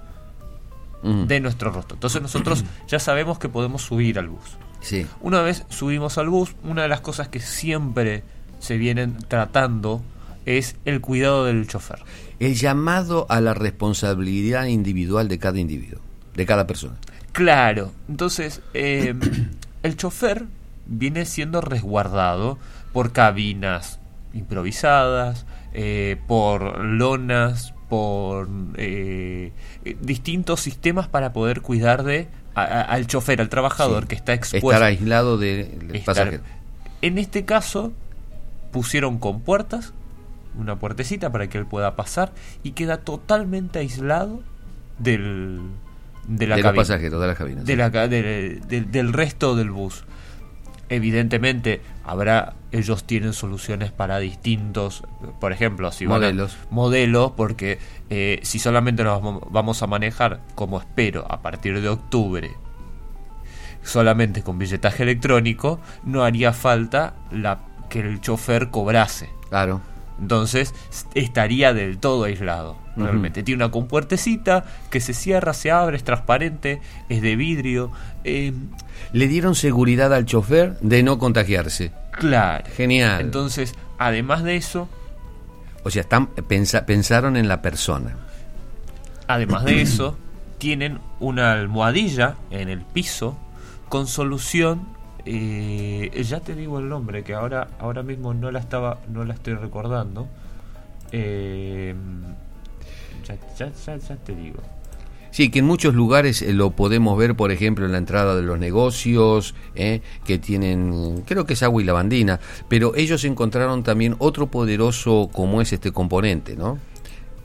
de 1.01 1.39
nuestro 1.39 1.71
rostro. 1.71 1.95
Entonces 1.95 2.21
nosotros 2.21 2.65
ya 2.87 2.99
sabemos 2.99 3.39
que 3.39 3.49
podemos 3.49 3.81
subir 3.81 4.19
al 4.19 4.29
bus. 4.29 4.57
Sí. 4.81 5.05
Una 5.21 5.41
vez 5.41 5.65
subimos 5.69 6.17
al 6.17 6.29
bus, 6.29 6.55
una 6.63 6.83
de 6.83 6.87
las 6.87 7.01
cosas 7.01 7.29
que 7.29 7.39
siempre 7.39 8.23
se 8.59 8.77
vienen 8.77 9.17
tratando 9.27 10.01
es 10.45 10.75
el 10.85 11.01
cuidado 11.01 11.45
del 11.45 11.67
chofer. 11.67 11.99
El 12.39 12.55
llamado 12.55 13.25
a 13.29 13.41
la 13.41 13.53
responsabilidad 13.53 14.65
individual 14.65 15.27
de 15.27 15.39
cada 15.39 15.59
individuo, 15.59 15.99
de 16.35 16.45
cada 16.45 16.67
persona. 16.67 16.95
Claro, 17.31 17.91
entonces 18.07 18.61
eh, 18.73 19.13
el 19.83 19.97
chofer 19.97 20.45
viene 20.85 21.25
siendo 21.25 21.61
resguardado 21.61 22.57
por 22.93 23.11
cabinas 23.11 23.99
improvisadas, 24.33 25.45
eh, 25.73 26.17
por 26.27 26.83
lonas, 26.83 27.73
por 27.87 28.47
eh, 28.75 29.51
distintos 30.01 30.61
sistemas 30.61 31.07
para 31.07 31.33
poder 31.33 31.61
cuidar 31.61 32.03
de 32.03 32.27
al 32.55 33.07
chofer, 33.07 33.39
al 33.39 33.47
trabajador 33.47 34.07
que 34.07 34.15
está 34.15 34.33
expuesto. 34.33 34.71
Estar 34.71 34.83
aislado 34.83 35.37
del 35.37 36.01
pasajero. 36.05 36.43
En 37.01 37.17
este 37.17 37.45
caso, 37.45 37.93
pusieron 38.71 39.17
con 39.17 39.41
puertas, 39.41 39.93
una 40.57 40.77
puertecita 40.77 41.31
para 41.31 41.47
que 41.47 41.57
él 41.57 41.65
pueda 41.65 41.95
pasar 41.95 42.33
y 42.61 42.71
queda 42.71 42.97
totalmente 42.97 43.79
aislado 43.79 44.41
del, 44.97 45.61
de 46.29 46.47
la 46.47 46.55
de 46.55 46.61
cabina. 46.61 46.79
los 46.79 46.87
pasajeros, 46.87 47.21
de 47.21 47.27
la 47.27 47.35
cabina. 47.35 47.63
De 47.63 47.75
la, 47.75 47.89
del 47.89 49.13
resto 49.13 49.55
del 49.55 49.71
bus. 49.71 50.05
Evidentemente, 50.87 51.81
habrá, 52.03 52.53
ellos 52.71 53.03
tienen 53.03 53.33
soluciones 53.33 53.91
para 53.91 54.17
distintos, 54.19 55.03
por 55.39 55.51
ejemplo, 55.51 55.91
si 55.91 56.07
modelos. 56.07 56.57
modelos, 56.71 57.33
porque 57.33 57.77
eh, 58.09 58.39
si 58.43 58.57
solamente 58.57 59.03
nos 59.03 59.21
vamos 59.51 59.83
a 59.83 59.87
manejar, 59.87 60.41
como 60.55 60.79
espero, 60.79 61.31
a 61.31 61.41
partir 61.41 61.79
de 61.81 61.89
octubre, 61.89 62.51
solamente 63.83 64.41
con 64.41 64.57
billetaje 64.57 65.03
electrónico, 65.03 65.79
no 66.03 66.23
haría 66.23 66.53
falta 66.53 67.15
la 67.31 67.59
que 67.89 67.99
el 67.99 68.21
chofer 68.21 68.69
cobrase. 68.69 69.29
Claro. 69.49 69.81
Entonces 70.19 70.73
estaría 71.13 71.73
del 71.73 71.97
todo 71.97 72.25
aislado. 72.25 72.77
Realmente 73.05 73.43
tiene 73.43 73.63
una 73.63 73.71
compuertecita 73.71 74.65
que 74.89 74.99
se 74.99 75.13
cierra, 75.13 75.53
se 75.53 75.71
abre, 75.71 75.97
es 75.97 76.03
transparente, 76.03 76.81
es 77.09 77.21
de 77.21 77.35
vidrio. 77.35 77.91
Eh, 78.23 78.53
Le 79.13 79.27
dieron 79.27 79.55
seguridad 79.55 80.13
al 80.13 80.25
chofer 80.25 80.77
de 80.81 81.03
no 81.03 81.19
contagiarse. 81.19 81.91
Claro. 82.11 82.65
Genial. 82.75 83.21
Entonces, 83.21 83.75
además 83.97 84.43
de 84.43 84.55
eso. 84.55 84.89
O 85.83 85.89
sea, 85.89 86.01
están, 86.01 86.27
pensaron 86.27 87.37
en 87.37 87.47
la 87.47 87.61
persona. 87.61 88.15
Además 89.27 89.65
de 89.65 89.81
eso, 89.81 90.17
tienen 90.57 90.99
una 91.19 91.53
almohadilla 91.53 92.35
en 92.51 92.69
el 92.69 92.81
piso 92.81 93.37
con 93.87 94.07
solución 94.07 94.99
eh, 95.25 96.23
ya 96.23 96.39
te 96.39 96.55
digo 96.55 96.79
el 96.79 96.89
nombre, 96.89 97.23
que 97.23 97.33
ahora, 97.33 97.67
ahora 97.79 98.03
mismo 98.03 98.33
no 98.33 98.51
la 98.51 98.59
estaba, 98.59 98.99
no 99.09 99.25
la 99.25 99.33
estoy 99.33 99.53
recordando. 99.53 100.27
Eh, 101.11 101.93
ya, 103.57 103.71
ya, 103.97 104.15
te 104.17 104.35
digo. 104.35 104.59
Sí, 105.31 105.51
que 105.51 105.59
en 105.59 105.65
muchos 105.65 105.93
lugares 105.93 106.41
eh, 106.41 106.53
lo 106.53 106.71
podemos 106.71 107.17
ver, 107.17 107.35
por 107.35 107.51
ejemplo, 107.51 107.85
en 107.85 107.91
la 107.91 107.99
entrada 107.99 108.35
de 108.35 108.41
los 108.41 108.57
negocios, 108.57 109.53
eh, 109.75 110.01
que 110.25 110.39
tienen, 110.39 111.23
creo 111.25 111.45
que 111.45 111.53
es 111.53 111.63
agua 111.63 111.81
y 111.81 111.85
lavandina, 111.85 112.39
pero 112.67 112.95
ellos 112.95 113.23
encontraron 113.25 113.83
también 113.83 114.15
otro 114.17 114.47
poderoso 114.47 115.29
como 115.31 115.61
es 115.61 115.71
este 115.71 115.91
componente, 115.91 116.55
¿no? 116.55 116.79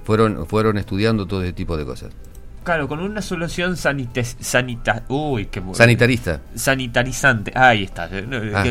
Fueron, 0.05 0.47
fueron 0.47 0.79
estudiando 0.79 1.27
todo 1.27 1.43
ese 1.43 1.53
tipo 1.53 1.77
de 1.77 1.85
cosas. 1.85 2.13
Claro, 2.65 2.89
con 2.89 3.01
una 3.01 3.21
solución 3.21 3.77
sanita, 3.77 5.03
uy, 5.09 5.47
qué 5.47 5.63
sanitarista. 5.75 6.41
Sanitarizante. 6.55 7.53
Ahí 7.55 7.85
está. 7.85 8.09
Ah. 8.55 8.65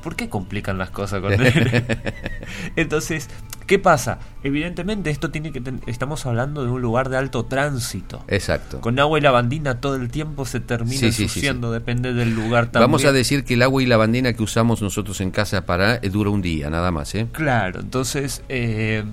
¿Por 0.00 0.14
qué 0.14 0.28
complican 0.28 0.78
las 0.78 0.90
cosas 0.90 1.20
con 1.20 1.32
Entonces, 2.76 3.28
¿qué 3.66 3.78
pasa? 3.78 4.18
Evidentemente 4.42 5.10
esto 5.10 5.30
tiene 5.30 5.52
que 5.52 5.62
estamos 5.86 6.26
hablando 6.26 6.64
de 6.64 6.70
un 6.70 6.82
lugar 6.82 7.08
de 7.08 7.16
alto 7.16 7.44
tránsito. 7.44 8.24
Exacto. 8.28 8.80
Con 8.80 8.98
agua 8.98 9.18
y 9.18 9.22
lavandina 9.22 9.80
todo 9.80 9.96
el 9.96 10.10
tiempo 10.10 10.44
se 10.44 10.60
termina 10.60 11.06
ensuciando, 11.06 11.70
depende 11.72 12.12
del 12.12 12.34
lugar 12.34 12.66
también. 12.66 12.90
Vamos 12.90 13.04
a 13.04 13.12
decir 13.12 13.44
que 13.44 13.54
el 13.54 13.62
agua 13.62 13.82
y 13.82 13.86
lavandina 13.86 14.32
que 14.32 14.42
usamos 14.42 14.82
nosotros 14.82 15.20
en 15.20 15.30
casa 15.30 15.64
para 15.64 15.96
eh, 15.96 16.10
dura 16.10 16.30
un 16.30 16.42
día, 16.42 16.70
nada 16.70 16.90
más, 16.90 17.14
¿eh? 17.14 17.28
Claro, 17.32 17.80
entonces 17.80 18.42
eh, 18.48 19.04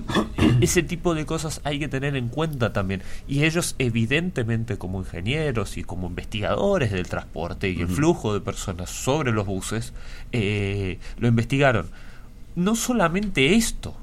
ese 0.62 0.84
tipo 0.84 1.14
de 1.14 1.26
cosas 1.26 1.62
hay 1.64 1.80
que 1.80 1.88
tener 1.88 2.16
en 2.16 2.30
cuenta 2.30 2.74
también 2.74 3.04
y 3.28 3.44
ellos 3.44 3.76
evidentemente 3.78 4.10
evidentemente 4.10 4.78
como 4.78 5.00
ingenieros 5.00 5.78
y 5.78 5.84
como 5.84 6.08
investigadores 6.08 6.92
del 6.92 7.08
transporte 7.08 7.70
y 7.70 7.82
el 7.82 7.88
flujo 7.88 8.34
de 8.34 8.42
personas 8.42 8.90
sobre 8.90 9.32
los 9.32 9.46
buses, 9.46 9.94
eh, 10.32 11.00
lo 11.18 11.28
investigaron. 11.28 11.90
No 12.56 12.76
solamente 12.76 13.56
esto, 13.56 13.96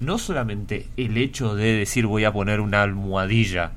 no 0.00 0.18
solamente 0.18 0.88
el 0.96 1.16
hecho 1.16 1.54
de 1.54 1.72
decir 1.74 2.06
voy 2.06 2.24
a 2.24 2.32
poner 2.32 2.60
una 2.60 2.82
almohadilla, 2.82 3.72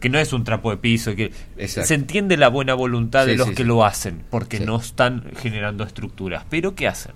que 0.00 0.08
no 0.08 0.18
es 0.18 0.32
un 0.32 0.44
trapo 0.44 0.70
de 0.70 0.76
piso, 0.76 1.14
que 1.14 1.32
se 1.66 1.94
entiende 1.94 2.36
la 2.36 2.48
buena 2.48 2.74
voluntad 2.74 3.26
de 3.26 3.36
los 3.36 3.50
que 3.50 3.64
lo 3.64 3.84
hacen, 3.84 4.24
porque 4.30 4.60
no 4.60 4.76
están 4.76 5.24
generando 5.36 5.84
estructuras. 5.84 6.44
Pero 6.50 6.74
¿qué 6.74 6.86
hacen? 6.86 7.12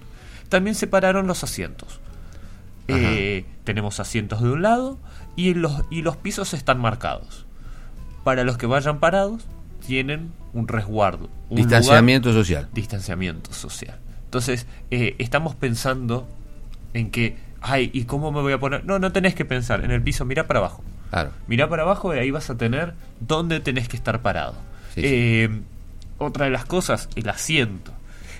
También 0.48 0.74
separaron 0.74 1.26
los 1.26 1.44
asientos. 1.44 2.00
Eh, 2.88 3.44
tenemos 3.62 4.00
asientos 4.00 4.42
de 4.42 4.50
un 4.50 4.62
lado 4.62 4.98
y 5.36 5.54
los, 5.54 5.84
y 5.90 6.02
los 6.02 6.16
pisos 6.16 6.54
están 6.54 6.80
marcados 6.80 7.46
para 8.24 8.44
los 8.44 8.58
que 8.58 8.66
vayan 8.66 9.00
parados 9.00 9.44
tienen 9.86 10.32
un 10.52 10.68
resguardo. 10.68 11.28
Un 11.48 11.56
distanciamiento 11.56 12.32
social. 12.32 12.68
Distanciamiento 12.72 13.52
social. 13.52 13.98
Entonces, 14.24 14.66
eh, 14.90 15.16
estamos 15.18 15.54
pensando 15.54 16.28
en 16.94 17.10
que, 17.10 17.36
ay, 17.60 17.90
¿y 17.92 18.04
cómo 18.04 18.32
me 18.32 18.40
voy 18.40 18.52
a 18.52 18.58
poner? 18.58 18.84
No, 18.84 18.98
no 18.98 19.12
tenés 19.12 19.34
que 19.34 19.44
pensar. 19.44 19.84
En 19.84 19.90
el 19.90 20.02
piso, 20.02 20.24
mira 20.24 20.46
para 20.46 20.60
abajo. 20.60 20.82
Claro. 21.10 21.30
Mira 21.46 21.68
para 21.68 21.82
abajo 21.82 22.14
y 22.14 22.18
ahí 22.18 22.30
vas 22.30 22.50
a 22.50 22.56
tener 22.56 22.94
dónde 23.20 23.60
tenés 23.60 23.88
que 23.88 23.96
estar 23.96 24.22
parado. 24.22 24.54
Eh, 24.96 25.48
otra 26.18 26.46
de 26.46 26.50
las 26.50 26.64
cosas, 26.64 27.08
el 27.16 27.28
asiento. 27.28 27.92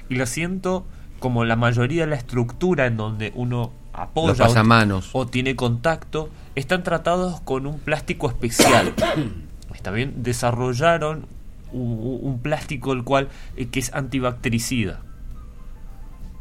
El 0.08 0.20
asiento, 0.20 0.86
como 1.18 1.44
la 1.44 1.56
mayoría 1.56 2.02
de 2.02 2.10
la 2.10 2.16
estructura 2.16 2.86
en 2.86 2.96
donde 2.96 3.32
uno 3.34 3.72
apoya 3.92 4.46
o, 4.46 5.02
o 5.12 5.26
tiene 5.26 5.56
contacto, 5.56 6.30
están 6.54 6.82
tratados 6.82 7.40
con 7.40 7.66
un 7.66 7.78
plástico 7.78 8.28
especial. 8.28 8.94
está 9.74 9.90
bien, 9.90 10.22
desarrollaron 10.22 11.26
un, 11.72 12.40
plástico 12.42 12.92
el 12.92 13.04
cual 13.04 13.28
eh, 13.56 13.66
que 13.66 13.80
es 13.80 13.92
antibactericida. 13.94 15.00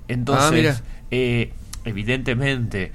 Entonces, 0.08 0.82
ah, 0.84 1.06
eh, 1.12 1.54
evidentemente, 1.90 2.92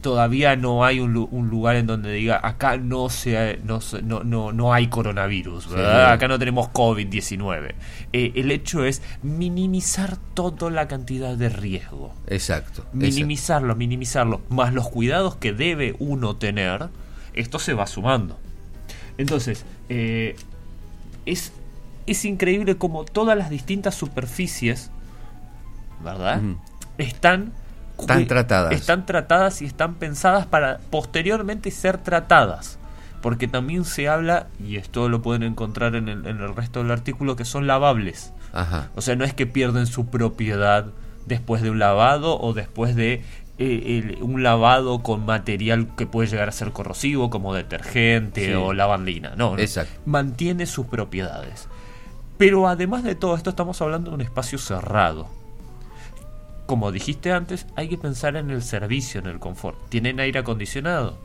todavía 0.00 0.56
no 0.56 0.84
hay 0.84 1.00
un, 1.00 1.12
lugar 1.12 1.76
en 1.76 1.86
donde 1.86 2.12
diga 2.12 2.40
acá 2.42 2.76
no 2.76 3.08
se 3.08 3.58
no, 3.64 3.80
no, 4.24 4.52
no, 4.52 4.72
hay 4.72 4.88
coronavirus, 4.88 5.68
acá 5.74 6.28
no 6.28 6.38
tenemos 6.38 6.68
COVID-19. 6.68 7.74
Eh, 8.12 8.32
el 8.34 8.50
hecho 8.50 8.84
es 8.84 9.02
minimizar 9.22 10.16
toda 10.34 10.70
la 10.70 10.88
cantidad 10.88 11.36
de 11.36 11.48
riesgo. 11.48 12.14
Exacto. 12.26 12.84
Minimizarlo, 12.92 13.74
minimizarlo, 13.76 14.42
más 14.48 14.74
los 14.74 14.88
cuidados 14.88 15.36
que 15.36 15.52
debe 15.52 15.94
uno 15.98 16.36
tener, 16.36 16.88
esto 17.32 17.58
se 17.58 17.74
va 17.74 17.86
sumando. 17.86 18.38
Entonces, 19.18 19.64
eh, 19.88 20.36
es, 21.26 21.52
es 22.06 22.24
increíble 22.24 22.76
como 22.76 23.04
todas 23.04 23.38
las 23.38 23.50
distintas 23.50 23.94
superficies, 23.94 24.90
¿verdad? 26.02 26.42
Están 26.98 27.52
están 28.02 28.26
tratadas. 28.26 28.72
Están 28.72 29.06
tratadas 29.06 29.62
y 29.62 29.66
están 29.66 29.94
pensadas 29.94 30.46
para 30.46 30.78
posteriormente 30.90 31.70
ser 31.70 31.98
tratadas. 31.98 32.78
Porque 33.20 33.46
también 33.46 33.84
se 33.84 34.08
habla, 34.08 34.48
y 34.58 34.76
esto 34.76 35.08
lo 35.08 35.22
pueden 35.22 35.44
encontrar 35.44 35.94
en 35.94 36.08
el, 36.08 36.26
en 36.26 36.40
el 36.40 36.56
resto 36.56 36.82
del 36.82 36.90
artículo, 36.90 37.36
que 37.36 37.44
son 37.44 37.66
lavables. 37.66 38.32
O 38.96 39.00
sea, 39.00 39.16
no 39.16 39.24
es 39.24 39.32
que 39.32 39.46
pierden 39.46 39.86
su 39.86 40.06
propiedad 40.06 40.86
después 41.26 41.62
de 41.62 41.70
un 41.70 41.78
lavado 41.78 42.38
o 42.40 42.52
después 42.52 42.96
de 42.96 43.22
eh, 43.58 44.18
un 44.20 44.42
lavado 44.42 45.02
con 45.02 45.24
material 45.24 45.94
que 45.96 46.06
puede 46.06 46.28
llegar 46.28 46.48
a 46.48 46.52
ser 46.52 46.72
corrosivo 46.72 47.30
como 47.30 47.54
detergente 47.54 48.56
o 48.56 48.72
lavandina. 48.72 49.34
No, 49.36 49.56
mantiene 50.04 50.66
sus 50.66 50.86
propiedades. 50.86 51.68
Pero 52.38 52.66
además 52.66 53.04
de 53.04 53.14
todo 53.14 53.36
esto 53.36 53.50
estamos 53.50 53.80
hablando 53.80 54.10
de 54.10 54.16
un 54.16 54.20
espacio 54.22 54.58
cerrado. 54.58 55.28
Como 56.72 56.90
dijiste 56.90 57.32
antes, 57.32 57.66
hay 57.76 57.86
que 57.86 57.98
pensar 57.98 58.34
en 58.34 58.48
el 58.48 58.62
servicio, 58.62 59.20
en 59.20 59.26
el 59.26 59.38
confort. 59.38 59.76
¿Tienen 59.90 60.20
aire 60.20 60.38
acondicionado? 60.38 61.18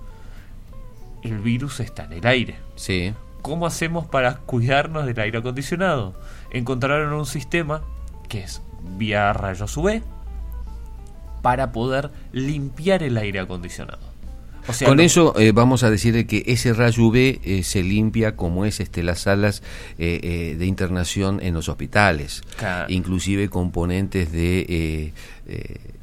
El 1.24 1.40
virus 1.40 1.80
está 1.80 2.04
en 2.04 2.12
el 2.12 2.28
aire. 2.28 2.58
Sí. 2.76 3.14
¿Cómo 3.44 3.66
hacemos 3.66 4.06
para 4.06 4.40
cuidarnos 4.40 5.06
del 5.06 5.18
aire 5.18 5.38
acondicionado? 5.38 6.20
Encontraron 6.52 7.14
un 7.14 7.26
sistema 7.26 7.82
que 8.28 8.44
es 8.44 8.62
vía 8.98 9.32
rayos 9.32 9.78
UV, 9.78 10.02
para 11.42 11.72
poder 11.72 12.12
limpiar 12.34 13.02
el 13.02 13.16
aire 13.16 13.40
acondicionado. 13.40 14.06
Con 14.86 15.00
eso 15.00 15.34
eh, 15.40 15.52
vamos 15.54 15.84
a 15.84 15.90
decir 15.90 16.28
que 16.28 16.44
ese 16.48 16.74
rayo 16.74 17.06
UV 17.06 17.16
eh, 17.44 17.62
se 17.64 17.84
limpia 17.84 18.36
como 18.36 18.66
es 18.66 18.80
este 18.80 19.02
las 19.04 19.22
salas 19.22 19.64
eh, 19.98 20.56
de 20.58 20.66
internación 20.66 21.40
en 21.42 21.54
los 21.54 21.70
hospitales, 21.70 22.42
inclusive 22.90 23.50
componentes 23.50 24.32
de 24.32 25.14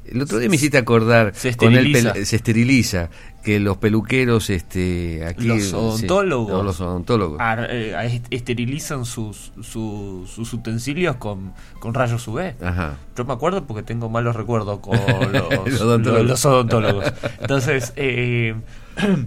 El 0.06 0.20
otro 0.22 0.38
día 0.38 0.48
me 0.48 0.56
hiciste 0.56 0.78
acordar 0.78 1.32
Se 1.34 1.56
con 1.56 1.72
pel- 2.14 2.24
se 2.24 2.36
esteriliza 2.36 3.10
que 3.44 3.60
los 3.60 3.76
peluqueros 3.76 4.48
este 4.50 5.24
aquí 5.26 5.44
Los 5.46 5.62
sí, 5.64 5.74
odontólogos. 5.74 6.50
no, 6.52 6.62
los 6.62 6.80
odontólogos. 6.80 7.38
ar- 7.40 7.68
eh, 7.70 7.94
est- 8.06 8.26
esterilizan 8.30 9.04
sus, 9.04 9.52
sus, 9.60 10.30
sus 10.30 10.52
utensilios 10.54 11.16
con, 11.16 11.52
con 11.78 11.92
rayos 11.94 12.26
UV. 12.26 12.54
Ajá. 12.64 12.96
Yo 13.16 13.24
me 13.24 13.34
acuerdo 13.34 13.64
porque 13.66 13.82
tengo 13.82 14.08
malos 14.08 14.34
recuerdos 14.34 14.80
con 14.80 14.98
los, 15.32 15.66
Los 15.68 15.80
odontólogos. 15.82 16.26
los 16.26 16.44
odontólogos. 16.46 17.12
Entonces, 17.40 17.92
eh, 17.96 18.54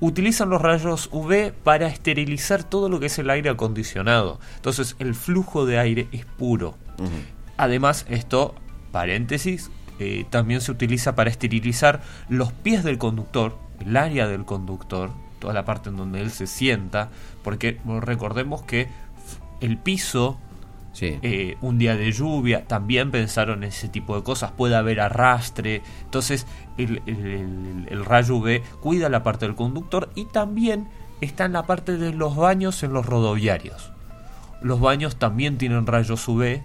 utilizan 0.00 0.50
los 0.50 0.60
rayos 0.60 1.08
UV 1.12 1.52
para 1.52 1.86
esterilizar 1.86 2.62
todo 2.64 2.88
lo 2.88 3.00
que 3.00 3.06
es 3.06 3.18
el 3.18 3.30
aire 3.30 3.50
acondicionado. 3.50 4.38
Entonces, 4.56 4.96
el 4.98 5.14
flujo 5.14 5.66
de 5.66 5.78
aire 5.78 6.08
es 6.12 6.24
puro. 6.26 6.74
Además, 7.56 8.04
esto, 8.08 8.54
paréntesis, 8.92 9.70
eh, 9.98 10.24
también 10.30 10.60
se 10.60 10.72
utiliza 10.72 11.14
para 11.14 11.30
esterilizar 11.30 12.02
los 12.28 12.52
pies 12.52 12.84
del 12.84 12.98
conductor, 12.98 13.56
el 13.80 13.96
área 13.96 14.26
del 14.28 14.44
conductor, 14.44 15.10
toda 15.38 15.54
la 15.54 15.64
parte 15.64 15.90
en 15.90 15.96
donde 15.96 16.20
él 16.20 16.30
se 16.30 16.46
sienta, 16.46 17.10
porque 17.42 17.80
recordemos 18.00 18.62
que 18.62 18.88
el 19.60 19.76
piso 19.78 20.38
Sí. 20.92 21.18
eh, 21.22 21.56
un 21.60 21.76
día 21.76 21.96
de 21.96 22.12
lluvia, 22.12 22.66
también 22.66 23.10
pensaron 23.10 23.64
en 23.64 23.70
ese 23.70 23.88
tipo 23.88 24.14
de 24.14 24.22
cosas, 24.22 24.52
puede 24.52 24.76
haber 24.76 25.00
arrastre, 25.00 25.82
entonces 26.04 26.46
el, 26.78 27.02
el- 27.06 27.26
el- 27.26 27.86
el 27.90 28.04
rayo 28.04 28.36
UV 28.36 28.62
cuida 28.80 29.08
la 29.08 29.24
parte 29.24 29.44
del 29.44 29.56
conductor 29.56 30.08
y 30.14 30.26
también 30.26 30.86
está 31.20 31.46
en 31.46 31.52
la 31.52 31.64
parte 31.66 31.96
de 31.96 32.12
los 32.12 32.36
baños 32.36 32.80
en 32.84 32.92
los 32.92 33.06
rodoviarios. 33.06 33.90
Los 34.62 34.78
baños 34.80 35.16
también 35.16 35.58
tienen 35.58 35.84
rayos 35.86 36.28
UV 36.28 36.62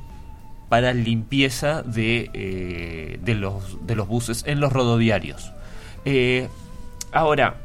para 0.70 0.94
limpieza 0.94 1.82
de, 1.84 2.30
eh, 2.34 3.20
de, 3.24 3.36
los, 3.36 3.86
de 3.86 3.96
los 3.96 4.08
buses 4.08 4.44
en 4.48 4.60
los 4.60 4.72
rodoviarios. 4.72 5.52
Eh, 6.06 6.48
ahora, 7.12 7.56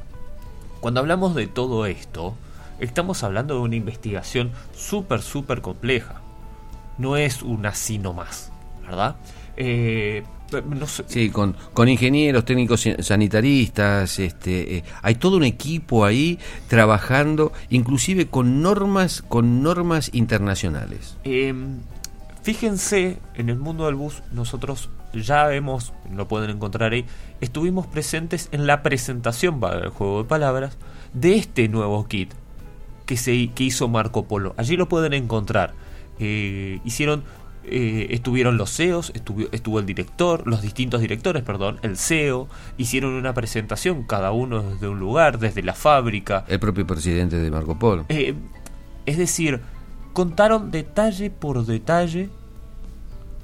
cuando 0.81 1.01
hablamos 1.01 1.35
de 1.35 1.47
todo 1.47 1.87
esto, 1.87 2.35
estamos 2.81 3.23
hablando 3.23 3.55
de 3.55 3.61
una 3.61 3.77
investigación 3.77 4.53
súper, 4.75 5.23
súper 5.23 5.61
compleja. 5.61 6.21
No 6.99 7.17
es 7.17 7.43
una 7.43 7.71
así 7.71 7.99
nomás, 7.99 8.51
¿verdad? 8.87 9.17
Eh, 9.57 10.23
no 10.69 10.87
sé- 10.87 11.05
Sí, 11.07 11.31
con, 11.31 11.57
con 11.73 11.89
ingenieros, 11.89 12.45
técnicos 12.45 12.81
san- 12.83 13.03
sanitaristas, 13.03 14.19
este, 14.19 14.77
eh, 14.79 14.85
hay 15.03 15.17
todo 15.17 15.37
un 15.37 15.45
equipo 15.45 16.05
ahí 16.05 16.39
trabajando, 16.69 17.53
inclusive 17.71 18.27
con 18.29 18.63
normas, 18.63 19.23
con 19.23 19.63
normas 19.63 20.11
internacionales. 20.13 21.17
Eh, 21.25 21.53
fíjense, 22.45 23.19
en 23.35 23.49
el 23.49 23.57
mundo 23.57 23.87
del 23.87 23.95
bus, 23.95 24.23
nosotros 24.31 24.91
ya 25.15 25.53
hemos, 25.55 25.95
lo 26.15 26.29
pueden 26.29 26.51
encontrar 26.51 26.93
ahí, 26.93 27.07
estuvimos 27.41 27.87
presentes 27.87 28.51
en 28.53 28.67
la 28.67 28.83
presentación, 28.83 29.61
para 29.61 29.79
el 29.79 29.89
juego 29.89 30.23
de 30.23 30.29
palabras, 30.29 30.77
de 31.15 31.37
este 31.37 31.69
nuevo 31.69 32.07
kit 32.07 32.35
que, 33.07 33.17
se, 33.17 33.49
que 33.49 33.65
hizo 33.65 33.89
Marco 33.89 34.27
Polo. 34.27 34.55
Allí 34.59 34.77
lo 34.77 34.91
pueden 34.91 35.15
encontrar. 35.15 35.73
Eh, 36.19 36.81
hicieron, 36.85 37.25
eh, 37.65 38.09
estuvieron 38.11 38.59
los 38.59 38.77
CEOs, 38.77 39.13
estuvo, 39.15 39.47
estuvo 39.51 39.79
el 39.79 39.87
director, 39.87 40.47
los 40.47 40.61
distintos 40.61 41.01
directores, 41.01 41.43
perdón, 41.45 41.79
el 41.81 41.97
CEO, 41.97 42.49
hicieron 42.77 43.15
una 43.15 43.33
presentación, 43.33 44.03
cada 44.05 44.33
uno 44.33 44.63
desde 44.63 44.87
un 44.89 45.01
lugar, 45.01 45.39
desde 45.39 45.63
la 45.63 45.73
fábrica, 45.73 46.45
El 46.47 46.61
propio 46.61 46.87
presidente 46.87 47.39
de 47.39 47.51
Marco 47.51 47.79
Polo. 47.79 48.05
eh, 48.11 48.35
es 49.07 49.19
decir, 49.19 49.61
contaron 50.15 50.71
detalle 50.71 51.29
por 51.29 51.67
detalle 51.67 52.31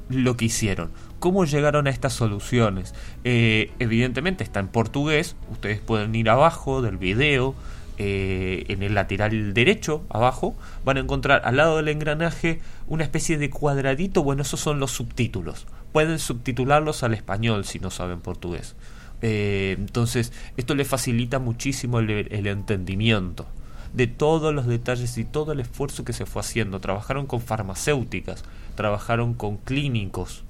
lo 0.09 0.37
que 0.37 0.47
hicieron, 0.47 0.91
cómo 1.19 1.45
llegaron 1.45 1.87
a 1.87 1.91
estas 1.91 2.15
soluciones. 2.15 2.95
Eh, 3.25 3.73
evidentemente 3.79 4.43
está 4.45 4.61
en 4.61 4.69
portugués, 4.69 5.37
ustedes 5.51 5.81
pueden 5.81 6.15
ir 6.15 6.31
abajo 6.31 6.81
del 6.81 6.97
video, 6.97 7.55
eh, 7.99 8.65
en 8.69 8.83
el 8.83 8.95
lateral 8.95 9.53
derecho, 9.53 10.05
abajo, 10.09 10.57
van 10.85 10.97
a 10.97 11.01
encontrar 11.01 11.43
al 11.45 11.57
lado 11.57 11.77
del 11.77 11.89
engranaje 11.89 12.61
una 12.87 13.05
especie 13.05 13.37
de 13.37 13.51
cuadradito, 13.51 14.23
bueno, 14.23 14.41
esos 14.41 14.61
son 14.61 14.81
los 14.81 14.93
subtítulos. 14.93 15.67
Pueden 15.93 16.19
subtitularlos 16.19 17.03
al 17.03 17.13
español 17.13 17.67
si 17.67 17.79
no 17.79 17.91
saben 17.91 18.21
portugués. 18.21 18.75
Eh, 19.23 19.75
entonces, 19.77 20.33
esto 20.57 20.75
le 20.75 20.87
facilita 20.87 21.41
muchísimo 21.41 21.99
el, 21.99 22.11
el 22.11 22.47
entendimiento 22.47 23.47
de 23.93 24.07
todos 24.07 24.55
los 24.55 24.67
detalles 24.67 25.17
y 25.19 25.25
todo 25.25 25.53
el 25.53 25.61
esfuerzo 25.61 26.05
que 26.05 26.13
se 26.13 26.27
fue 26.27 26.41
haciendo. 26.41 26.81
Trabajaron 26.81 27.27
con 27.27 27.41
farmacéuticas, 27.41 28.45
trabajaron 28.75 29.35
con 29.35 29.57
clínicos, 29.57 30.45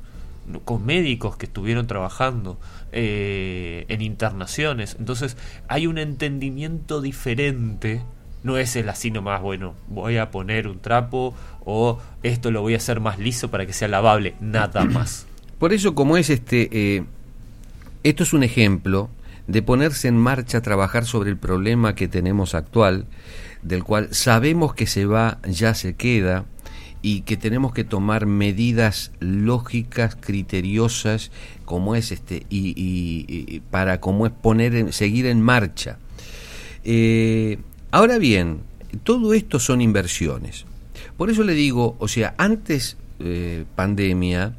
con 0.65 0.85
médicos 0.85 1.37
que 1.37 1.47
estuvieron 1.47 1.87
trabajando 1.87 2.59
eh, 2.93 3.87
en 3.89 4.03
internaciones. 4.03 4.97
Entonces 4.99 5.37
hay 5.69 5.87
un 5.87 5.99
entendimiento 5.99 7.01
diferente. 7.01 8.03
No 8.43 8.57
es 8.57 8.75
el 8.77 8.89
así 8.89 9.11
nomás, 9.11 9.43
bueno, 9.43 9.75
voy 9.89 10.17
a 10.17 10.31
poner 10.31 10.67
un 10.67 10.79
trapo 10.79 11.35
o 11.65 11.99
esto 12.23 12.51
lo 12.51 12.63
voy 12.63 12.75
a 12.75 12.79
hacer 12.79 13.01
más 13.01 13.19
liso 13.19 13.51
para 13.51 13.67
que 13.67 13.73
sea 13.73 13.89
lavable. 13.89 14.35
Nada 14.41 14.85
más. 14.85 15.27
Por 15.59 15.75
eso, 15.75 15.95
como 15.95 16.17
es 16.17 16.31
este, 16.31 16.69
eh, 16.73 17.05
esto 18.03 18.23
es 18.23 18.33
un 18.33 18.43
ejemplo 18.43 19.11
de 19.51 19.63
ponerse 19.63 20.07
en 20.07 20.17
marcha 20.17 20.59
a 20.59 20.63
trabajar 20.63 21.05
sobre 21.05 21.31
el 21.31 21.37
problema 21.37 21.97
que 21.97 22.07
tenemos 22.07 22.55
actual, 22.55 23.07
del 23.63 23.83
cual 23.83 24.09
sabemos 24.13 24.75
que 24.75 24.87
se 24.87 25.07
va, 25.07 25.39
ya 25.45 25.75
se 25.75 25.97
queda, 25.97 26.45
y 27.03 27.23
que 27.23 27.37
tenemos 27.37 27.73
que 27.73 27.83
tomar 27.83 28.27
medidas 28.27 29.11
lógicas, 29.19 30.17
criteriosas, 30.21 31.33
como 31.65 31.97
es 31.97 32.13
este, 32.13 32.47
y, 32.49 33.61
para 33.71 34.01
como 34.01 34.27
es 34.27 34.33
poner, 34.33 34.93
seguir 34.93 35.27
en 35.27 35.43
marcha. 35.43 35.99
Eh, 36.85 37.59
ahora 37.91 38.19
bien, 38.19 38.61
todo 39.03 39.35
esto 39.35 39.59
son 39.59 39.81
inversiones. 39.81 40.65
Por 41.17 41.29
eso 41.29 41.43
le 41.43 41.55
digo, 41.55 41.97
o 41.99 42.07
sea, 42.07 42.35
antes 42.39 42.97
eh, 43.19 43.65
pandemia, 43.75 44.55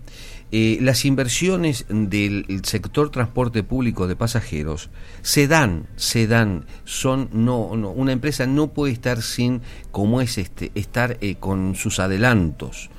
eh, 0.54 0.80
las 0.82 1.06
inversiones 1.06 1.86
del 1.88 2.46
sector 2.64 3.10
transporte 3.10 3.64
público 3.64 4.08
de 4.08 4.18
pasajeros 4.18 4.90
se 5.22 5.48
dan, 5.48 5.88
se 5.96 6.28
dan, 6.28 6.66
son 6.84 7.30
no, 7.32 7.78
no 7.78 7.92
una 7.92 8.12
empresa 8.12 8.46
no 8.48 8.74
puede 8.74 8.92
estar 8.92 9.22
sin 9.22 9.62
como 9.92 10.20
es 10.20 10.38
este 10.38 10.72
estar 10.76 11.18
eh, 11.22 11.36
con 11.36 11.76
sus 11.76 12.00
adelantos. 12.00 12.90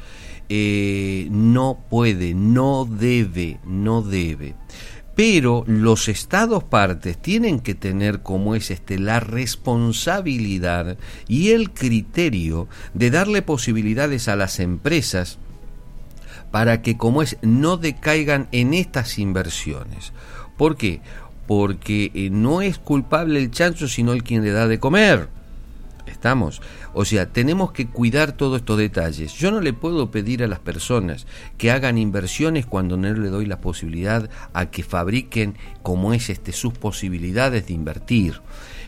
Eh, 0.49 1.29
no 1.31 1.85
puede, 1.91 2.33
no 2.33 2.87
debe, 2.87 3.61
no 3.65 4.01
debe. 4.01 4.55
Pero 5.15 5.65
los 5.67 6.09
estados 6.09 6.65
partes 6.65 7.21
tienen 7.21 7.61
que 7.61 7.75
tener 7.75 8.23
como 8.23 8.55
es 8.55 8.71
este 8.71 8.99
la 8.99 9.21
responsabilidad 9.21 10.97
y 11.29 11.51
el 11.51 11.71
criterio 11.71 12.67
de 12.95 13.11
darle 13.11 13.43
posibilidades 13.43 14.29
a 14.29 14.37
las 14.37 14.59
empresas 14.59 15.39
para 16.53 16.83
que 16.83 16.97
como 16.97 17.23
es 17.23 17.39
no 17.43 17.77
decaigan 17.77 18.47
en 18.53 18.75
estas 18.75 19.19
inversiones. 19.19 20.13
¿Por 20.57 20.77
qué? 20.77 21.01
Porque 21.49 22.13
eh, 22.15 22.31
no 22.31 22.63
es 22.63 22.79
culpable 22.79 23.41
el 23.41 23.51
chancho 23.51 23.89
sino 23.89 24.13
el 24.13 24.23
quien 24.23 24.45
le 24.45 24.53
da 24.53 24.69
de 24.69 24.79
comer. 24.79 25.29
Estamos. 26.07 26.61
O 26.93 27.05
sea, 27.05 27.33
tenemos 27.33 27.73
que 27.73 27.89
cuidar 27.89 28.33
todos 28.33 28.61
estos 28.61 28.77
detalles. 28.77 29.33
Yo 29.35 29.51
no 29.51 29.61
le 29.61 29.73
puedo 29.73 30.11
pedir 30.11 30.45
a 30.45 30.47
las 30.47 30.59
personas 30.59 31.27
que 31.57 31.71
hagan 31.71 31.97
inversiones 31.97 32.67
cuando 32.67 32.97
no 32.97 33.13
le 33.13 33.29
doy 33.29 33.47
la 33.47 33.61
posibilidad 33.61 34.29
a 34.53 34.67
que 34.67 34.83
fabriquen 34.83 35.57
como 35.83 36.13
es 36.13 36.29
este 36.29 36.53
sus 36.53 36.75
posibilidades 36.75 37.67
de 37.67 37.73
invertir. 37.73 38.41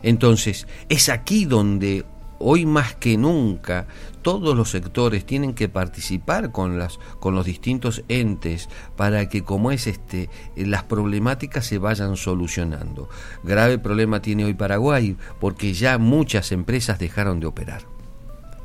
Entonces, 0.03 0.67
es 0.89 1.09
aquí 1.09 1.45
donde 1.47 2.05
hoy 2.39 2.67
más 2.67 2.95
que 2.95 3.17
nunca 3.17 3.87
todos 4.25 4.57
los 4.57 4.71
sectores 4.71 5.27
tienen 5.27 5.53
que 5.53 5.69
participar 5.69 6.51
con 6.51 6.79
las 6.79 6.99
con 7.21 7.35
los 7.35 7.45
distintos 7.45 8.03
entes 8.09 8.71
para 8.97 9.29
que 9.29 9.45
como 9.45 9.71
es 9.71 9.87
este 9.87 10.31
eh, 10.57 10.67
las 10.67 10.83
problemáticas 10.83 11.67
se 11.67 11.79
vayan 11.79 12.17
solucionando. 12.17 13.09
Grave 13.45 13.79
problema 13.79 14.23
tiene 14.23 14.47
hoy 14.47 14.55
Paraguay 14.55 15.17
porque 15.39 15.75
ya 15.75 15.99
muchas 15.99 16.53
empresas 16.53 16.99
dejaron 16.99 17.39
de 17.39 17.47
operar. 17.47 17.83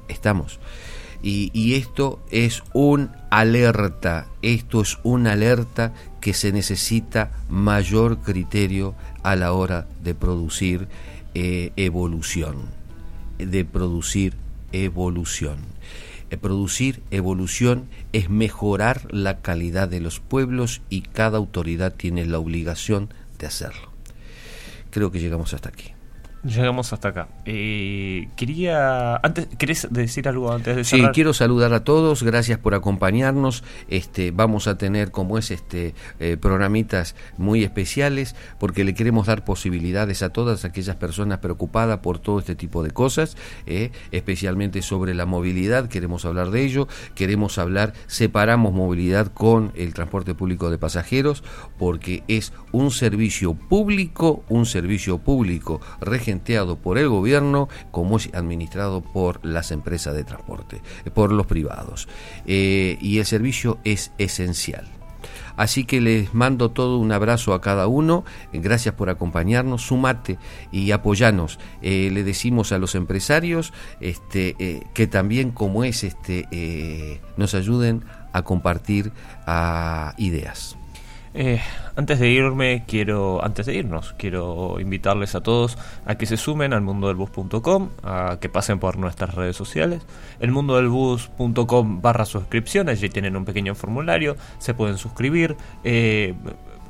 Estamos. 0.08 0.60
Y, 1.22 1.52
y 1.54 1.76
esto 1.76 2.22
es 2.32 2.64
un 2.74 3.12
alerta, 3.30 4.28
esto 4.42 4.80
es 4.80 4.98
una 5.04 5.34
alerta 5.34 5.94
que 6.22 6.34
se 6.34 6.54
necesita 6.54 7.34
mayor 7.50 8.20
criterio 8.20 8.96
a 9.24 9.36
la 9.36 9.52
hora 9.52 9.88
de 10.02 10.16
producir 10.16 10.88
eh, 11.34 11.74
evolución, 11.76 12.70
de 13.38 13.66
producir 13.66 14.38
evolución. 14.72 15.60
Eh, 16.30 16.38
producir 16.38 17.02
evolución 17.12 17.90
es 18.14 18.30
mejorar 18.30 19.08
la 19.14 19.42
calidad 19.42 19.88
de 19.88 20.00
los 20.00 20.20
pueblos 20.20 20.82
y 20.90 21.02
cada 21.02 21.38
autoridad 21.38 21.94
tiene 21.94 22.26
la 22.26 22.40
obligación 22.40 23.14
de 23.40 23.48
hacerlo. 23.48 23.90
Creo 24.92 25.12
que 25.12 25.20
llegamos 25.20 25.54
hasta 25.54 25.70
aquí. 25.70 25.94
Llegamos 26.44 26.94
hasta 26.94 27.10
acá. 27.10 27.28
Eh, 27.44 28.30
quería. 28.38 29.18
Antes, 29.18 29.48
¿Querés 29.58 29.88
decir 29.92 30.26
algo 30.30 30.54
antes 30.54 30.74
de 30.74 30.84
cerrar? 30.86 31.08
Sí, 31.08 31.12
quiero 31.14 31.34
saludar 31.34 31.74
a 31.74 31.84
todos. 31.84 32.24
Gracias 32.24 32.58
por 32.58 32.74
acompañarnos. 32.76 33.64
Este, 33.90 34.32
vamos 34.32 34.68
a 34.68 34.78
tener, 34.78 35.12
como 35.12 35.38
es, 35.38 35.52
este, 35.52 35.96
eh, 36.20 36.38
programitas 36.38 37.16
muy 37.38 37.66
especiales 37.66 38.38
porque 38.58 38.86
le 38.86 38.94
queremos 38.94 39.28
dar 39.28 39.44
posibilidades 39.44 40.24
a 40.24 40.30
todas 40.30 40.64
aquellas 40.64 40.96
personas 40.96 41.40
preocupadas 41.40 42.00
por 42.00 42.20
todo 42.20 42.40
este 42.40 42.56
tipo 42.56 42.84
de 42.84 42.92
cosas, 42.92 43.36
eh, 43.66 43.92
especialmente 44.12 44.82
sobre 44.82 45.14
la 45.16 45.26
movilidad. 45.26 45.90
Queremos 45.90 46.24
hablar 46.24 46.52
de 46.52 46.64
ello. 46.64 46.88
Queremos 47.16 47.58
hablar, 47.58 47.92
separamos 48.08 48.74
movilidad 48.74 49.28
con 49.28 49.74
el 49.76 49.94
transporte 49.94 50.36
público 50.36 50.70
de 50.70 50.78
pasajeros 50.78 51.44
porque 51.78 52.24
es 52.30 52.54
un 52.72 52.92
servicio 52.92 53.56
público, 53.56 54.46
un 54.48 54.66
servicio 54.66 55.18
público 55.18 55.82
regional 56.00 56.29
por 56.82 56.98
el 56.98 57.10
gobierno 57.10 57.70
como 57.92 58.18
es 58.18 58.30
administrado 58.34 59.02
por 59.02 59.44
las 59.46 59.72
empresas 59.72 60.16
de 60.16 60.24
transporte, 60.24 60.82
por 61.14 61.32
los 61.32 61.46
privados. 61.46 62.08
Eh, 62.46 62.98
y 63.02 63.20
el 63.20 63.26
servicio 63.26 63.80
es 63.84 64.12
esencial. 64.18 64.88
Así 65.58 65.84
que 65.84 66.00
les 66.00 66.34
mando 66.34 66.72
todo 66.72 67.00
un 67.00 67.12
abrazo 67.12 67.54
a 67.54 67.60
cada 67.60 67.88
uno. 67.88 68.24
Gracias 68.54 68.96
por 68.96 69.10
acompañarnos. 69.10 69.82
Sumate 69.82 70.38
y 70.72 70.92
apoyanos. 70.92 71.60
Eh, 71.82 72.10
le 72.14 72.24
decimos 72.24 72.72
a 72.72 72.78
los 72.78 72.96
empresarios 72.96 73.74
este, 74.00 74.56
eh, 74.60 74.84
que 74.94 75.08
también, 75.08 75.52
como 75.52 75.84
es, 75.84 76.06
este, 76.06 77.20
nos 77.36 77.56
ayuden 77.56 78.06
a 78.32 78.44
compartir 78.44 79.12
a 79.46 80.14
ideas. 80.18 80.79
Eh, 81.34 81.62
antes 81.96 82.20
de 82.20 82.30
irme, 82.30 82.84
quiero, 82.88 83.44
antes 83.44 83.66
de 83.66 83.76
irnos, 83.76 84.16
quiero 84.18 84.80
invitarles 84.80 85.36
a 85.36 85.42
todos 85.42 85.78
a 86.06 86.16
que 86.16 86.26
se 86.26 86.38
sumen 86.38 86.74
al 86.74 86.82
mundo 86.82 87.08
del 87.08 87.18
bus.com, 87.18 87.90
a 88.04 88.38
que 88.42 88.50
pasen 88.50 88.80
por 88.80 88.98
nuestras 88.98 89.36
redes 89.36 89.56
sociales, 89.56 90.02
el 90.40 90.52
mundo 90.52 90.76
del 90.78 90.88
bus.com 90.88 92.02
barra 92.02 92.26
suscripción, 92.26 92.90
allí 92.90 93.10
tienen 93.10 93.36
un 93.36 93.46
pequeño 93.46 93.76
formulario, 93.76 94.36
se 94.58 94.74
pueden 94.74 94.98
suscribir, 94.98 95.56
eh, 95.84 96.34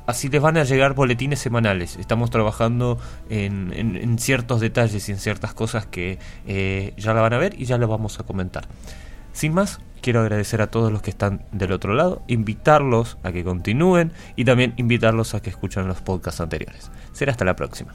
así 0.06 0.28
les 0.28 0.40
van 0.40 0.56
a 0.56 0.64
llegar 0.64 0.94
boletines 0.94 1.38
semanales. 1.38 1.96
Estamos 1.96 2.30
trabajando 2.30 2.98
en, 3.28 4.18
ciertos 4.18 4.60
detalles 4.60 5.08
y 5.08 5.12
en 5.12 5.18
ciertas 5.18 5.54
cosas 5.54 5.86
que 5.86 6.18
eh, 6.46 6.94
ya 6.96 7.14
la 7.14 7.20
van 7.20 7.34
a 7.34 7.38
ver 7.38 7.60
y 7.60 7.66
ya 7.66 7.78
la 7.78 7.86
vamos 7.86 8.18
a 8.20 8.24
comentar. 8.24 8.66
Sin 9.32 9.54
más, 9.54 9.80
quiero 10.00 10.20
agradecer 10.20 10.62
a 10.62 10.70
todos 10.70 10.92
los 10.92 11.02
que 11.02 11.10
están 11.10 11.42
del 11.52 11.72
otro 11.72 11.94
lado, 11.94 12.22
invitarlos 12.26 13.18
a 13.22 13.32
que 13.32 13.44
continúen 13.44 14.12
y 14.36 14.44
también 14.44 14.74
invitarlos 14.76 15.34
a 15.34 15.40
que 15.40 15.50
escuchen 15.50 15.86
los 15.88 16.00
podcasts 16.00 16.40
anteriores. 16.40 16.90
Será 17.12 17.32
hasta 17.32 17.44
la 17.44 17.56
próxima. 17.56 17.92